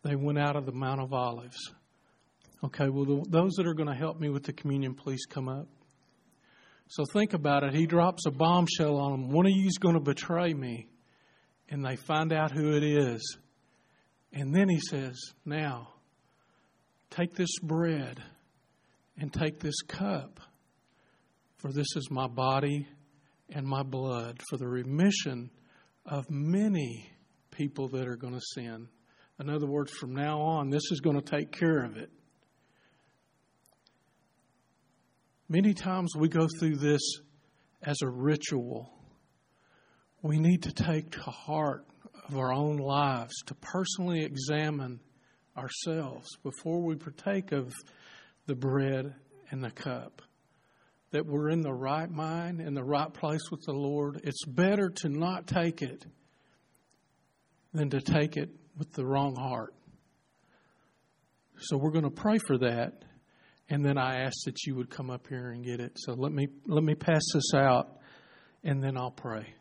they 0.03 0.17
went 0.17 0.39
out 0.39 0.57
of 0.57 0.67
the 0.67 0.73
Mount 0.73 1.01
of 1.01 1.13
Olives. 1.13 1.73
Okay, 2.63 2.89
well, 2.89 3.05
the, 3.05 3.25
those 3.29 3.53
that 3.55 3.67
are 3.67 3.75
going 3.75 3.89
to 3.89 3.95
help 3.95 4.21
me 4.21 4.29
with 4.31 4.45
the 4.45 4.53
communion, 4.53 4.95
please 4.95 5.25
come 5.27 5.49
up. 5.49 5.69
So 6.89 7.05
think 7.13 7.33
about 7.33 7.65
it. 7.65 7.75
He 7.75 7.87
drops 7.87 8.27
a 8.27 8.31
bombshell 8.31 8.97
on 8.97 9.13
them. 9.13 9.31
One 9.31 9.47
of 9.47 9.53
you 9.53 9.67
is 9.67 9.79
going 9.79 9.95
to 9.95 10.01
betray 10.01 10.53
me. 10.53 10.89
And 11.71 11.85
they 11.85 11.97
find 11.97 12.33
out 12.33 12.53
who 12.53 12.77
it 12.77 12.85
is. 12.85 13.39
And 14.33 14.55
then 14.55 14.69
he 14.69 14.81
says, 14.81 15.19
Now, 15.45 15.89
take 17.11 17.35
this 17.35 17.59
bread 17.63 18.23
and 19.19 19.33
take 19.33 19.61
this 19.61 19.81
cup, 19.87 20.41
for 21.57 21.73
this 21.73 21.87
is 21.97 22.11
my 22.11 22.27
body 22.27 22.87
and 23.51 23.67
my 23.67 23.83
blood 23.83 24.41
for 24.51 24.57
the 24.57 24.67
remission 24.67 25.51
of 26.05 26.29
many 26.29 27.09
people 27.51 27.89
that 27.89 28.09
are 28.09 28.17
going 28.17 28.35
to 28.35 28.43
sin. 28.55 28.89
In 29.41 29.49
other 29.49 29.67
words, 29.67 29.93
from 29.93 30.15
now 30.15 30.41
on, 30.41 30.71
this 30.71 30.91
is 30.91 31.01
going 31.01 31.21
to 31.21 31.23
take 31.23 31.53
care 31.53 31.85
of 31.85 31.97
it. 31.97 32.11
Many 35.49 35.75
times 35.75 36.17
we 36.17 36.29
go 36.29 36.49
through 36.59 36.77
this 36.77 37.03
as 37.83 38.01
a 38.03 38.09
ritual. 38.09 38.91
We 40.23 40.39
need 40.39 40.63
to 40.63 40.73
take 40.73 41.11
to 41.13 41.21
heart 41.21 41.87
of 42.27 42.39
our 42.39 42.51
own 42.51 42.79
lives 42.79 43.35
to 43.47 43.55
personally 43.55 44.25
examine 44.25 45.01
ourselves 45.55 46.29
before 46.43 46.83
we 46.83 46.97
partake 46.97 47.53
of 47.53 47.75
the 48.47 48.55
bread 48.55 49.15
and 49.51 49.63
the 49.63 49.71
cup. 49.71 50.23
That 51.11 51.27
we're 51.27 51.51
in 51.51 51.61
the 51.61 51.75
right 51.75 52.11
mind, 52.11 52.63
in 52.63 52.73
the 52.73 52.83
right 52.83 53.13
place 53.13 53.51
with 53.51 53.61
the 53.67 53.75
Lord. 53.75 54.23
It's 54.25 54.47
better 54.47 54.89
to 54.89 55.09
not 55.11 55.47
take 55.47 55.83
it 55.83 56.07
than 57.75 57.91
to 57.91 58.01
take 58.01 58.39
it 58.39 58.49
with 58.79 58.93
the 58.93 59.05
wrong 59.05 59.37
heart. 59.37 59.75
So 61.59 61.77
we're 61.77 61.93
going 61.93 62.05
to 62.05 62.11
pray 62.11 62.39
for 62.39 62.57
that. 62.59 63.05
And 63.69 63.85
then 63.85 63.97
I 63.97 64.21
ask 64.21 64.35
that 64.45 64.65
you 64.67 64.75
would 64.77 64.91
come 64.91 65.11
up 65.11 65.27
here 65.29 65.51
and 65.51 65.65
get 65.65 65.81
it. 65.81 65.93
So 65.97 66.13
let 66.13 66.33
me 66.33 66.49
let 66.67 66.85
me 66.85 66.95
pass 66.95 67.23
this 67.33 67.55
out 67.55 67.99
and 68.63 68.83
then 68.83 68.97
I'll 68.97 69.11
pray. 69.11 69.55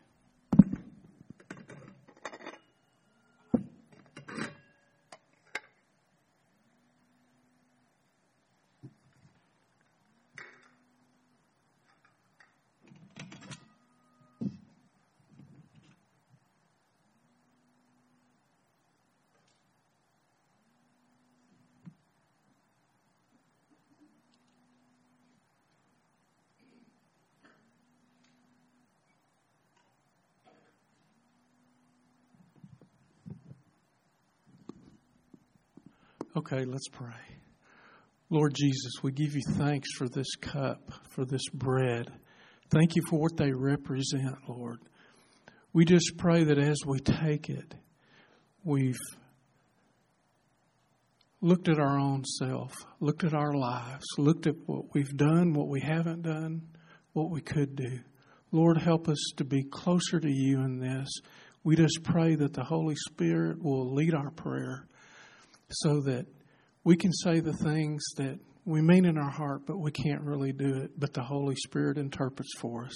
Okay, 36.46 36.66
let's 36.66 36.88
pray. 36.88 37.38
Lord 38.28 38.52
Jesus, 38.54 38.92
we 39.02 39.12
give 39.12 39.34
you 39.34 39.40
thanks 39.52 39.88
for 39.96 40.10
this 40.10 40.34
cup, 40.42 40.92
for 41.08 41.24
this 41.24 41.48
bread. 41.54 42.12
Thank 42.68 42.96
you 42.96 43.02
for 43.08 43.18
what 43.18 43.38
they 43.38 43.50
represent, 43.50 44.36
Lord. 44.46 44.80
We 45.72 45.86
just 45.86 46.18
pray 46.18 46.44
that 46.44 46.58
as 46.58 46.76
we 46.84 46.98
take 46.98 47.48
it, 47.48 47.74
we've 48.62 48.98
looked 51.40 51.70
at 51.70 51.78
our 51.78 51.98
own 51.98 52.24
self, 52.26 52.74
looked 53.00 53.24
at 53.24 53.32
our 53.32 53.54
lives, 53.54 54.04
looked 54.18 54.46
at 54.46 54.56
what 54.66 54.92
we've 54.92 55.16
done, 55.16 55.54
what 55.54 55.68
we 55.68 55.80
haven't 55.80 56.24
done, 56.24 56.60
what 57.14 57.30
we 57.30 57.40
could 57.40 57.74
do. 57.74 58.00
Lord, 58.52 58.76
help 58.76 59.08
us 59.08 59.32
to 59.38 59.44
be 59.44 59.62
closer 59.62 60.20
to 60.20 60.30
you 60.30 60.60
in 60.60 60.78
this. 60.78 61.08
We 61.62 61.74
just 61.74 62.02
pray 62.02 62.34
that 62.34 62.52
the 62.52 62.64
Holy 62.64 62.96
Spirit 62.96 63.62
will 63.62 63.94
lead 63.94 64.12
our 64.12 64.30
prayer 64.30 64.86
so 65.70 66.02
that 66.02 66.26
we 66.84 66.96
can 66.96 67.12
say 67.12 67.40
the 67.40 67.52
things 67.52 68.02
that 68.16 68.38
we 68.66 68.80
mean 68.80 69.06
in 69.06 69.18
our 69.18 69.30
heart, 69.30 69.62
but 69.66 69.78
we 69.78 69.90
can't 69.90 70.20
really 70.22 70.52
do 70.52 70.76
it, 70.76 70.98
but 70.98 71.12
the 71.12 71.22
Holy 71.22 71.56
Spirit 71.56 71.98
interprets 71.98 72.52
for 72.58 72.84
us. 72.84 72.94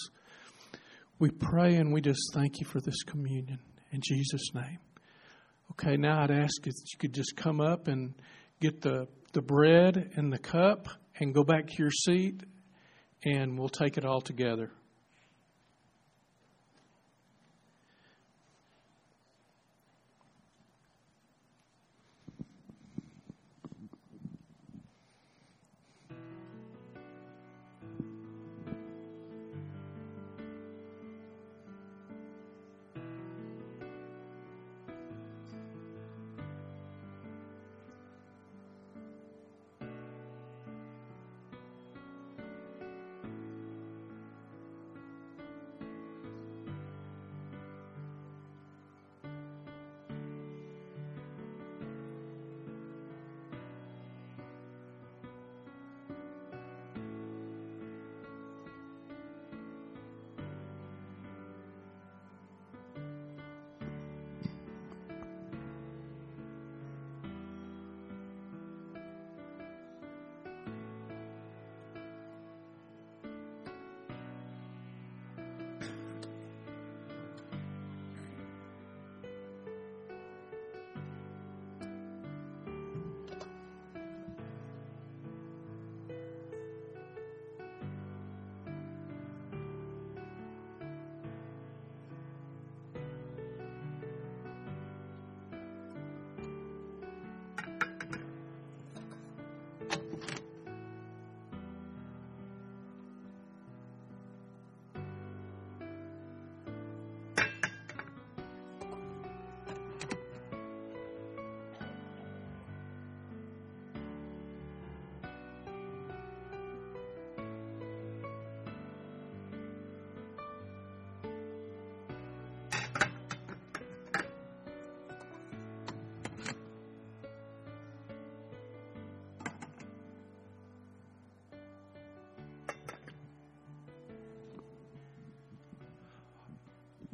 We 1.18 1.30
pray 1.30 1.76
and 1.76 1.92
we 1.92 2.00
just 2.00 2.32
thank 2.32 2.60
you 2.60 2.66
for 2.66 2.80
this 2.80 3.02
communion 3.02 3.58
in 3.90 4.00
Jesus' 4.02 4.54
name. 4.54 4.78
Okay, 5.72 5.96
now 5.96 6.22
I'd 6.22 6.30
ask 6.30 6.66
if 6.66 6.74
you 6.92 6.98
could 6.98 7.12
just 7.12 7.36
come 7.36 7.60
up 7.60 7.88
and 7.88 8.14
get 8.60 8.80
the, 8.80 9.08
the 9.32 9.42
bread 9.42 10.12
and 10.16 10.32
the 10.32 10.38
cup 10.38 10.88
and 11.18 11.34
go 11.34 11.42
back 11.42 11.66
to 11.66 11.74
your 11.78 11.90
seat, 11.90 12.42
and 13.24 13.58
we'll 13.58 13.68
take 13.68 13.98
it 13.98 14.04
all 14.04 14.20
together. 14.20 14.70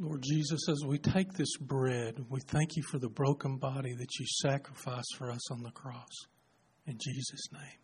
Lord 0.05 0.21
Jesus, 0.21 0.69
as 0.69 0.85
we 0.85 0.99
take 0.99 1.33
this 1.33 1.57
bread, 1.57 2.23
we 2.29 2.39
thank 2.39 2.75
you 2.75 2.83
for 2.91 2.99
the 2.99 3.09
broken 3.09 3.57
body 3.57 3.95
that 3.95 4.19
you 4.19 4.25
sacrificed 4.39 5.15
for 5.17 5.31
us 5.31 5.51
on 5.51 5.63
the 5.63 5.71
cross. 5.71 6.11
In 6.85 6.99
Jesus' 6.99 7.51
name. 7.51 7.79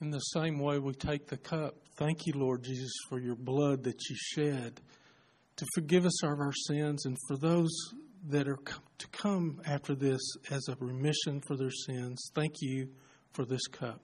In 0.00 0.10
the 0.10 0.20
same 0.20 0.58
way, 0.58 0.78
we 0.78 0.94
take 0.94 1.26
the 1.26 1.36
cup. 1.36 1.74
Thank 1.96 2.26
you, 2.26 2.32
Lord 2.34 2.62
Jesus, 2.62 2.92
for 3.10 3.18
your 3.18 3.36
blood 3.36 3.82
that 3.84 4.00
you 4.08 4.16
shed 4.16 4.80
to 5.56 5.66
forgive 5.74 6.06
us 6.06 6.24
of 6.24 6.40
our 6.40 6.54
sins 6.66 7.04
and 7.04 7.18
for 7.28 7.36
those 7.36 7.70
that 8.28 8.48
are 8.48 8.58
to 8.98 9.08
come 9.08 9.60
after 9.66 9.94
this 9.94 10.20
as 10.50 10.68
a 10.68 10.76
remission 10.80 11.40
for 11.46 11.56
their 11.56 11.70
sins. 11.70 12.30
Thank 12.34 12.54
you 12.60 12.88
for 13.32 13.44
this 13.44 13.66
cup. 13.66 14.00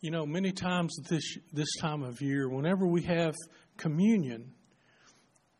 You 0.00 0.10
know, 0.10 0.26
many 0.26 0.52
times 0.52 0.94
this 1.08 1.38
this 1.50 1.76
time 1.80 2.02
of 2.02 2.20
year, 2.20 2.50
whenever 2.50 2.86
we 2.86 3.00
have 3.04 3.34
communion, 3.78 4.52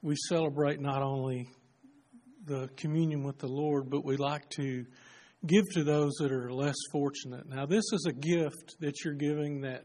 we 0.03 0.17
celebrate 0.29 0.81
not 0.81 1.01
only 1.01 1.49
the 2.45 2.69
communion 2.77 3.23
with 3.25 3.39
the 3.39 3.49
Lord, 3.49 3.89
but 3.89 4.05
we 4.05 4.19
like 4.19 4.51
to 4.51 4.85
give 5.47 5.65
to 5.75 5.85
those 5.85 6.13
that 6.21 6.33
are 6.33 6.53
less 6.53 6.77
fortunate. 6.91 7.49
Now, 7.49 7.67
this 7.67 7.85
is 7.93 8.07
a 8.09 8.13
gift 8.13 8.77
that 8.81 9.05
you're 9.05 9.15
giving 9.15 9.63
that 9.63 9.85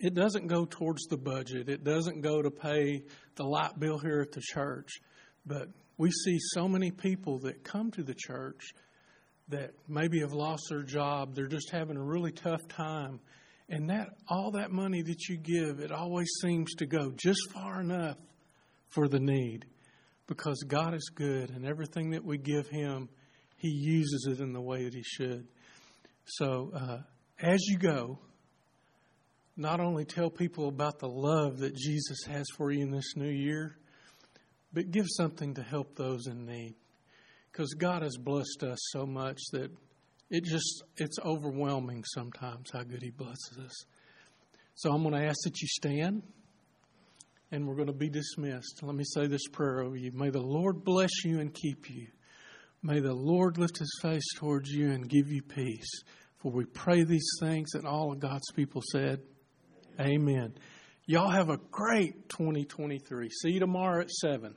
it 0.00 0.14
doesn't 0.14 0.46
go 0.46 0.64
towards 0.64 1.04
the 1.06 1.16
budget. 1.16 1.68
It 1.68 1.84
doesn't 1.84 2.20
go 2.20 2.40
to 2.40 2.50
pay 2.50 3.02
the 3.34 3.44
light 3.44 3.78
bill 3.78 3.98
here 3.98 4.20
at 4.20 4.32
the 4.32 4.40
church. 4.40 5.00
But 5.44 5.68
we 5.96 6.10
see 6.10 6.38
so 6.54 6.68
many 6.68 6.90
people 6.90 7.40
that 7.40 7.64
come 7.64 7.90
to 7.92 8.02
the 8.02 8.14
church 8.14 8.62
that 9.48 9.72
maybe 9.88 10.20
have 10.20 10.32
lost 10.32 10.62
their 10.68 10.82
job. 10.82 11.34
They're 11.34 11.46
just 11.46 11.70
having 11.70 11.96
a 11.96 12.02
really 12.02 12.32
tough 12.32 12.66
time. 12.68 13.18
And 13.68 13.90
that 13.90 14.08
all 14.28 14.52
that 14.52 14.70
money 14.70 15.02
that 15.02 15.28
you 15.28 15.36
give, 15.36 15.80
it 15.80 15.90
always 15.90 16.28
seems 16.42 16.74
to 16.76 16.86
go 16.86 17.12
just 17.16 17.50
far 17.52 17.80
enough 17.80 18.16
for 18.88 19.08
the 19.08 19.20
need. 19.20 19.66
Because 20.26 20.62
God 20.66 20.94
is 20.94 21.10
good 21.14 21.50
and 21.50 21.66
everything 21.66 22.10
that 22.10 22.24
we 22.24 22.38
give 22.38 22.68
him, 22.68 23.08
he 23.58 23.68
uses 23.68 24.28
it 24.30 24.40
in 24.40 24.52
the 24.52 24.60
way 24.60 24.84
that 24.84 24.94
he 24.94 25.02
should. 25.02 25.46
So 26.24 26.72
uh, 26.74 26.98
as 27.40 27.60
you 27.66 27.76
go, 27.76 28.18
not 29.56 29.80
only 29.80 30.04
tell 30.04 30.30
people 30.30 30.68
about 30.68 31.00
the 31.00 31.08
love 31.08 31.58
that 31.58 31.74
Jesus 31.74 32.24
has 32.28 32.46
for 32.56 32.70
you 32.70 32.82
in 32.82 32.92
this 32.92 33.16
new 33.16 33.30
year, 33.30 33.76
but 34.72 34.92
give 34.92 35.06
something 35.08 35.54
to 35.54 35.62
help 35.62 35.96
those 35.96 36.28
in 36.28 36.46
need. 36.46 36.76
Because 37.50 37.74
God 37.74 38.02
has 38.02 38.16
blessed 38.16 38.62
us 38.62 38.78
so 38.92 39.04
much 39.04 39.38
that 39.52 39.70
it 40.30 40.44
just 40.44 40.84
it's 40.96 41.18
overwhelming 41.24 42.04
sometimes 42.14 42.70
how 42.72 42.84
good 42.84 43.02
He 43.02 43.10
blesses 43.10 43.58
us. 43.64 43.84
So 44.74 44.92
I'm 44.92 45.02
going 45.02 45.14
to 45.14 45.26
ask 45.26 45.38
that 45.42 45.60
you 45.60 45.66
stand 45.66 46.22
and 47.50 47.66
we're 47.66 47.74
going 47.74 47.88
to 47.88 47.92
be 47.92 48.10
dismissed. 48.10 48.80
Let 48.82 48.94
me 48.94 49.04
say 49.04 49.26
this 49.26 49.48
prayer 49.48 49.80
over 49.80 49.96
you. 49.96 50.12
May 50.12 50.30
the 50.30 50.40
Lord 50.40 50.84
bless 50.84 51.24
you 51.24 51.40
and 51.40 51.52
keep 51.52 51.90
you. 51.90 52.06
May 52.82 53.00
the 53.00 53.14
Lord 53.14 53.58
lift 53.58 53.78
his 53.78 53.98
face 54.02 54.26
towards 54.36 54.70
you 54.70 54.90
and 54.90 55.08
give 55.08 55.30
you 55.30 55.42
peace. 55.42 55.90
For 56.38 56.52
we 56.52 56.64
pray 56.64 57.02
these 57.02 57.28
things, 57.40 57.74
and 57.74 57.86
all 57.86 58.12
of 58.12 58.20
God's 58.20 58.50
people 58.52 58.82
said, 58.92 59.20
Amen. 60.00 60.54
Y'all 61.06 61.30
have 61.30 61.48
a 61.50 61.58
great 61.70 62.28
2023. 62.28 63.30
See 63.30 63.50
you 63.50 63.60
tomorrow 63.60 64.02
at 64.02 64.10
7. 64.10 64.54